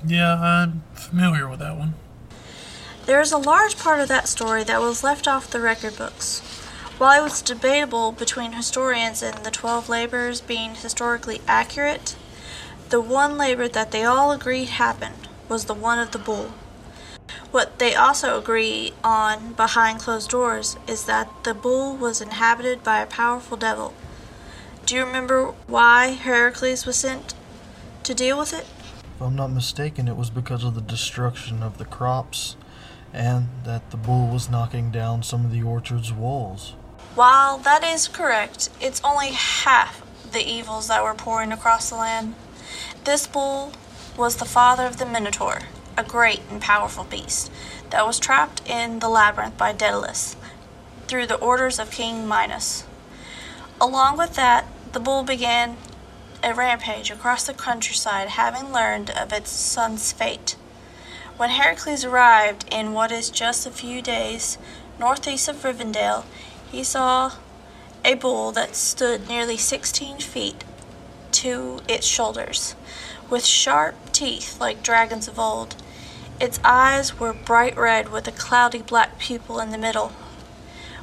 Yeah, 0.05 0.39
I'm 0.39 0.83
familiar 0.93 1.49
with 1.49 1.59
that 1.59 1.77
one. 1.77 1.95
There 3.05 3.19
is 3.19 3.33
a 3.33 3.37
large 3.37 3.77
part 3.77 3.99
of 3.99 4.07
that 4.07 4.29
story 4.29 4.63
that 4.63 4.79
was 4.79 5.03
left 5.03 5.27
off 5.27 5.51
the 5.51 5.59
record 5.59 5.97
books. 5.97 6.39
While 6.97 7.19
it 7.19 7.23
was 7.23 7.41
debatable 7.41 8.13
between 8.13 8.53
historians 8.53 9.21
and 9.21 9.43
the 9.43 9.51
twelve 9.51 9.89
labors 9.89 10.39
being 10.39 10.75
historically 10.75 11.41
accurate, 11.45 12.15
the 12.87 13.01
one 13.01 13.37
labor 13.37 13.67
that 13.67 13.91
they 13.91 14.05
all 14.05 14.31
agreed 14.31 14.69
happened 14.69 15.27
was 15.49 15.65
the 15.65 15.73
one 15.73 15.99
of 15.99 16.11
the 16.11 16.17
bull. 16.17 16.53
What 17.51 17.77
they 17.77 17.93
also 17.93 18.39
agree 18.39 18.93
on 19.03 19.51
behind 19.51 19.99
closed 19.99 20.29
doors 20.29 20.77
is 20.87 21.03
that 21.03 21.29
the 21.43 21.53
bull 21.53 21.97
was 21.97 22.21
inhabited 22.21 22.85
by 22.85 23.01
a 23.01 23.05
powerful 23.05 23.57
devil. 23.57 23.93
Do 24.85 24.95
you 24.95 25.03
remember 25.03 25.53
why 25.67 26.11
Heracles 26.11 26.85
was 26.85 26.95
sent 26.95 27.33
to 28.03 28.13
deal 28.13 28.39
with 28.39 28.53
it? 28.53 28.65
If 29.15 29.21
I'm 29.21 29.35
not 29.35 29.51
mistaken, 29.51 30.07
it 30.07 30.15
was 30.15 30.29
because 30.29 30.63
of 30.63 30.73
the 30.73 30.81
destruction 30.81 31.61
of 31.61 31.77
the 31.77 31.85
crops 31.85 32.55
and 33.13 33.47
that 33.63 33.91
the 33.91 33.97
bull 33.97 34.27
was 34.27 34.49
knocking 34.49 34.91
down 34.91 35.23
some 35.23 35.45
of 35.45 35.51
the 35.51 35.61
orchard's 35.61 36.11
walls. 36.11 36.73
While 37.15 37.59
that 37.59 37.83
is 37.83 38.07
correct, 38.07 38.69
it's 38.81 39.01
only 39.03 39.29
half 39.29 40.01
the 40.31 40.41
evils 40.41 40.87
that 40.87 41.03
were 41.03 41.13
pouring 41.13 41.51
across 41.51 41.89
the 41.89 41.95
land. 41.95 42.33
This 43.03 43.27
bull 43.27 43.71
was 44.17 44.37
the 44.37 44.45
father 44.45 44.85
of 44.85 44.97
the 44.97 45.05
Minotaur, 45.05 45.59
a 45.95 46.03
great 46.03 46.41
and 46.49 46.59
powerful 46.59 47.03
beast 47.03 47.51
that 47.91 48.05
was 48.07 48.19
trapped 48.19 48.67
in 48.67 48.99
the 48.99 49.09
labyrinth 49.09 49.57
by 49.57 49.71
Daedalus 49.71 50.35
through 51.07 51.27
the 51.27 51.35
orders 51.35 51.77
of 51.77 51.91
King 51.91 52.27
Minos. 52.27 52.85
Along 53.79 54.17
with 54.17 54.35
that, 54.35 54.65
the 54.93 54.99
bull 54.99 55.23
began 55.23 55.77
a 56.43 56.53
rampage 56.53 57.11
across 57.11 57.45
the 57.45 57.53
countryside, 57.53 58.29
having 58.29 58.73
learned 58.73 59.11
of 59.11 59.31
its 59.31 59.51
son's 59.51 60.11
fate. 60.11 60.55
When 61.35 61.49
Heracles 61.49 62.05
arrived 62.05 62.65
in 62.71 62.93
what 62.93 63.11
is 63.11 63.31
just 63.31 63.65
a 63.65 63.71
few 63.71 64.03
days 64.03 64.59
northeast 64.99 65.47
of 65.47 65.63
Rivendell, 65.63 66.25
he 66.71 66.83
saw 66.83 67.31
a 68.05 68.13
bull 68.13 68.51
that 68.51 68.75
stood 68.75 69.27
nearly 69.27 69.57
16 69.57 70.19
feet 70.19 70.63
to 71.31 71.79
its 71.87 72.05
shoulders, 72.05 72.75
with 73.31 73.45
sharp 73.45 73.95
teeth 74.11 74.61
like 74.61 74.83
dragons 74.83 75.27
of 75.27 75.39
old. 75.39 75.75
Its 76.39 76.59
eyes 76.63 77.19
were 77.19 77.33
bright 77.33 77.75
red 77.75 78.09
with 78.09 78.27
a 78.27 78.31
cloudy 78.31 78.83
black 78.83 79.17
pupil 79.17 79.59
in 79.59 79.71
the 79.71 79.77
middle. 79.79 80.09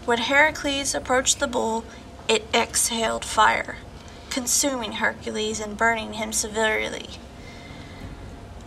When 0.05 0.19
Heracles 0.19 0.95
approached 0.95 1.41
the 1.41 1.49
bull, 1.49 1.85
it 2.29 2.47
exhaled 2.55 3.25
fire, 3.25 3.79
consuming 4.31 4.93
Hercules 4.93 5.59
and 5.59 5.77
burning 5.77 6.13
him 6.13 6.33
severely. 6.33 7.19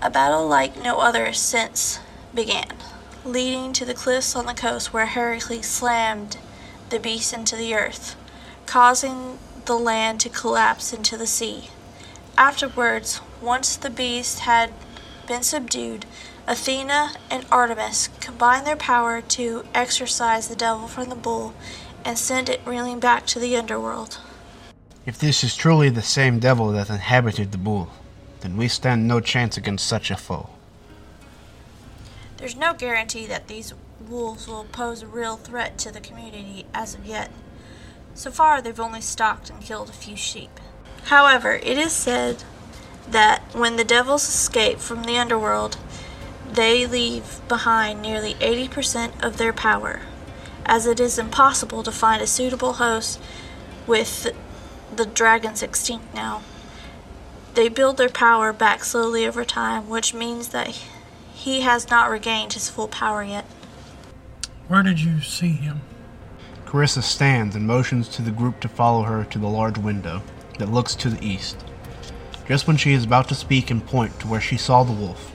A 0.04 0.10
battle 0.10 0.46
like 0.46 0.84
no 0.84 1.00
other 1.00 1.32
since 1.32 2.02
began, 2.36 2.76
leading 3.24 3.72
to 3.72 3.86
the 3.86 3.94
cliffs 3.94 4.36
on 4.36 4.46
the 4.46 4.54
coast 4.54 4.92
where 4.92 5.06
Heracles 5.06 5.66
slammed 5.66 6.36
the 6.90 7.00
beast 7.00 7.32
into 7.32 7.56
the 7.56 7.74
earth, 7.74 8.18
causing 8.66 9.40
the 9.64 9.78
land 9.78 10.20
to 10.20 10.30
collapse 10.30 10.92
into 10.92 11.16
the 11.16 11.26
sea. 11.26 11.70
Afterwards, 12.38 13.22
once 13.42 13.78
the 13.78 13.90
beast 13.90 14.40
had 14.40 14.74
been 15.26 15.42
subdued, 15.42 16.06
Athena 16.48 17.14
and 17.32 17.46
Artemis 17.50 18.10
combined 18.20 18.68
their 18.68 18.76
power 18.76 19.22
to 19.22 19.64
exorcise 19.74 20.50
the 20.50 20.56
devil 20.58 20.90
from 20.90 21.08
the 21.08 21.16
bull 21.16 21.54
and 22.04 22.18
send 22.18 22.50
it 22.50 22.60
reeling 22.66 23.00
back 23.00 23.26
to 23.28 23.40
the 23.40 23.56
underworld. 23.56 24.20
If 25.06 25.18
this 25.18 25.46
is 25.46 25.56
truly 25.56 25.88
the 25.88 26.02
same 26.02 26.40
devil 26.40 26.74
that 26.74 26.90
inhabited 26.90 27.54
the 27.54 27.58
bull, 27.58 27.90
then 28.44 28.58
we 28.58 28.68
stand 28.68 29.08
no 29.08 29.22
chance 29.22 29.56
against 29.56 29.88
such 29.88 30.12
a 30.12 30.18
foe. 30.18 30.50
There's 32.38 32.58
no 32.58 32.74
guarantee 32.74 33.26
that 33.28 33.48
these 33.48 33.74
wolves 34.06 34.50
will 34.50 34.66
pose 34.66 35.02
a 35.02 35.08
real 35.08 35.38
threat 35.38 35.78
to 35.78 35.94
the 35.94 36.02
community 36.02 36.66
as 36.74 36.94
of 36.94 37.06
yet. 37.06 37.32
So 38.16 38.32
far, 38.32 38.62
they've 38.62 38.80
only 38.80 39.00
stalked 39.00 39.50
and 39.50 39.62
killed 39.62 39.90
a 39.90 39.94
few 39.94 40.18
sheep. 40.18 40.60
However, 41.06 41.54
it 41.54 41.78
is 41.78 41.94
said 41.94 42.44
that 43.10 43.42
when 43.54 43.78
the 43.78 43.86
devils 43.86 44.28
escape 44.28 44.80
from 44.80 45.04
the 45.04 45.18
underworld, 45.18 45.78
they 46.52 46.86
leave 46.86 47.40
behind 47.48 48.02
nearly 48.02 48.34
80% 48.36 49.24
of 49.24 49.38
their 49.38 49.54
power, 49.54 50.02
as 50.66 50.86
it 50.86 51.00
is 51.00 51.18
impossible 51.18 51.82
to 51.84 51.92
find 51.94 52.22
a 52.22 52.28
suitable 52.28 52.74
host 52.74 53.22
with 53.88 54.34
the 54.94 55.06
dragons 55.06 55.64
extinct 55.64 56.14
now. 56.14 56.42
They 57.54 57.70
build 57.70 57.98
their 57.98 58.10
power 58.10 58.52
back 58.52 58.84
slowly 58.84 59.28
over 59.28 59.46
time, 59.46 59.88
which 59.88 60.14
means 60.14 60.50
that 60.50 60.70
he 61.34 61.62
has 61.62 61.88
not 61.90 62.10
regained 62.10 62.54
his 62.54 62.70
full 62.70 62.88
power 62.88 63.24
yet. 63.24 63.46
Where 64.68 64.82
did 64.82 65.00
you 65.00 65.22
see 65.22 65.52
him? 65.52 65.82
Carissa 66.66 67.04
stands 67.04 67.56
and 67.56 67.68
motions 67.68 68.10
to 68.10 68.24
the 68.24 68.32
group 68.32 68.60
to 68.62 68.68
follow 68.68 69.04
her 69.04 69.24
to 69.26 69.38
the 69.38 69.48
large 69.48 69.78
window 69.78 70.24
that 70.58 70.72
looks 70.72 70.96
to 70.96 71.10
the 71.10 71.24
east. 71.24 71.64
Just 72.48 72.66
when 72.66 72.78
she 72.78 72.94
is 72.94 73.04
about 73.04 73.30
to 73.30 73.36
speak 73.36 73.70
and 73.70 73.86
point 73.86 74.20
to 74.20 74.28
where 74.28 74.42
she 74.42 74.58
saw 74.58 74.84
the 74.84 74.92
wolf, 74.92 75.32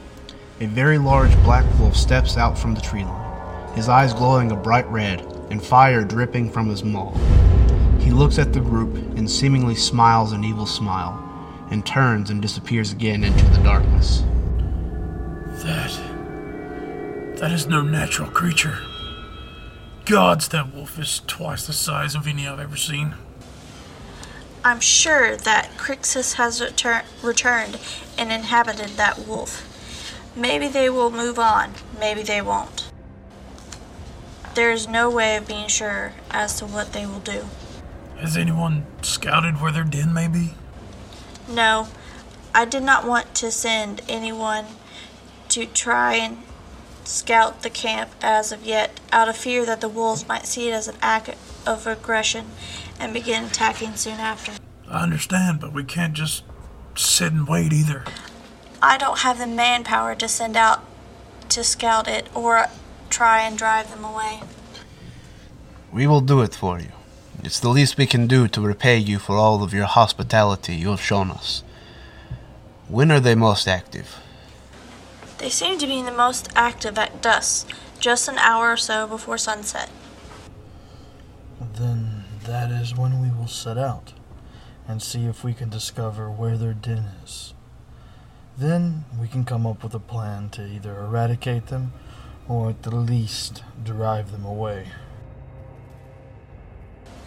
a 0.60 0.66
very 0.66 0.98
large 0.98 1.32
black 1.44 1.64
wolf 1.78 1.94
steps 1.94 2.36
out 2.36 2.58
from 2.58 2.74
the 2.74 2.80
tree 2.80 3.04
line, 3.04 3.74
his 3.76 3.88
eyes 3.88 4.12
glowing 4.12 4.50
a 4.50 4.56
bright 4.56 4.88
red 4.88 5.20
and 5.50 5.64
fire 5.64 6.02
dripping 6.02 6.50
from 6.50 6.68
his 6.68 6.82
maw. 6.82 7.12
He 8.00 8.10
looks 8.10 8.38
at 8.40 8.52
the 8.52 8.60
group 8.60 8.96
and 9.16 9.30
seemingly 9.30 9.76
smiles 9.76 10.32
an 10.32 10.42
evil 10.42 10.66
smile, 10.66 11.27
and 11.70 11.84
turns 11.84 12.30
and 12.30 12.40
disappears 12.40 12.92
again 12.92 13.24
into 13.24 13.44
the 13.46 13.62
darkness. 13.62 14.22
That. 15.62 15.90
That 17.36 17.52
is 17.52 17.66
no 17.66 17.82
natural 17.82 18.30
creature. 18.30 18.78
Gods, 20.04 20.48
that 20.48 20.74
wolf 20.74 20.98
is 20.98 21.20
twice 21.26 21.66
the 21.66 21.72
size 21.72 22.14
of 22.14 22.26
any 22.26 22.48
I've 22.48 22.58
ever 22.58 22.76
seen. 22.76 23.14
I'm 24.64 24.80
sure 24.80 25.36
that 25.36 25.70
Crixus 25.76 26.34
has 26.34 26.60
retur- 26.60 27.04
returned 27.22 27.78
and 28.16 28.32
inhabited 28.32 28.90
that 28.96 29.26
wolf. 29.26 29.64
Maybe 30.34 30.68
they 30.68 30.90
will 30.90 31.10
move 31.10 31.38
on, 31.38 31.74
maybe 31.98 32.22
they 32.22 32.42
won't. 32.42 32.90
There 34.54 34.72
is 34.72 34.88
no 34.88 35.08
way 35.08 35.36
of 35.36 35.46
being 35.46 35.68
sure 35.68 36.12
as 36.30 36.58
to 36.58 36.66
what 36.66 36.92
they 36.92 37.06
will 37.06 37.20
do. 37.20 37.44
Has 38.16 38.36
anyone 38.36 38.86
scouted 39.02 39.60
where 39.60 39.70
their 39.70 39.84
den 39.84 40.12
may 40.12 40.26
be? 40.26 40.54
No, 41.48 41.88
I 42.54 42.64
did 42.64 42.82
not 42.82 43.06
want 43.06 43.34
to 43.36 43.50
send 43.50 44.02
anyone 44.08 44.66
to 45.48 45.66
try 45.66 46.16
and 46.16 46.38
scout 47.04 47.62
the 47.62 47.70
camp 47.70 48.10
as 48.20 48.52
of 48.52 48.64
yet, 48.64 49.00
out 49.10 49.28
of 49.28 49.36
fear 49.36 49.64
that 49.64 49.80
the 49.80 49.88
wolves 49.88 50.28
might 50.28 50.46
see 50.46 50.68
it 50.68 50.72
as 50.72 50.88
an 50.88 50.96
act 51.00 51.34
of 51.66 51.86
aggression 51.86 52.46
and 53.00 53.14
begin 53.14 53.44
attacking 53.44 53.94
soon 53.96 54.20
after. 54.20 54.52
I 54.90 55.02
understand, 55.02 55.60
but 55.60 55.72
we 55.72 55.84
can't 55.84 56.14
just 56.14 56.44
sit 56.94 57.32
and 57.32 57.48
wait 57.48 57.72
either. 57.72 58.04
I 58.82 58.98
don't 58.98 59.20
have 59.20 59.38
the 59.38 59.46
manpower 59.46 60.14
to 60.16 60.28
send 60.28 60.56
out 60.56 60.84
to 61.48 61.64
scout 61.64 62.06
it 62.06 62.28
or 62.34 62.66
try 63.08 63.42
and 63.42 63.56
drive 63.56 63.90
them 63.90 64.04
away. 64.04 64.40
We 65.90 66.06
will 66.06 66.20
do 66.20 66.42
it 66.42 66.54
for 66.54 66.78
you. 66.78 66.92
It's 67.44 67.60
the 67.60 67.68
least 67.68 67.96
we 67.96 68.06
can 68.06 68.26
do 68.26 68.48
to 68.48 68.60
repay 68.60 68.98
you 68.98 69.18
for 69.20 69.36
all 69.36 69.62
of 69.62 69.72
your 69.72 69.86
hospitality 69.86 70.74
you 70.74 70.88
have 70.90 71.00
shown 71.00 71.30
us. 71.30 71.62
When 72.88 73.12
are 73.12 73.20
they 73.20 73.36
most 73.36 73.68
active? 73.68 74.16
They 75.38 75.48
seem 75.48 75.78
to 75.78 75.86
be 75.86 76.02
the 76.02 76.10
most 76.10 76.48
active 76.56 76.98
at 76.98 77.22
dusk, 77.22 77.70
just 78.00 78.28
an 78.28 78.38
hour 78.38 78.72
or 78.72 78.76
so 78.76 79.06
before 79.06 79.38
sunset. 79.38 79.88
Then 81.74 82.24
that 82.44 82.72
is 82.72 82.96
when 82.96 83.22
we 83.22 83.30
will 83.30 83.46
set 83.46 83.78
out 83.78 84.14
and 84.88 85.00
see 85.00 85.26
if 85.26 85.44
we 85.44 85.54
can 85.54 85.68
discover 85.68 86.28
where 86.28 86.56
their 86.56 86.74
den 86.74 87.04
is. 87.24 87.54
Then 88.56 89.04
we 89.20 89.28
can 89.28 89.44
come 89.44 89.64
up 89.64 89.84
with 89.84 89.94
a 89.94 90.00
plan 90.00 90.48
to 90.50 90.66
either 90.66 90.98
eradicate 90.98 91.68
them 91.68 91.92
or 92.48 92.70
at 92.70 92.82
the 92.82 92.96
least 92.96 93.62
drive 93.84 94.32
them 94.32 94.44
away. 94.44 94.88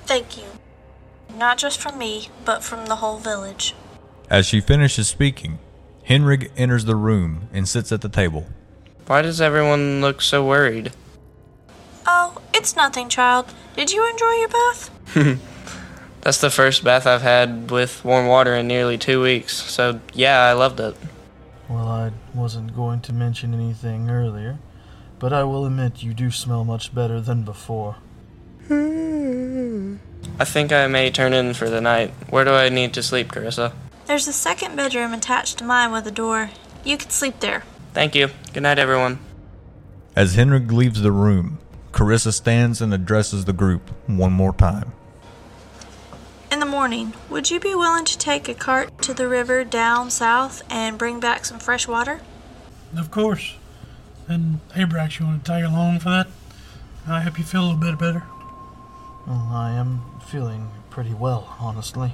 Thank 0.05 0.37
you. 0.37 0.43
Not 1.35 1.57
just 1.57 1.79
from 1.79 1.97
me, 1.97 2.29
but 2.45 2.63
from 2.63 2.85
the 2.85 2.97
whole 2.97 3.17
village. 3.17 3.75
As 4.29 4.45
she 4.45 4.61
finishes 4.61 5.07
speaking, 5.07 5.59
Henrig 6.07 6.51
enters 6.57 6.85
the 6.85 6.95
room 6.95 7.49
and 7.53 7.67
sits 7.67 7.91
at 7.91 8.01
the 8.01 8.09
table. 8.09 8.47
Why 9.07 9.21
does 9.21 9.41
everyone 9.41 10.01
look 10.01 10.21
so 10.21 10.45
worried? 10.45 10.91
Oh, 12.05 12.41
it's 12.53 12.75
nothing, 12.75 13.09
child. 13.09 13.53
Did 13.75 13.91
you 13.91 14.09
enjoy 14.09 14.31
your 14.33 14.47
bath? 14.47 14.89
That's 16.21 16.39
the 16.39 16.49
first 16.49 16.83
bath 16.83 17.07
I've 17.07 17.21
had 17.21 17.71
with 17.71 18.05
warm 18.05 18.27
water 18.27 18.53
in 18.53 18.67
nearly 18.67 18.97
two 18.97 19.21
weeks, 19.21 19.53
so 19.53 19.99
yeah, 20.13 20.39
I 20.41 20.53
loved 20.53 20.79
it. 20.79 20.95
Well, 21.67 21.87
I 21.87 22.11
wasn't 22.35 22.75
going 22.75 23.01
to 23.01 23.13
mention 23.13 23.53
anything 23.53 24.09
earlier, 24.09 24.59
but 25.19 25.33
I 25.33 25.43
will 25.43 25.65
admit 25.65 26.03
you 26.03 26.13
do 26.13 26.29
smell 26.29 26.63
much 26.63 26.93
better 26.93 27.19
than 27.21 27.43
before. 27.43 27.95
Hmm. 28.67 29.40
I 30.39 30.45
think 30.45 30.71
I 30.71 30.87
may 30.87 31.11
turn 31.11 31.33
in 31.33 31.53
for 31.53 31.69
the 31.69 31.81
night. 31.81 32.11
Where 32.29 32.45
do 32.45 32.51
I 32.51 32.69
need 32.69 32.93
to 32.93 33.03
sleep, 33.03 33.31
Carissa? 33.31 33.73
There's 34.05 34.27
a 34.27 34.33
second 34.33 34.75
bedroom 34.75 35.13
attached 35.13 35.57
to 35.59 35.63
mine 35.63 35.91
with 35.91 36.07
a 36.07 36.11
door. 36.11 36.49
You 36.83 36.97
could 36.97 37.11
sleep 37.11 37.39
there. 37.39 37.63
Thank 37.93 38.15
you. 38.15 38.29
Good 38.53 38.63
night, 38.63 38.79
everyone. 38.79 39.19
As 40.15 40.35
Henrig 40.35 40.71
leaves 40.71 41.01
the 41.01 41.11
room, 41.11 41.59
Carissa 41.91 42.33
stands 42.33 42.81
and 42.81 42.93
addresses 42.93 43.45
the 43.45 43.53
group 43.53 43.89
one 44.07 44.33
more 44.33 44.53
time. 44.53 44.93
In 46.51 46.59
the 46.59 46.65
morning, 46.65 47.13
would 47.29 47.49
you 47.49 47.59
be 47.59 47.75
willing 47.75 48.05
to 48.05 48.17
take 48.17 48.49
a 48.49 48.53
cart 48.53 49.01
to 49.03 49.13
the 49.13 49.27
river 49.27 49.63
down 49.63 50.09
south 50.09 50.63
and 50.69 50.97
bring 50.97 51.19
back 51.19 51.45
some 51.45 51.59
fresh 51.59 51.87
water? 51.87 52.19
Of 52.97 53.11
course. 53.11 53.55
And 54.27 54.59
Abrax, 54.71 55.19
you 55.19 55.25
want 55.25 55.45
to 55.45 55.51
tag 55.51 55.63
along 55.63 55.99
for 55.99 56.09
that? 56.09 56.27
I 57.07 57.21
hope 57.21 57.37
you 57.37 57.45
feel 57.45 57.61
a 57.61 57.67
little 57.71 57.79
bit 57.79 57.97
better. 57.97 58.23
Well, 59.27 59.49
I 59.51 59.71
am 59.71 60.01
feeling 60.27 60.71
pretty 60.89 61.13
well, 61.13 61.55
honestly. 61.59 62.13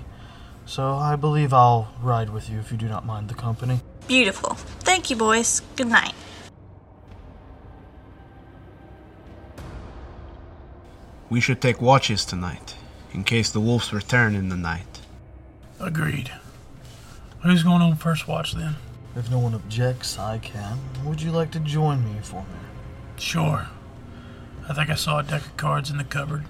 So 0.66 0.96
I 0.96 1.16
believe 1.16 1.54
I'll 1.54 1.94
ride 2.02 2.30
with 2.30 2.50
you 2.50 2.60
if 2.60 2.72
you 2.72 2.78
do 2.78 2.88
not 2.88 3.06
mind 3.06 3.30
the 3.30 3.34
company. 3.34 3.80
Beautiful. 4.08 4.56
Thank 4.82 5.10
you, 5.10 5.16
boys. 5.16 5.62
Good 5.76 5.88
night. 5.88 6.14
We 11.30 11.42
should 11.42 11.62
take 11.62 11.82
watches 11.82 12.24
tonight, 12.24 12.76
in 13.14 13.24
case 13.24 13.50
the 13.52 13.60
wolves 13.60 13.92
return 13.92 14.36
in 14.36 14.50
the 14.50 14.56
night. 14.56 15.02
Agreed. 15.80 16.32
Who's 17.44 17.64
going 17.64 17.82
on 17.82 17.96
first 17.96 18.28
watch 18.28 18.54
then? 18.54 18.76
If 19.16 19.32
no 19.32 19.40
one 19.40 19.54
objects, 19.54 20.20
I 20.20 20.38
can. 20.38 20.80
Would 21.04 21.22
you 21.22 21.32
like 21.32 21.52
to 21.52 21.60
join 21.60 22.04
me 22.06 22.20
for 22.22 22.42
me? 22.42 22.60
Sure. 23.18 23.68
I 24.70 24.74
think 24.74 24.90
I 24.90 24.96
saw 24.96 25.20
a 25.20 25.24
deck 25.24 25.42
of 25.42 25.58
cards 25.58 25.90
in 25.90 25.98
the 25.98 26.04
cupboard. 26.04 26.46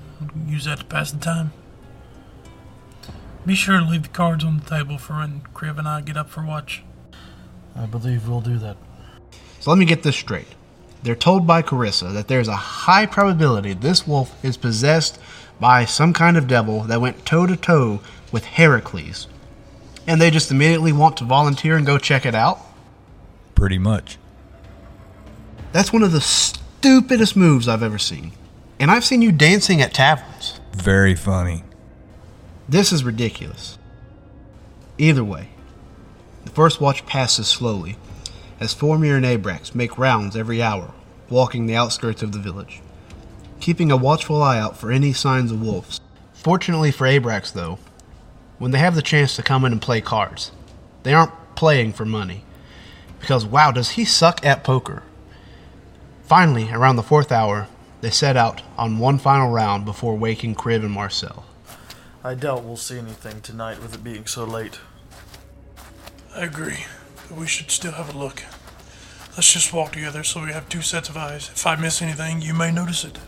Use 0.48 0.66
that 0.66 0.80
to 0.80 0.86
pass 0.86 1.12
the 1.12 1.20
time. 1.20 1.52
Be 3.46 3.56
sure 3.56 3.80
to 3.80 3.86
leave 3.86 4.04
the 4.04 4.10
cards 4.10 4.44
on 4.44 4.60
the 4.60 4.70
table 4.70 4.98
for 4.98 5.14
when 5.14 5.42
Kriv 5.54 5.78
and 5.78 5.88
I 5.88 6.02
get 6.02 6.18
up 6.18 6.30
for 6.30 6.44
watch. 6.46 6.84
I 7.76 7.86
believe 7.86 8.28
we'll 8.28 8.42
do 8.42 8.58
that. 8.58 8.78
So 9.60 9.70
let 9.72 9.80
me 9.80 9.86
get 9.86 10.04
this 10.04 10.16
straight. 10.16 10.48
They're 11.04 11.16
told 11.16 11.48
by 11.48 11.62
Carissa 11.62 12.12
that 12.14 12.28
there's 12.28 12.48
a 12.48 12.56
high 12.56 13.06
probability 13.06 13.74
this 13.74 14.08
wolf 14.08 14.44
is 14.44 14.58
possessed 14.58 15.20
by 15.60 15.86
some 15.86 16.12
kind 16.12 16.38
of 16.38 16.48
devil 16.48 16.82
that 16.84 17.02
went 17.02 17.26
toe 17.26 17.46
to 17.46 17.56
toe 17.56 18.02
with 18.32 18.46
Heracles. 18.46 19.28
And 20.06 20.20
they 20.20 20.32
just 20.32 20.52
immediately 20.52 20.92
want 20.92 21.18
to 21.18 21.24
volunteer 21.24 21.78
and 21.78 21.86
go 21.86 21.98
check 21.98 22.26
it 22.26 22.36
out? 22.36 22.60
Pretty 23.56 23.78
much. 23.78 24.18
That's 25.72 25.94
one 25.94 26.04
of 26.04 26.12
the 26.12 26.22
stupidest 26.22 27.36
moves 27.36 27.68
I've 27.68 27.84
ever 27.84 27.98
seen. 27.98 28.32
And 28.80 28.92
I've 28.92 29.06
seen 29.06 29.22
you 29.22 29.32
dancing 29.32 29.82
at 29.82 29.94
taverns. 29.94 30.60
Very 30.74 31.16
funny. 31.16 31.64
This 32.70 32.92
is 32.92 33.04
ridiculous. 33.04 33.78
Either 34.98 35.24
way, 35.24 35.50
the 36.46 36.52
first 36.52 36.80
watch 36.80 37.06
passes 37.06 37.48
slowly 37.48 37.98
as 38.60 38.76
Formir 38.76 39.16
and 39.16 39.26
Abrax 39.26 39.74
make 39.74 39.98
rounds 39.98 40.36
every 40.36 40.62
hour, 40.62 40.92
walking 41.30 41.66
the 41.66 41.76
outskirts 41.76 42.22
of 42.22 42.32
the 42.32 42.40
village, 42.40 42.82
keeping 43.60 43.92
a 43.92 43.98
watchful 43.98 44.42
eye 44.42 44.60
out 44.60 44.78
for 44.78 44.92
any 44.92 45.14
signs 45.14 45.52
of 45.52 45.62
wolves. 45.62 46.02
Fortunately 46.34 46.92
for 46.92 47.08
Abrax, 47.08 47.52
though, 47.54 47.80
when 48.60 48.72
they 48.72 48.80
have 48.80 48.96
the 48.96 49.02
chance 49.02 49.36
to 49.36 49.44
come 49.44 49.66
in 49.66 49.72
and 49.72 49.82
play 49.82 50.02
cards, 50.02 50.52
they 51.04 51.14
aren't 51.14 51.34
playing 51.56 51.94
for 51.94 52.06
money. 52.06 52.44
Because 53.20 53.46
wow, 53.46 53.72
does 53.72 53.92
he 53.92 54.06
suck 54.06 54.46
at 54.46 54.64
poker. 54.64 55.04
Finally, 56.24 56.72
around 56.72 56.96
the 56.96 57.04
fourth 57.04 57.32
hour, 57.32 57.68
they 58.02 58.10
set 58.10 58.38
out 58.38 58.62
on 58.78 59.00
one 59.00 59.18
final 59.18 59.52
round 59.52 59.86
before 59.86 60.16
waking 60.16 60.56
Kriv 60.56 60.84
and 60.84 60.92
Marcel. 60.92 61.46
I 62.24 62.34
doubt 62.34 62.64
we'll 62.64 62.78
see 62.78 62.98
anything 62.98 63.42
tonight 63.42 63.82
with 63.82 63.94
it 63.94 64.04
being 64.04 64.26
so 64.26 64.44
late. 64.44 64.80
I 66.36 66.44
agree, 66.44 66.86
but 67.28 67.38
we 67.38 67.48
should 67.48 67.72
still 67.72 67.94
have 67.94 68.14
a 68.14 68.18
look. 68.18 68.44
Let's 69.36 69.54
just 69.54 69.72
walk 69.72 69.94
together 69.94 70.24
so 70.24 70.44
we 70.44 70.52
have 70.52 70.68
two 70.68 70.82
sets 70.82 71.10
of 71.10 71.18
eyes. 71.18 71.50
If 71.50 71.66
I 71.66 71.76
miss 71.76 72.02
anything, 72.02 72.42
you 72.42 72.54
may 72.54 72.72
notice 72.72 73.04
it. 73.04 73.20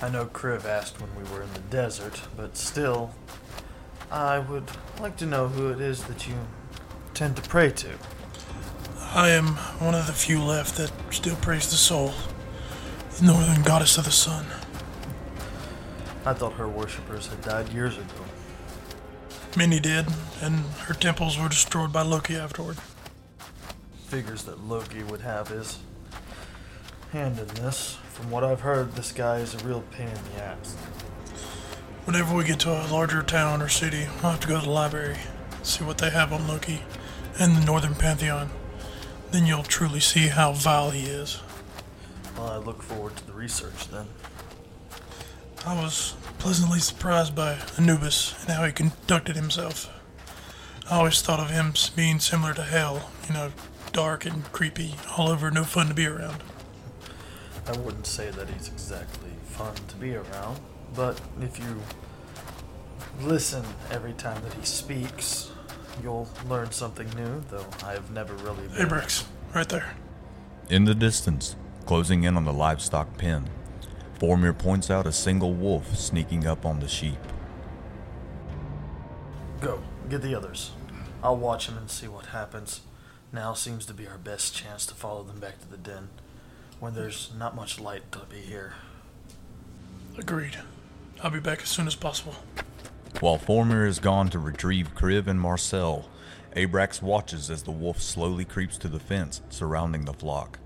I 0.00 0.08
know 0.08 0.26
Kriv 0.26 0.64
asked 0.64 1.00
when 1.00 1.10
we 1.16 1.30
were 1.30 1.42
in 1.42 1.52
the 1.52 1.60
desert, 1.60 2.20
but 2.36 2.56
still, 2.56 3.12
I 4.10 4.38
would 4.38 4.70
like 5.00 5.16
to 5.16 5.26
know 5.26 5.48
who 5.48 5.70
it 5.70 5.80
is 5.80 6.04
that 6.04 6.28
you 6.28 6.34
tend 7.14 7.36
to 7.36 7.42
pray 7.42 7.70
to. 7.70 7.88
I 9.14 9.30
am 9.30 9.48
one 9.78 9.94
of 9.94 10.06
the 10.06 10.12
few 10.12 10.42
left 10.42 10.76
that 10.76 10.92
still 11.10 11.36
praise 11.36 11.70
the 11.70 11.76
Sol, 11.76 12.14
the 13.18 13.26
northern 13.26 13.62
goddess 13.62 13.98
of 13.98 14.04
the 14.04 14.12
sun. 14.12 14.46
I 16.24 16.34
thought 16.34 16.52
her 16.52 16.68
worshippers 16.68 17.26
had 17.26 17.40
died 17.42 17.68
years 17.70 17.96
ago. 17.96 18.24
Many 19.56 19.80
did, 19.80 20.06
and 20.40 20.60
her 20.86 20.94
temples 20.94 21.38
were 21.38 21.48
destroyed 21.48 21.92
by 21.92 22.02
Loki 22.02 22.36
afterward. 22.36 22.76
Figures 24.06 24.44
that 24.44 24.60
Loki 24.60 25.02
would 25.02 25.22
have 25.22 25.48
his 25.48 25.78
hand 27.12 27.38
in 27.40 27.48
this. 27.48 27.98
From 28.12 28.30
what 28.30 28.44
I've 28.44 28.60
heard, 28.60 28.92
this 28.92 29.10
guy 29.10 29.38
is 29.38 29.54
a 29.54 29.66
real 29.66 29.82
pain 29.90 30.08
in 30.08 30.36
the 30.36 30.42
ass. 30.42 30.76
Whenever 32.04 32.36
we 32.36 32.44
get 32.44 32.60
to 32.60 32.70
a 32.70 32.86
larger 32.86 33.22
town 33.22 33.62
or 33.62 33.68
city, 33.68 34.06
I'll 34.22 34.32
have 34.32 34.40
to 34.40 34.48
go 34.48 34.60
to 34.60 34.64
the 34.64 34.70
library, 34.70 35.16
see 35.62 35.82
what 35.82 35.98
they 35.98 36.10
have 36.10 36.32
on 36.32 36.46
Loki 36.46 36.82
and 37.38 37.56
the 37.56 37.64
Northern 37.64 37.94
Pantheon. 37.94 38.50
Then 39.32 39.44
you'll 39.44 39.64
truly 39.64 40.00
see 40.00 40.28
how 40.28 40.52
vile 40.52 40.90
he 40.90 41.06
is. 41.06 41.40
Well, 42.38 42.50
I 42.50 42.56
look 42.58 42.82
forward 42.82 43.16
to 43.16 43.26
the 43.26 43.32
research 43.32 43.88
then. 43.88 44.06
I 45.66 45.74
was 45.74 46.14
pleasantly 46.38 46.78
surprised 46.78 47.34
by 47.34 47.58
Anubis 47.76 48.32
and 48.42 48.52
how 48.52 48.64
he 48.64 48.70
conducted 48.70 49.34
himself. 49.34 49.92
I 50.88 50.96
always 50.98 51.20
thought 51.20 51.40
of 51.40 51.50
him 51.50 51.74
being 51.96 52.20
similar 52.20 52.54
to 52.54 52.62
Hell, 52.62 53.10
you 53.26 53.34
know, 53.34 53.50
dark 53.92 54.24
and 54.24 54.44
creepy, 54.52 54.94
all 55.16 55.28
over, 55.28 55.50
no 55.50 55.64
fun 55.64 55.88
to 55.88 55.94
be 55.94 56.06
around. 56.06 56.42
I 57.66 57.76
wouldn't 57.78 58.06
say 58.06 58.30
that 58.30 58.48
he's 58.48 58.68
exactly 58.68 59.30
fun 59.42 59.74
to 59.88 59.96
be 59.96 60.14
around, 60.14 60.60
but 60.94 61.20
if 61.40 61.58
you 61.58 61.82
listen 63.20 63.64
every 63.90 64.12
time 64.12 64.40
that 64.44 64.54
he 64.54 64.64
speaks, 64.64 65.50
you'll 66.02 66.28
learn 66.48 66.70
something 66.70 67.10
new, 67.16 67.42
though 67.50 67.66
I 67.84 67.92
have 67.94 68.12
never 68.12 68.34
really 68.36 68.68
been. 68.68 68.88
Abrax, 68.88 69.24
right 69.52 69.68
there. 69.68 69.96
In 70.70 70.84
the 70.84 70.94
distance, 70.94 71.56
closing 71.88 72.24
in 72.24 72.36
on 72.36 72.44
the 72.44 72.52
livestock 72.52 73.16
pen, 73.16 73.48
Formir 74.18 74.56
points 74.56 74.90
out 74.90 75.06
a 75.06 75.12
single 75.12 75.54
wolf 75.54 75.96
sneaking 75.96 76.46
up 76.46 76.66
on 76.66 76.80
the 76.80 76.86
sheep. 76.86 77.16
Go, 79.62 79.80
get 80.10 80.20
the 80.20 80.34
others. 80.34 80.72
I'll 81.22 81.38
watch 81.38 81.66
him 81.66 81.78
and 81.78 81.88
see 81.90 82.06
what 82.06 82.26
happens. 82.26 82.82
Now 83.32 83.54
seems 83.54 83.86
to 83.86 83.94
be 83.94 84.06
our 84.06 84.18
best 84.18 84.54
chance 84.54 84.84
to 84.84 84.94
follow 84.94 85.22
them 85.22 85.40
back 85.40 85.60
to 85.60 85.66
the 85.66 85.78
den, 85.78 86.10
when 86.78 86.92
there's 86.92 87.30
not 87.38 87.56
much 87.56 87.80
light 87.80 88.12
to 88.12 88.18
be 88.28 88.36
here. 88.36 88.74
Agreed. 90.18 90.58
I'll 91.22 91.30
be 91.30 91.40
back 91.40 91.62
as 91.62 91.70
soon 91.70 91.86
as 91.86 91.94
possible. 91.94 92.34
While 93.20 93.38
Formir 93.38 93.88
is 93.88 93.98
gone 93.98 94.28
to 94.28 94.38
retrieve 94.38 94.94
Kriv 94.94 95.26
and 95.26 95.40
Marcel, 95.40 96.06
Abrax 96.54 97.00
watches 97.00 97.48
as 97.48 97.62
the 97.62 97.70
wolf 97.70 98.02
slowly 98.02 98.44
creeps 98.44 98.76
to 98.76 98.88
the 98.88 99.00
fence 99.00 99.40
surrounding 99.48 100.04
the 100.04 100.12
flock. 100.12 100.58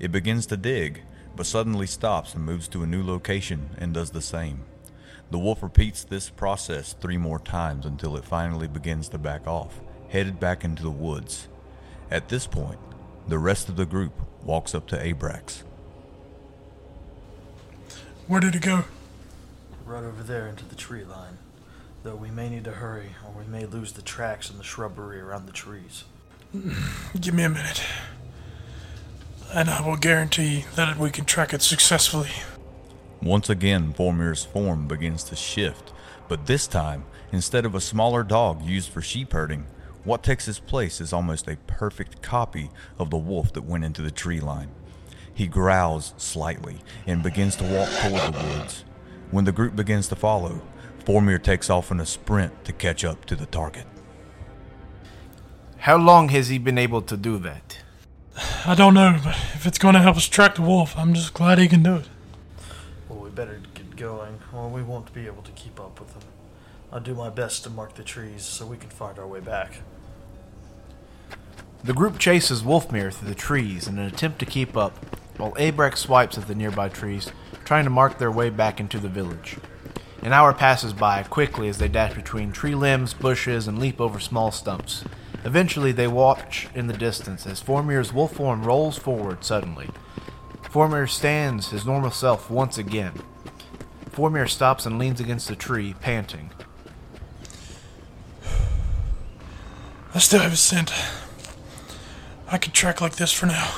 It 0.00 0.10
begins 0.10 0.46
to 0.46 0.56
dig, 0.56 1.02
but 1.36 1.46
suddenly 1.46 1.86
stops 1.86 2.34
and 2.34 2.44
moves 2.44 2.66
to 2.68 2.82
a 2.82 2.86
new 2.86 3.04
location 3.04 3.70
and 3.78 3.92
does 3.92 4.10
the 4.10 4.22
same. 4.22 4.64
The 5.30 5.38
wolf 5.38 5.62
repeats 5.62 6.02
this 6.02 6.30
process 6.30 6.94
three 6.94 7.18
more 7.18 7.38
times 7.38 7.86
until 7.86 8.16
it 8.16 8.24
finally 8.24 8.66
begins 8.66 9.10
to 9.10 9.18
back 9.18 9.46
off, 9.46 9.80
headed 10.08 10.40
back 10.40 10.64
into 10.64 10.82
the 10.82 10.90
woods. 10.90 11.48
At 12.10 12.30
this 12.30 12.46
point, 12.46 12.80
the 13.28 13.38
rest 13.38 13.68
of 13.68 13.76
the 13.76 13.86
group 13.86 14.14
walks 14.42 14.74
up 14.74 14.88
to 14.88 14.96
Abrax. 14.96 15.62
Where 18.26 18.40
did 18.40 18.54
it 18.54 18.62
go? 18.62 18.84
Right 19.84 20.02
over 20.02 20.22
there 20.22 20.48
into 20.48 20.64
the 20.64 20.74
tree 20.74 21.04
line. 21.04 21.38
Though 22.02 22.16
we 22.16 22.30
may 22.30 22.48
need 22.48 22.64
to 22.64 22.72
hurry, 22.72 23.10
or 23.24 23.42
we 23.42 23.46
may 23.46 23.66
lose 23.66 23.92
the 23.92 24.02
tracks 24.02 24.50
in 24.50 24.56
the 24.56 24.64
shrubbery 24.64 25.20
around 25.20 25.46
the 25.46 25.52
trees. 25.52 26.04
Give 27.20 27.34
me 27.34 27.42
a 27.42 27.50
minute. 27.50 27.82
And 29.52 29.68
I 29.68 29.80
will 29.86 29.96
guarantee 29.96 30.64
that 30.76 30.96
we 30.96 31.10
can 31.10 31.24
track 31.24 31.52
it 31.52 31.62
successfully. 31.62 32.30
Once 33.20 33.50
again, 33.50 33.92
Formir's 33.92 34.44
form 34.44 34.86
begins 34.86 35.24
to 35.24 35.36
shift, 35.36 35.92
but 36.28 36.46
this 36.46 36.66
time, 36.66 37.04
instead 37.32 37.66
of 37.66 37.74
a 37.74 37.80
smaller 37.80 38.22
dog 38.22 38.62
used 38.62 38.90
for 38.90 39.02
sheep 39.02 39.32
herding, 39.32 39.66
what 40.04 40.22
takes 40.22 40.46
his 40.46 40.58
place 40.58 41.00
is 41.00 41.12
almost 41.12 41.48
a 41.48 41.58
perfect 41.66 42.22
copy 42.22 42.70
of 42.98 43.10
the 43.10 43.18
wolf 43.18 43.52
that 43.52 43.64
went 43.64 43.84
into 43.84 44.02
the 44.02 44.10
tree 44.10 44.40
line. 44.40 44.70
He 45.34 45.46
growls 45.46 46.14
slightly 46.16 46.78
and 47.06 47.22
begins 47.22 47.56
to 47.56 47.64
walk 47.64 47.90
toward 47.90 48.32
the 48.32 48.56
woods. 48.56 48.84
When 49.30 49.44
the 49.44 49.52
group 49.52 49.76
begins 49.76 50.08
to 50.08 50.16
follow, 50.16 50.62
Formir 51.04 51.42
takes 51.42 51.68
off 51.68 51.90
in 51.90 52.00
a 52.00 52.06
sprint 52.06 52.64
to 52.64 52.72
catch 52.72 53.04
up 53.04 53.24
to 53.26 53.36
the 53.36 53.46
target. 53.46 53.86
How 55.78 55.96
long 55.96 56.28
has 56.28 56.48
he 56.48 56.58
been 56.58 56.78
able 56.78 57.02
to 57.02 57.16
do 57.16 57.38
that? 57.38 57.69
I 58.64 58.74
don't 58.74 58.94
know, 58.94 59.18
but 59.22 59.36
if 59.54 59.66
it's 59.66 59.78
going 59.78 59.94
to 59.94 60.00
help 60.00 60.16
us 60.16 60.26
track 60.26 60.54
the 60.54 60.62
wolf, 60.62 60.96
I'm 60.96 61.14
just 61.14 61.34
glad 61.34 61.58
he 61.58 61.68
can 61.68 61.82
do 61.82 61.96
it. 61.96 62.08
Well, 63.08 63.18
we 63.18 63.30
better 63.30 63.60
get 63.74 63.96
going, 63.96 64.40
or 64.52 64.68
we 64.68 64.82
won't 64.82 65.12
be 65.12 65.26
able 65.26 65.42
to 65.42 65.52
keep 65.52 65.80
up 65.80 65.98
with 65.98 66.12
them. 66.14 66.22
I'll 66.92 67.00
do 67.00 67.14
my 67.14 67.30
best 67.30 67.64
to 67.64 67.70
mark 67.70 67.94
the 67.94 68.02
trees 68.02 68.42
so 68.42 68.66
we 68.66 68.76
can 68.76 68.90
find 68.90 69.18
our 69.18 69.26
way 69.26 69.40
back. 69.40 69.80
The 71.82 71.94
group 71.94 72.18
chases 72.18 72.62
Wolfmere 72.62 73.12
through 73.12 73.28
the 73.28 73.34
trees 73.34 73.88
in 73.88 73.98
an 73.98 74.06
attempt 74.06 74.38
to 74.40 74.46
keep 74.46 74.76
up, 74.76 74.92
while 75.38 75.52
Abrax 75.52 75.98
swipes 75.98 76.36
at 76.36 76.46
the 76.46 76.54
nearby 76.54 76.88
trees, 76.88 77.30
trying 77.64 77.84
to 77.84 77.90
mark 77.90 78.18
their 78.18 78.30
way 78.30 78.50
back 78.50 78.80
into 78.80 78.98
the 78.98 79.08
village. 79.08 79.56
An 80.22 80.34
hour 80.34 80.52
passes 80.52 80.92
by 80.92 81.22
quickly 81.22 81.68
as 81.68 81.78
they 81.78 81.88
dash 81.88 82.14
between 82.14 82.52
tree 82.52 82.74
limbs, 82.74 83.14
bushes, 83.14 83.66
and 83.66 83.78
leap 83.78 84.00
over 84.00 84.20
small 84.20 84.50
stumps. 84.50 85.04
Eventually, 85.44 85.92
they 85.92 86.06
watch 86.06 86.68
in 86.74 86.86
the 86.86 86.96
distance 86.96 87.46
as 87.46 87.62
Formir's 87.62 88.12
wolf 88.12 88.34
form 88.34 88.64
rolls 88.64 88.98
forward 88.98 89.44
suddenly. 89.44 89.88
Formir 90.62 91.08
stands 91.08 91.70
his 91.70 91.84
normal 91.84 92.10
self 92.10 92.50
once 92.50 92.78
again. 92.78 93.22
Formir 94.10 94.48
stops 94.48 94.86
and 94.86 94.98
leans 94.98 95.20
against 95.20 95.50
a 95.50 95.56
tree, 95.56 95.94
panting. 96.00 96.50
I 100.14 100.18
still 100.18 100.40
have 100.40 100.52
a 100.52 100.56
scent. 100.56 100.92
I 102.48 102.58
can 102.58 102.72
track 102.72 103.00
like 103.00 103.16
this 103.16 103.32
for 103.32 103.46
now. 103.46 103.72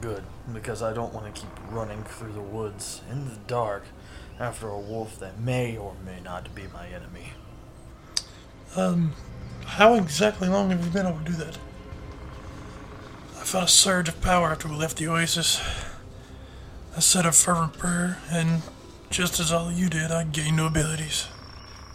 Good, 0.00 0.24
because 0.52 0.82
I 0.82 0.92
don't 0.92 1.12
want 1.12 1.32
to 1.32 1.40
keep 1.40 1.50
running 1.70 2.02
through 2.02 2.32
the 2.32 2.40
woods 2.40 3.02
in 3.10 3.26
the 3.26 3.36
dark 3.46 3.84
after 4.38 4.68
a 4.68 4.78
wolf 4.80 5.18
that 5.20 5.38
may 5.38 5.76
or 5.76 5.94
may 6.04 6.20
not 6.20 6.54
be 6.54 6.62
my 6.72 6.88
enemy. 6.88 7.32
Um, 8.74 9.12
how 9.70 9.94
exactly 9.94 10.48
long 10.48 10.70
have 10.70 10.84
you 10.84 10.90
been 10.90 11.06
able 11.06 11.18
to 11.18 11.24
do 11.24 11.32
that? 11.32 11.56
I 13.38 13.44
felt 13.44 13.64
a 13.64 13.68
surge 13.68 14.08
of 14.08 14.20
power 14.20 14.48
after 14.48 14.68
we 14.68 14.74
left 14.74 14.96
the 14.96 15.06
oasis. 15.06 15.60
I 16.96 17.00
said 17.00 17.24
a 17.24 17.30
fervent 17.30 17.78
prayer, 17.78 18.18
and 18.30 18.62
just 19.10 19.38
as 19.38 19.52
all 19.52 19.70
you 19.70 19.88
did, 19.88 20.10
I 20.10 20.24
gained 20.24 20.56
new 20.56 20.66
abilities. 20.66 21.28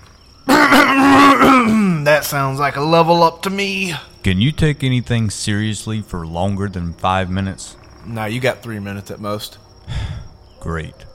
that 0.47 2.21
sounds 2.23 2.59
like 2.59 2.77
a 2.77 2.81
level 2.81 3.23
up 3.23 3.41
to 3.41 3.49
me. 3.49 3.93
Can 4.23 4.39
you 4.39 4.53
take 4.53 4.83
anything 4.83 5.29
seriously 5.29 6.01
for 6.01 6.25
longer 6.25 6.69
than 6.69 6.93
five 6.93 7.29
minutes? 7.29 7.75
Nah, 8.05 8.25
you 8.25 8.39
got 8.39 8.63
three 8.63 8.79
minutes 8.79 9.11
at 9.11 9.19
most. 9.19 9.57
Great. 10.61 11.05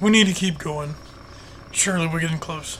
We 0.00 0.10
need 0.10 0.28
to 0.28 0.32
keep 0.32 0.58
going. 0.58 0.94
Surely 1.72 2.06
we're 2.06 2.20
getting 2.20 2.38
close. 2.38 2.78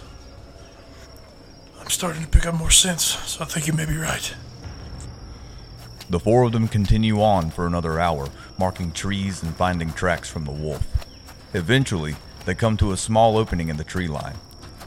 I'm 1.93 1.97
starting 1.97 2.23
to 2.23 2.29
pick 2.29 2.47
up 2.47 2.55
more 2.55 2.71
sense, 2.71 3.05
so 3.05 3.45
I 3.45 3.47
think 3.47 3.67
you 3.67 3.75
may 3.75 3.85
be 3.85 3.99
right. 3.99 4.35
The 6.09 6.19
four 6.19 6.45
of 6.45 6.53
them 6.53 6.67
continue 6.67 7.21
on 7.21 7.51
for 7.51 7.67
another 7.67 8.01
hour, 8.01 8.31
marking 8.59 8.93
trees 8.93 9.43
and 9.43 9.55
finding 9.55 9.93
tracks 9.93 10.31
from 10.31 10.47
the 10.47 10.53
wolf. 10.53 10.87
Eventually, 11.53 12.17
they 12.47 12.55
come 12.55 12.79
to 12.79 12.93
a 12.93 12.97
small 12.97 13.37
opening 13.37 13.69
in 13.69 13.77
the 13.77 13.85
tree 13.85 14.09
line. 14.09 14.37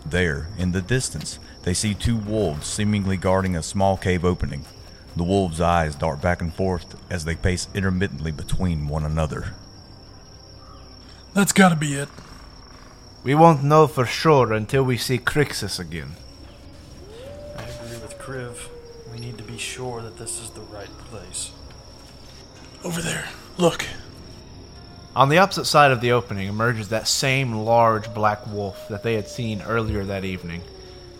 There, 0.03 0.47
in 0.57 0.71
the 0.71 0.81
distance, 0.81 1.37
they 1.61 1.75
see 1.75 1.93
two 1.93 2.17
wolves 2.17 2.65
seemingly 2.65 3.17
guarding 3.17 3.55
a 3.55 3.61
small 3.61 3.97
cave 3.97 4.25
opening. 4.25 4.65
The 5.15 5.23
wolves' 5.23 5.61
eyes 5.61 5.93
dart 5.93 6.23
back 6.23 6.41
and 6.41 6.51
forth 6.51 6.99
as 7.11 7.23
they 7.23 7.35
pace 7.35 7.67
intermittently 7.75 8.31
between 8.31 8.87
one 8.87 9.05
another. 9.05 9.53
That's 11.35 11.53
gotta 11.53 11.75
be 11.75 11.93
it. 11.93 12.09
We 13.23 13.35
won't 13.35 13.63
know 13.63 13.85
for 13.85 14.07
sure 14.07 14.51
until 14.53 14.81
we 14.81 14.97
see 14.97 15.19
Crixus 15.19 15.79
again. 15.79 16.15
I 18.25 18.31
agree 18.31 18.45
with 18.45 18.57
Kriv. 18.57 19.13
We 19.13 19.19
need 19.19 19.37
to 19.37 19.43
be 19.43 19.57
sure 19.57 20.01
that 20.01 20.17
this 20.17 20.41
is 20.41 20.49
the 20.51 20.61
right 20.61 20.89
place. 21.09 21.51
Over 22.83 23.01
there. 23.01 23.27
Look. 23.57 23.85
On 25.15 25.29
the 25.29 25.37
opposite 25.37 25.65
side 25.65 25.91
of 25.91 26.01
the 26.01 26.11
opening 26.11 26.47
emerges 26.47 26.89
that 26.89 27.07
same 27.07 27.53
large 27.53 28.13
black 28.13 28.45
wolf 28.47 28.87
that 28.89 29.03
they 29.03 29.13
had 29.13 29.27
seen 29.27 29.61
earlier 29.61 30.03
that 30.03 30.25
evening. 30.25 30.61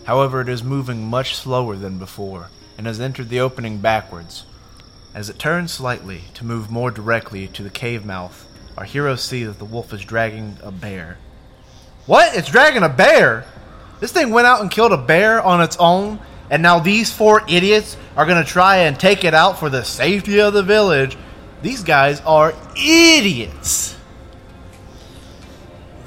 However, 0.06 0.42
it 0.42 0.50
is 0.50 0.64
moving 0.64 1.08
much 1.08 1.36
slower 1.36 1.76
than 1.76 2.00
before 2.00 2.50
and 2.78 2.88
has 2.88 3.00
entered 3.00 3.30
the 3.30 3.40
opening 3.40 3.78
backwards. 3.78 4.46
As 5.14 5.30
it 5.30 5.40
turns 5.40 5.72
slightly 5.72 6.22
to 6.34 6.46
move 6.46 6.72
more 6.72 6.92
directly 6.92 7.48
to 7.50 7.64
the 7.64 7.70
cave 7.70 8.06
mouth, 8.06 8.48
our 8.78 8.84
heroes 8.84 9.22
see 9.22 9.44
that 9.44 9.60
the 9.60 9.66
wolf 9.66 9.94
is 9.94 10.04
dragging 10.04 10.58
a 10.62 10.72
bear. 10.72 11.18
What? 12.06 12.36
It's 12.36 12.52
dragging 12.52 12.84
a 12.84 12.90
bear? 12.90 13.46
This 14.00 14.12
thing 14.12 14.32
went 14.32 14.48
out 14.48 14.62
and 14.62 14.70
killed 14.70 14.92
a 14.92 14.98
bear 14.98 15.42
on 15.42 15.62
its 15.62 15.78
own, 15.78 16.20
and 16.50 16.62
now 16.62 16.80
these 16.80 17.12
four 17.12 17.42
idiots 17.48 17.98
are 18.16 18.26
going 18.26 18.44
to 18.44 18.50
try 18.50 18.78
and 18.78 19.00
take 19.00 19.24
it 19.24 19.34
out 19.34 19.60
for 19.60 19.70
the 19.70 19.84
safety 19.84 20.40
of 20.40 20.54
the 20.54 20.64
village. 20.64 21.18
These 21.62 21.84
guys 21.84 22.22
are 22.22 22.54
idiots. 22.78 23.96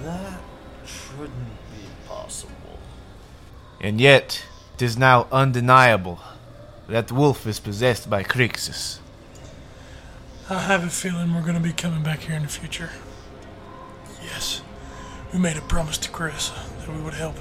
That 0.02 0.40
shouldn't 0.86 1.30
be 1.70 1.88
possible. 2.06 2.78
And 3.80 4.00
yet, 4.00 4.44
it 4.74 4.82
is 4.82 4.96
now 4.96 5.26
undeniable 5.32 6.20
that 6.88 7.08
the 7.08 7.14
wolf 7.14 7.46
is 7.46 7.60
possessed 7.60 8.08
by 8.08 8.22
Crixus. 8.22 8.98
I 10.48 10.60
have 10.60 10.84
a 10.84 10.88
feeling 10.88 11.34
we're 11.34 11.42
gonna 11.42 11.60
be 11.60 11.72
coming 11.72 12.02
back 12.02 12.20
here 12.20 12.36
in 12.36 12.42
the 12.42 12.48
future. 12.48 12.90
Yes. 14.22 14.62
We 15.32 15.38
made 15.38 15.58
a 15.58 15.60
promise 15.62 15.98
to 15.98 16.10
Chris 16.10 16.50
that 16.78 16.88
we 16.88 17.02
would 17.02 17.14
help. 17.14 17.36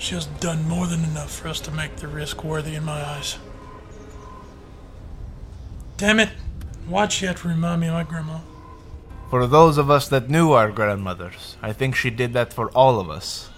She 0.00 0.14
has 0.14 0.24
done 0.24 0.66
more 0.66 0.86
than 0.86 1.04
enough 1.04 1.30
for 1.30 1.48
us 1.48 1.60
to 1.60 1.70
make 1.70 1.96
the 1.96 2.08
risk 2.08 2.42
worthy 2.42 2.74
in 2.74 2.84
my 2.84 3.04
eyes. 3.04 3.36
Damn 5.98 6.18
it! 6.18 6.30
Why'd 6.88 7.12
she 7.12 7.26
have 7.26 7.42
to 7.42 7.48
remind 7.48 7.82
me 7.82 7.88
of 7.88 7.92
my 7.92 8.04
grandma? 8.04 8.38
For 9.28 9.46
those 9.46 9.76
of 9.76 9.90
us 9.90 10.08
that 10.08 10.30
knew 10.30 10.52
our 10.52 10.72
grandmothers, 10.72 11.58
I 11.60 11.74
think 11.74 11.94
she 11.94 12.08
did 12.08 12.32
that 12.32 12.50
for 12.50 12.70
all 12.70 12.98
of 12.98 13.10
us. 13.10 13.50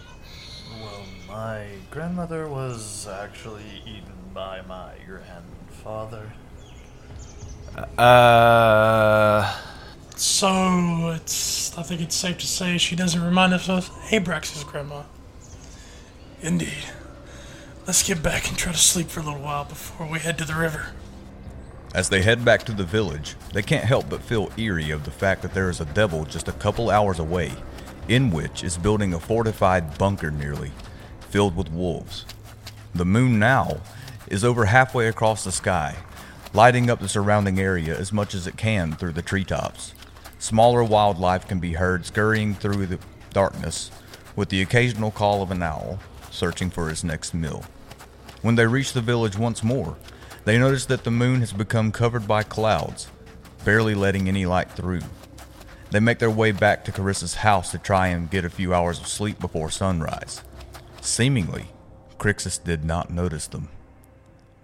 Well, 0.80 1.04
my 1.28 1.68
grandmother 1.92 2.48
was 2.48 3.06
actually 3.06 3.80
eaten 3.86 4.12
by 4.34 4.62
my 4.62 4.94
grandfather. 5.06 6.32
Uh. 7.96 9.60
So 10.16 11.10
it's 11.10 11.78
I 11.78 11.84
think 11.84 12.00
it's 12.00 12.16
safe 12.16 12.38
to 12.38 12.48
say 12.48 12.78
she 12.78 12.96
doesn't 12.96 13.22
remind 13.22 13.54
us 13.54 13.68
of 13.68 13.88
Abrax's 14.10 14.64
grandma. 14.64 15.04
Indeed. 16.42 16.86
Let's 17.86 18.02
get 18.02 18.20
back 18.20 18.48
and 18.48 18.58
try 18.58 18.72
to 18.72 18.78
sleep 18.78 19.08
for 19.08 19.20
a 19.20 19.22
little 19.22 19.40
while 19.40 19.64
before 19.64 20.08
we 20.08 20.18
head 20.18 20.38
to 20.38 20.44
the 20.44 20.56
river. 20.56 20.88
As 21.94 22.08
they 22.08 22.22
head 22.22 22.44
back 22.44 22.64
to 22.64 22.72
the 22.72 22.84
village, 22.84 23.36
they 23.52 23.62
can't 23.62 23.84
help 23.84 24.08
but 24.08 24.22
feel 24.22 24.50
eerie 24.56 24.90
of 24.90 25.04
the 25.04 25.12
fact 25.12 25.42
that 25.42 25.54
there 25.54 25.70
is 25.70 25.80
a 25.80 25.84
devil 25.84 26.24
just 26.24 26.48
a 26.48 26.52
couple 26.52 26.90
hours 26.90 27.20
away, 27.20 27.52
in 28.08 28.32
which 28.32 28.64
is 28.64 28.76
building 28.76 29.14
a 29.14 29.20
fortified 29.20 29.96
bunker 29.98 30.32
nearly, 30.32 30.72
filled 31.30 31.56
with 31.56 31.70
wolves. 31.70 32.24
The 32.92 33.04
moon 33.04 33.38
now 33.38 33.80
is 34.26 34.44
over 34.44 34.64
halfway 34.64 35.06
across 35.06 35.44
the 35.44 35.52
sky, 35.52 35.96
lighting 36.52 36.90
up 36.90 36.98
the 36.98 37.08
surrounding 37.08 37.60
area 37.60 37.96
as 37.96 38.12
much 38.12 38.34
as 38.34 38.48
it 38.48 38.56
can 38.56 38.94
through 38.94 39.12
the 39.12 39.22
treetops. 39.22 39.94
Smaller 40.40 40.82
wildlife 40.82 41.46
can 41.46 41.60
be 41.60 41.74
heard 41.74 42.04
scurrying 42.04 42.54
through 42.54 42.86
the 42.86 42.98
darkness, 43.32 43.92
with 44.34 44.48
the 44.48 44.62
occasional 44.62 45.12
call 45.12 45.40
of 45.40 45.52
an 45.52 45.62
owl 45.62 46.00
searching 46.32 46.70
for 46.70 46.88
his 46.88 47.04
next 47.04 47.34
meal. 47.34 47.64
When 48.40 48.56
they 48.56 48.66
reach 48.66 48.92
the 48.92 49.00
village 49.00 49.38
once 49.38 49.62
more, 49.62 49.96
they 50.44 50.58
notice 50.58 50.86
that 50.86 51.04
the 51.04 51.10
moon 51.10 51.40
has 51.40 51.52
become 51.52 51.92
covered 51.92 52.26
by 52.26 52.42
clouds, 52.42 53.08
barely 53.64 53.94
letting 53.94 54.26
any 54.26 54.46
light 54.46 54.70
through. 54.72 55.02
They 55.92 56.00
make 56.00 56.18
their 56.18 56.30
way 56.30 56.52
back 56.52 56.84
to 56.84 56.92
Carissa's 56.92 57.34
house 57.34 57.70
to 57.70 57.78
try 57.78 58.08
and 58.08 58.30
get 58.30 58.44
a 58.44 58.50
few 58.50 58.74
hours 58.74 58.98
of 58.98 59.06
sleep 59.06 59.38
before 59.38 59.70
sunrise. 59.70 60.42
Seemingly, 61.00 61.66
Crixus 62.18 62.62
did 62.62 62.84
not 62.84 63.10
notice 63.10 63.46
them. 63.46 63.68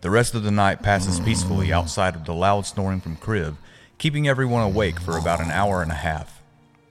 The 0.01 0.11
rest 0.11 0.35
of 0.35 0.43
the 0.43 0.51
night 0.51 0.83
passes 0.83 1.21
peacefully 1.21 1.73
outside 1.73 2.14
of 2.14 2.25
the 2.25 2.33
loud 2.33 2.66
snoring 2.66 3.01
from 3.01 3.16
Kriv, 3.16 3.57
keeping 3.99 4.27
everyone 4.27 4.62
awake 4.62 4.99
for 5.01 5.19
about 5.19 5.41
an 5.41 5.51
hour 5.51 5.83
and 5.83 5.91
a 5.91 5.97
half. 5.97 6.38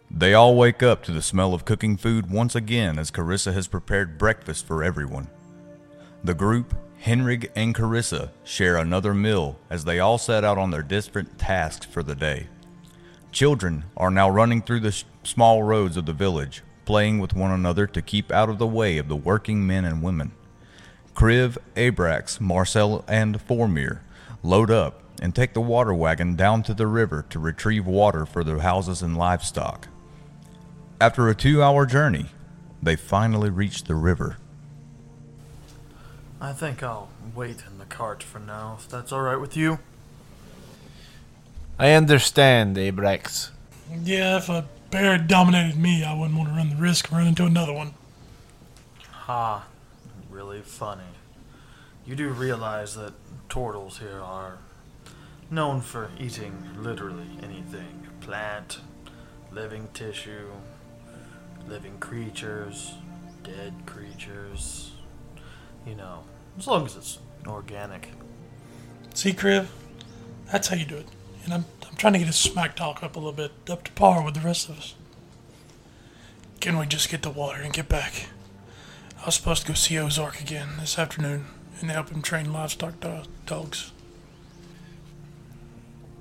They 0.10 0.34
all 0.34 0.56
wake 0.56 0.82
up 0.82 1.04
to 1.04 1.12
the 1.12 1.22
smell 1.22 1.54
of 1.54 1.66
cooking 1.66 1.98
food 1.98 2.32
once 2.32 2.56
again 2.56 2.98
as 2.98 3.12
Carissa 3.12 3.54
has 3.54 3.68
prepared 3.68 4.18
breakfast 4.18 4.66
for 4.66 4.84
everyone. 4.84 5.28
The 6.24 6.34
group, 6.34 6.74
Henrig 7.04 7.50
and 7.56 7.76
Carissa, 7.76 8.32
share 8.44 8.78
another 8.78 9.14
meal 9.14 9.60
as 9.70 9.84
they 9.84 10.00
all 10.00 10.18
set 10.18 10.44
out 10.44 10.58
on 10.58 10.72
their 10.72 10.82
different 10.82 11.38
tasks 11.38 11.86
for 11.86 12.04
the 12.04 12.16
day. 12.16 12.48
Children 13.32 13.84
are 13.98 14.10
now 14.10 14.30
running 14.30 14.62
through 14.62 14.80
the 14.80 15.04
small 15.24 15.62
roads 15.62 15.98
of 15.98 16.06
the 16.06 16.14
village, 16.14 16.64
playing 16.86 17.20
with 17.20 17.36
one 17.36 17.52
another 17.52 17.86
to 17.86 18.02
keep 18.02 18.32
out 18.32 18.50
of 18.50 18.58
the 18.58 18.66
way 18.66 18.98
of 18.98 19.10
the 19.10 19.16
working 19.16 19.68
men 19.68 19.84
and 19.84 20.02
women. 20.02 20.32
Kriv, 21.14 21.58
Abrax, 21.76 22.40
Marcel, 22.40 23.04
and 23.08 23.46
Formir 23.46 24.00
load 24.42 24.72
up 24.72 25.04
and 25.22 25.36
take 25.36 25.54
the 25.54 25.62
water 25.62 25.94
wagon 25.94 26.36
down 26.36 26.64
to 26.64 26.74
the 26.74 26.88
river 26.88 27.26
to 27.30 27.40
retrieve 27.40 27.86
water 27.86 28.26
for 28.26 28.44
their 28.44 28.60
houses 28.60 29.02
and 29.02 29.18
livestock. 29.18 29.90
After 31.00 31.30
a 31.30 31.36
two 31.36 31.62
hour 31.62 31.86
journey, 31.86 32.28
they 32.82 32.96
finally 32.96 33.50
reached 33.50 33.88
the 33.88 33.96
river. 33.96 34.38
I 36.42 36.54
think 36.54 36.82
I'll 36.82 37.10
wait 37.36 37.64
in 37.68 37.78
the 37.78 37.86
cart 37.86 38.24
for 38.24 38.40
now, 38.40 38.78
if 38.80 38.90
that's 38.90 39.14
alright 39.14 39.40
with 39.40 39.56
you. 39.56 39.80
I 41.78 41.92
understand, 41.92 42.78
Abrax. 42.78 43.52
Yeah, 44.04 44.38
if 44.38 44.50
a 44.50 44.66
bear 44.90 45.18
dominated 45.20 45.78
me, 45.78 46.04
I 46.04 46.14
wouldn't 46.14 46.38
want 46.38 46.50
to 46.50 46.56
run 46.56 46.72
the 46.72 46.76
risk 46.76 47.08
of 47.08 47.14
running 47.14 47.30
into 47.30 47.46
another 47.46 47.74
one. 47.74 47.94
Ha. 49.12 49.66
Really 50.30 50.62
funny. 50.62 51.04
You 52.06 52.16
do 52.16 52.30
realize 52.30 52.96
that 52.96 53.14
turtles 53.50 54.00
here 54.00 54.20
are 54.22 54.58
known 55.52 55.82
for 55.82 56.10
eating 56.20 56.70
literally 56.78 57.28
anything 57.44 58.08
plant, 58.22 58.80
living 59.52 59.90
tissue, 59.94 60.50
living 61.68 61.98
creatures, 62.00 62.96
dead 63.44 63.74
creatures. 63.86 64.92
You 65.86 65.96
know, 65.96 66.24
as 66.58 66.68
long 66.68 66.86
as 66.86 66.96
it's 66.96 67.20
organic. 67.46 68.10
See, 69.14 69.34
Kriv, 69.34 69.68
that's 70.52 70.68
how 70.68 70.76
you 70.76 70.86
do 70.86 70.98
it. 70.98 71.08
And 71.46 71.54
I'm, 71.54 71.66
I'm 71.90 71.96
trying 71.96 72.14
to 72.14 72.20
get 72.20 72.28
his 72.28 72.36
smack 72.36 72.76
talk 72.76 73.04
up 73.04 73.16
a 73.16 73.20
little 73.20 73.32
bit, 73.32 73.52
up 73.70 73.84
to 73.86 73.92
par 73.94 74.24
with 74.24 74.34
the 74.34 74.42
rest 74.42 74.70
of 74.70 74.78
us. 74.78 74.96
Can 76.60 76.78
we 76.78 76.86
just 76.86 77.10
get 77.10 77.22
the 77.22 77.30
water 77.30 77.62
and 77.62 77.74
get 77.74 77.88
back? 77.88 78.28
I 79.22 79.26
was 79.28 79.36
supposed 79.36 79.64
to 79.64 79.68
go 79.70 79.74
see 79.74 79.98
Ozark 79.98 80.42
again 80.42 80.70
this 80.80 81.00
afternoon 81.00 81.46
and 81.80 81.92
help 81.92 82.10
him 82.10 82.22
train 82.22 82.52
livestock 82.52 83.00
do- 83.00 83.24
dogs. 83.46 83.92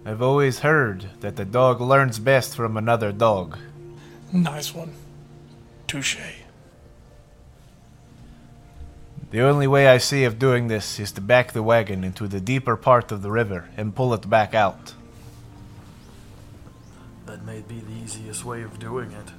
I've 0.05 0.23
always 0.23 0.61
heard 0.61 1.11
that 1.21 1.35
the 1.37 1.45
dog 1.45 1.81
learns 1.81 2.21
best 2.21 2.55
from 2.55 2.77
another 2.77 3.11
dog. 3.11 3.59
Nice 4.33 4.73
one. 4.73 4.93
Touche. 5.87 6.19
The 9.31 9.41
only 9.41 9.67
way 9.67 9.89
I 9.89 9.99
see 9.99 10.25
of 10.25 10.39
doing 10.39 10.69
this 10.69 10.99
is 10.99 11.13
to 11.13 11.21
back 11.21 11.53
the 11.53 11.63
wagon 11.63 12.05
into 12.05 12.27
the 12.27 12.41
deeper 12.41 12.77
part 12.77 13.13
of 13.13 13.23
the 13.23 13.31
river 13.31 13.69
and 13.77 13.95
pull 13.95 14.15
it 14.15 14.29
back 14.29 14.55
out. 14.55 14.95
That 17.27 17.45
may 17.45 17.61
be 17.61 17.81
the 17.81 17.93
easiest 17.93 18.45
way 18.45 18.63
of 18.63 18.79
doing 18.79 19.13
it. 19.13 19.31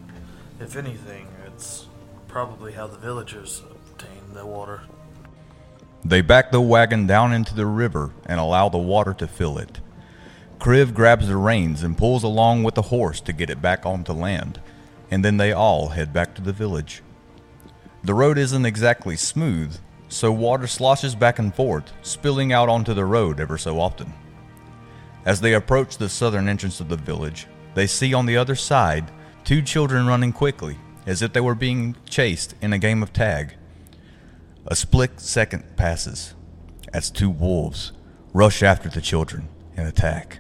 If 0.60 0.76
anything, 0.76 1.28
it's 1.46 1.88
probably 2.28 2.74
how 2.74 2.88
the 2.88 2.98
villagers 2.98 3.62
obtain 3.92 4.34
the 4.34 4.46
water. 4.46 4.82
They 6.04 6.22
back 6.22 6.52
the 6.52 6.62
wagon 6.62 7.08
down 7.08 7.34
into 7.34 7.56
the 7.56 7.66
river 7.66 8.12
and 8.26 8.40
allow 8.40 8.70
the 8.70 8.78
water 8.78 9.14
to 9.16 9.28
fill 9.28 9.58
it. 9.58 9.80
Kriv 10.60 10.94
grabs 10.94 11.28
the 11.28 11.38
reins 11.38 11.84
and 11.84 11.98
pulls 11.98 12.24
along 12.24 12.64
with 12.64 12.76
the 12.76 12.84
horse 12.84 13.22
to 13.22 13.34
get 13.34 13.50
it 13.50 13.62
back 13.62 13.86
onto 13.86 14.14
land, 14.14 14.60
and 15.12 15.24
then 15.24 15.38
they 15.38 15.52
all 15.52 15.90
head 15.90 16.14
back 16.14 16.36
to 16.36 16.42
the 16.42 16.54
village. 16.54 17.02
The 18.04 18.14
road 18.14 18.38
isn't 18.38 18.66
exactly 18.66 19.18
smooth, 19.18 19.78
so 20.10 20.32
water 20.32 20.68
sloshes 20.68 21.16
back 21.16 21.40
and 21.40 21.54
forth, 21.54 21.92
spilling 22.02 22.54
out 22.54 22.70
onto 22.70 22.94
the 22.94 23.06
road 23.06 23.40
ever 23.40 23.58
so 23.58 23.80
often. 23.80 24.14
As 25.26 25.42
they 25.42 25.54
approach 25.54 25.98
the 25.98 26.10
southern 26.10 26.48
entrance 26.48 26.80
of 26.80 26.90
the 26.90 26.96
village, 26.98 27.48
they 27.74 27.88
see 27.88 28.14
on 28.14 28.26
the 28.26 28.38
other 28.38 28.56
side 28.56 29.12
two 29.44 29.62
children 29.62 30.08
running 30.08 30.32
quickly, 30.32 30.78
as 31.06 31.22
if 31.22 31.34
they 31.34 31.42
were 31.42 31.56
being 31.56 31.96
chased 32.06 32.56
in 32.62 32.74
a 32.74 32.78
game 32.78 33.04
of 33.04 33.14
tag. 33.14 33.56
A 34.68 34.76
split 34.76 35.20
second 35.20 35.76
passes 35.76 36.34
as 36.94 37.10
two 37.10 37.30
wolves 37.30 37.92
rush 38.34 38.64
after 38.64 38.90
the 38.90 39.02
children 39.02 39.50
and 39.76 39.88
attack. 39.88 40.40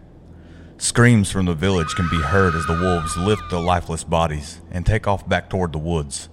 Screams 0.79 1.31
from 1.31 1.45
the 1.45 1.55
village 1.55 1.95
can 1.95 2.07
be 2.09 2.21
heard 2.21 2.53
as 2.53 2.67
the 2.67 2.79
wolves 2.79 3.17
lift 3.17 3.49
the 3.49 3.59
lifeless 3.59 4.03
bodies 4.03 4.61
and 4.69 4.85
take 4.85 5.07
off 5.07 5.27
back 5.27 5.49
toward 5.49 5.73
the 5.73 5.79
woods. 5.79 6.29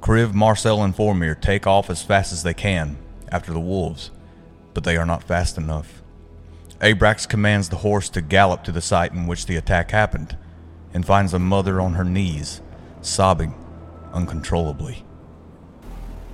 Kriv, 0.00 0.34
Marcel, 0.34 0.82
and 0.82 0.94
Formir 0.94 1.40
take 1.40 1.64
off 1.64 1.88
as 1.88 2.02
fast 2.02 2.32
as 2.32 2.42
they 2.42 2.54
can 2.54 2.98
after 3.30 3.52
the 3.52 3.60
wolves, 3.60 4.10
but 4.74 4.82
they 4.82 4.96
are 4.96 5.06
not 5.06 5.22
fast 5.22 5.56
enough. 5.56 6.02
Abrax 6.80 7.28
commands 7.28 7.68
the 7.68 7.76
horse 7.76 8.08
to 8.10 8.20
gallop 8.20 8.64
to 8.64 8.72
the 8.72 8.80
site 8.80 9.12
in 9.12 9.26
which 9.28 9.46
the 9.46 9.56
attack 9.56 9.92
happened 9.92 10.36
and 10.92 11.06
finds 11.06 11.32
a 11.32 11.38
mother 11.38 11.80
on 11.80 11.94
her 11.94 12.04
knees, 12.04 12.60
sobbing 13.00 13.54
uncontrollably. 14.12 15.04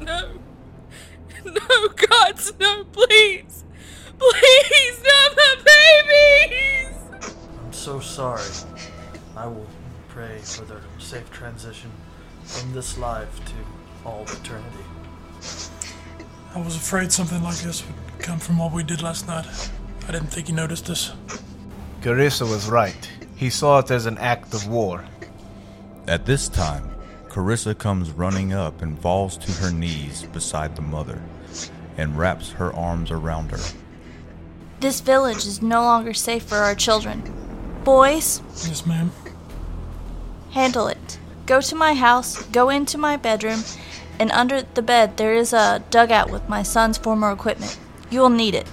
No. 0.01 0.30
No, 1.45 1.88
gods, 1.88 2.53
no, 2.59 2.84
please. 2.84 3.64
Please, 4.18 5.03
not 5.03 5.36
my 5.36 5.57
babies! 5.64 6.84
I'm 7.87 8.01
so 8.01 8.01
sorry. 8.01 8.78
I 9.37 9.47
will 9.47 9.66
pray 10.09 10.39
for 10.39 10.64
their 10.64 10.80
safe 10.99 11.30
transition 11.30 11.91
from 12.43 12.72
this 12.72 12.97
life 12.97 13.45
to 13.45 14.09
all 14.09 14.22
eternity. 14.22 14.85
I 16.55 16.62
was 16.62 16.76
afraid 16.76 17.12
something 17.12 17.43
like 17.43 17.59
this 17.59 17.85
would 17.87 18.22
come 18.22 18.39
from 18.39 18.57
what 18.57 18.72
we 18.72 18.85
did 18.85 19.03
last 19.03 19.26
night. 19.26 19.45
I 20.09 20.12
didn't 20.12 20.28
think 20.28 20.49
you 20.49 20.55
noticed 20.55 20.87
this. 20.87 21.12
Carissa 22.01 22.49
was 22.49 22.70
right. 22.70 23.11
He 23.37 23.51
saw 23.51 23.80
it 23.80 23.91
as 23.91 24.07
an 24.07 24.16
act 24.16 24.55
of 24.55 24.66
war. 24.66 25.05
At 26.09 26.24
this 26.24 26.49
time, 26.49 26.91
Carissa 27.28 27.76
comes 27.76 28.12
running 28.12 28.55
up 28.55 28.80
and 28.80 28.99
falls 28.99 29.37
to 29.37 29.53
her 29.61 29.70
knees 29.70 30.22
beside 30.32 30.74
the 30.74 30.80
mother 30.80 31.20
and 31.99 32.16
wraps 32.16 32.53
her 32.53 32.72
arms 32.72 33.11
around 33.11 33.51
her. 33.51 33.74
This 34.80 35.03
village 35.03 35.45
is 35.45 35.61
no 35.61 35.82
longer 35.82 36.14
safe 36.14 36.45
for 36.45 36.57
our 36.57 36.74
children. 36.74 37.43
Boys, 37.85 38.41
Yes, 38.66 38.87
ma'am. 38.87 39.12
handle 40.53 40.87
it. 40.89 41.18
Go 41.45 41.61
to 41.61 41.74
my 41.74 41.93
house, 41.95 42.43
go 42.45 42.70
into 42.70 42.97
my 42.97 43.16
bedroom, 43.18 43.62
and 44.18 44.30
under 44.30 44.62
the 44.62 44.80
bed 44.80 45.18
there 45.18 45.35
is 45.35 45.53
a 45.53 45.82
dugout 45.91 46.30
with 46.30 46.49
my 46.49 46.62
son's 46.62 46.97
former 46.97 47.30
equipment. 47.30 47.78
You 48.11 48.20
will 48.20 48.30
need 48.30 48.55
it. 48.55 48.66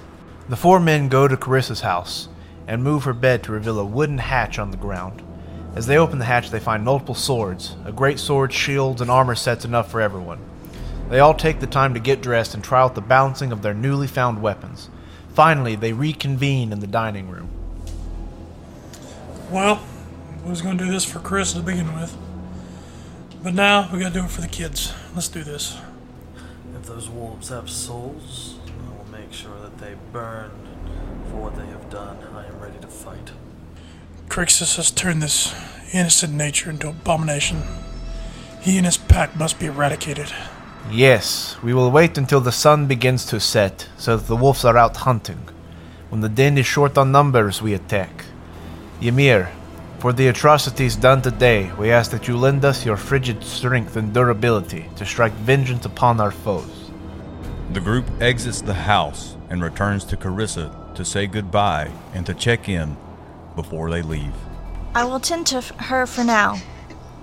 The 0.47 0.55
four 0.55 0.79
men 0.79 1.09
go 1.09 1.27
to 1.27 1.35
Carissa's 1.35 1.81
house 1.81 2.29
and 2.67 2.83
move 2.83 3.03
her 3.03 3.13
bed 3.13 3.43
to 3.43 3.51
reveal 3.51 3.79
a 3.79 3.85
wooden 3.85 4.19
hatch 4.19 4.57
on 4.57 4.71
the 4.71 4.77
ground. 4.77 5.21
As 5.75 5.87
they 5.87 5.97
open 5.97 6.19
the 6.19 6.25
hatch, 6.25 6.49
they 6.49 6.59
find 6.59 6.83
multiple 6.83 7.15
swords, 7.15 7.75
a 7.85 7.91
great 7.91 8.19
sword, 8.19 8.53
shields, 8.53 9.01
and 9.01 9.11
armor 9.11 9.35
sets 9.35 9.65
enough 9.65 9.91
for 9.91 9.99
everyone. 9.99 10.39
They 11.09 11.19
all 11.19 11.33
take 11.33 11.59
the 11.59 11.67
time 11.67 11.93
to 11.95 11.99
get 11.99 12.21
dressed 12.21 12.53
and 12.53 12.63
try 12.63 12.79
out 12.81 12.95
the 12.95 13.01
balancing 13.01 13.51
of 13.51 13.61
their 13.61 13.73
newly 13.73 14.07
found 14.07 14.41
weapons. 14.41 14.89
Finally, 15.33 15.75
they 15.75 15.91
reconvene 15.91 16.71
in 16.71 16.79
the 16.79 16.87
dining 16.87 17.29
room. 17.29 17.49
Well, 19.51 19.83
we 20.45 20.49
was 20.49 20.61
gonna 20.61 20.77
do 20.77 20.89
this 20.89 21.03
for 21.03 21.19
Chris 21.19 21.51
to 21.53 21.59
begin 21.59 21.93
with. 21.99 22.15
But 23.43 23.53
now 23.53 23.89
we 23.91 23.99
gotta 23.99 24.13
do 24.13 24.23
it 24.23 24.31
for 24.31 24.39
the 24.39 24.47
kids. 24.47 24.93
Let's 25.13 25.27
do 25.27 25.43
this. 25.43 25.77
If 26.73 26.85
those 26.87 27.09
wolves 27.09 27.49
have 27.49 27.69
souls, 27.69 28.55
I 28.65 28.97
will 28.97 29.11
make 29.11 29.33
sure 29.33 29.59
that 29.61 29.77
they 29.77 29.95
burn 30.13 30.51
for 31.29 31.35
what 31.35 31.57
they 31.57 31.65
have 31.65 31.89
done. 31.89 32.17
I 32.33 32.47
am 32.47 32.61
ready 32.61 32.79
to 32.79 32.87
fight. 32.87 33.31
Crixus 34.29 34.77
has 34.77 34.89
turned 34.89 35.21
this 35.21 35.53
innocent 35.91 36.33
nature 36.33 36.69
into 36.69 36.87
abomination. 36.87 37.63
He 38.61 38.77
and 38.77 38.85
his 38.85 38.95
pack 38.95 39.35
must 39.35 39.59
be 39.59 39.65
eradicated. 39.65 40.31
Yes, 40.89 41.57
we 41.61 41.73
will 41.73 41.91
wait 41.91 42.17
until 42.17 42.39
the 42.39 42.53
sun 42.53 42.87
begins 42.87 43.25
to 43.25 43.41
set, 43.41 43.89
so 43.97 44.15
that 44.15 44.27
the 44.27 44.37
wolves 44.37 44.63
are 44.63 44.77
out 44.77 44.95
hunting. 44.95 45.49
When 46.07 46.21
the 46.21 46.29
den 46.29 46.57
is 46.57 46.65
short 46.65 46.97
on 46.97 47.11
numbers, 47.11 47.61
we 47.61 47.73
attack. 47.73 48.23
Ymir, 49.01 49.49
for 49.97 50.13
the 50.13 50.27
atrocities 50.27 50.95
done 50.95 51.21
today, 51.21 51.71
we 51.79 51.91
ask 51.91 52.11
that 52.11 52.27
you 52.27 52.37
lend 52.37 52.65
us 52.65 52.85
your 52.85 52.97
frigid 52.97 53.43
strength 53.43 53.95
and 53.95 54.13
durability 54.13 54.85
to 54.95 55.05
strike 55.05 55.31
vengeance 55.33 55.85
upon 55.85 56.19
our 56.19 56.29
foes. 56.29 56.91
The 57.71 57.79
group 57.79 58.05
exits 58.19 58.61
the 58.61 58.73
house 58.73 59.37
and 59.49 59.63
returns 59.63 60.03
to 60.05 60.17
Carissa 60.17 60.93
to 60.93 61.05
say 61.05 61.25
goodbye 61.25 61.89
and 62.13 62.25
to 62.25 62.33
check 62.33 62.67
in 62.67 62.97
before 63.55 63.89
they 63.89 64.01
leave. 64.01 64.33
I 64.93 65.05
will 65.05 65.19
tend 65.19 65.47
to 65.47 65.57
f- 65.57 65.71
her 65.77 66.05
for 66.05 66.23
now. 66.23 66.57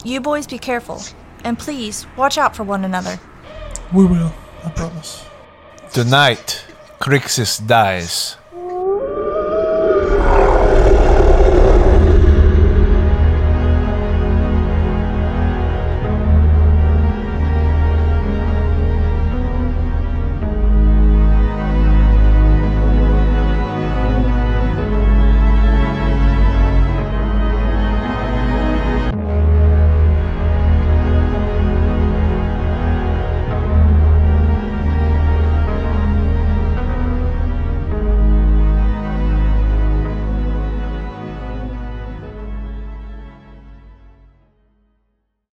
You 0.03 0.21
boys 0.21 0.47
be 0.47 0.59
careful. 0.59 1.03
And 1.45 1.59
please, 1.59 2.07
watch 2.17 2.39
out 2.39 2.57
for 2.57 2.65
one 2.65 2.85
another. 2.85 3.21
We 3.93 4.05
will, 4.05 4.35
I 4.65 4.71
promise. 4.71 5.25
Tonight, 5.93 6.65
Crixus 6.99 7.65
dies. 7.65 8.38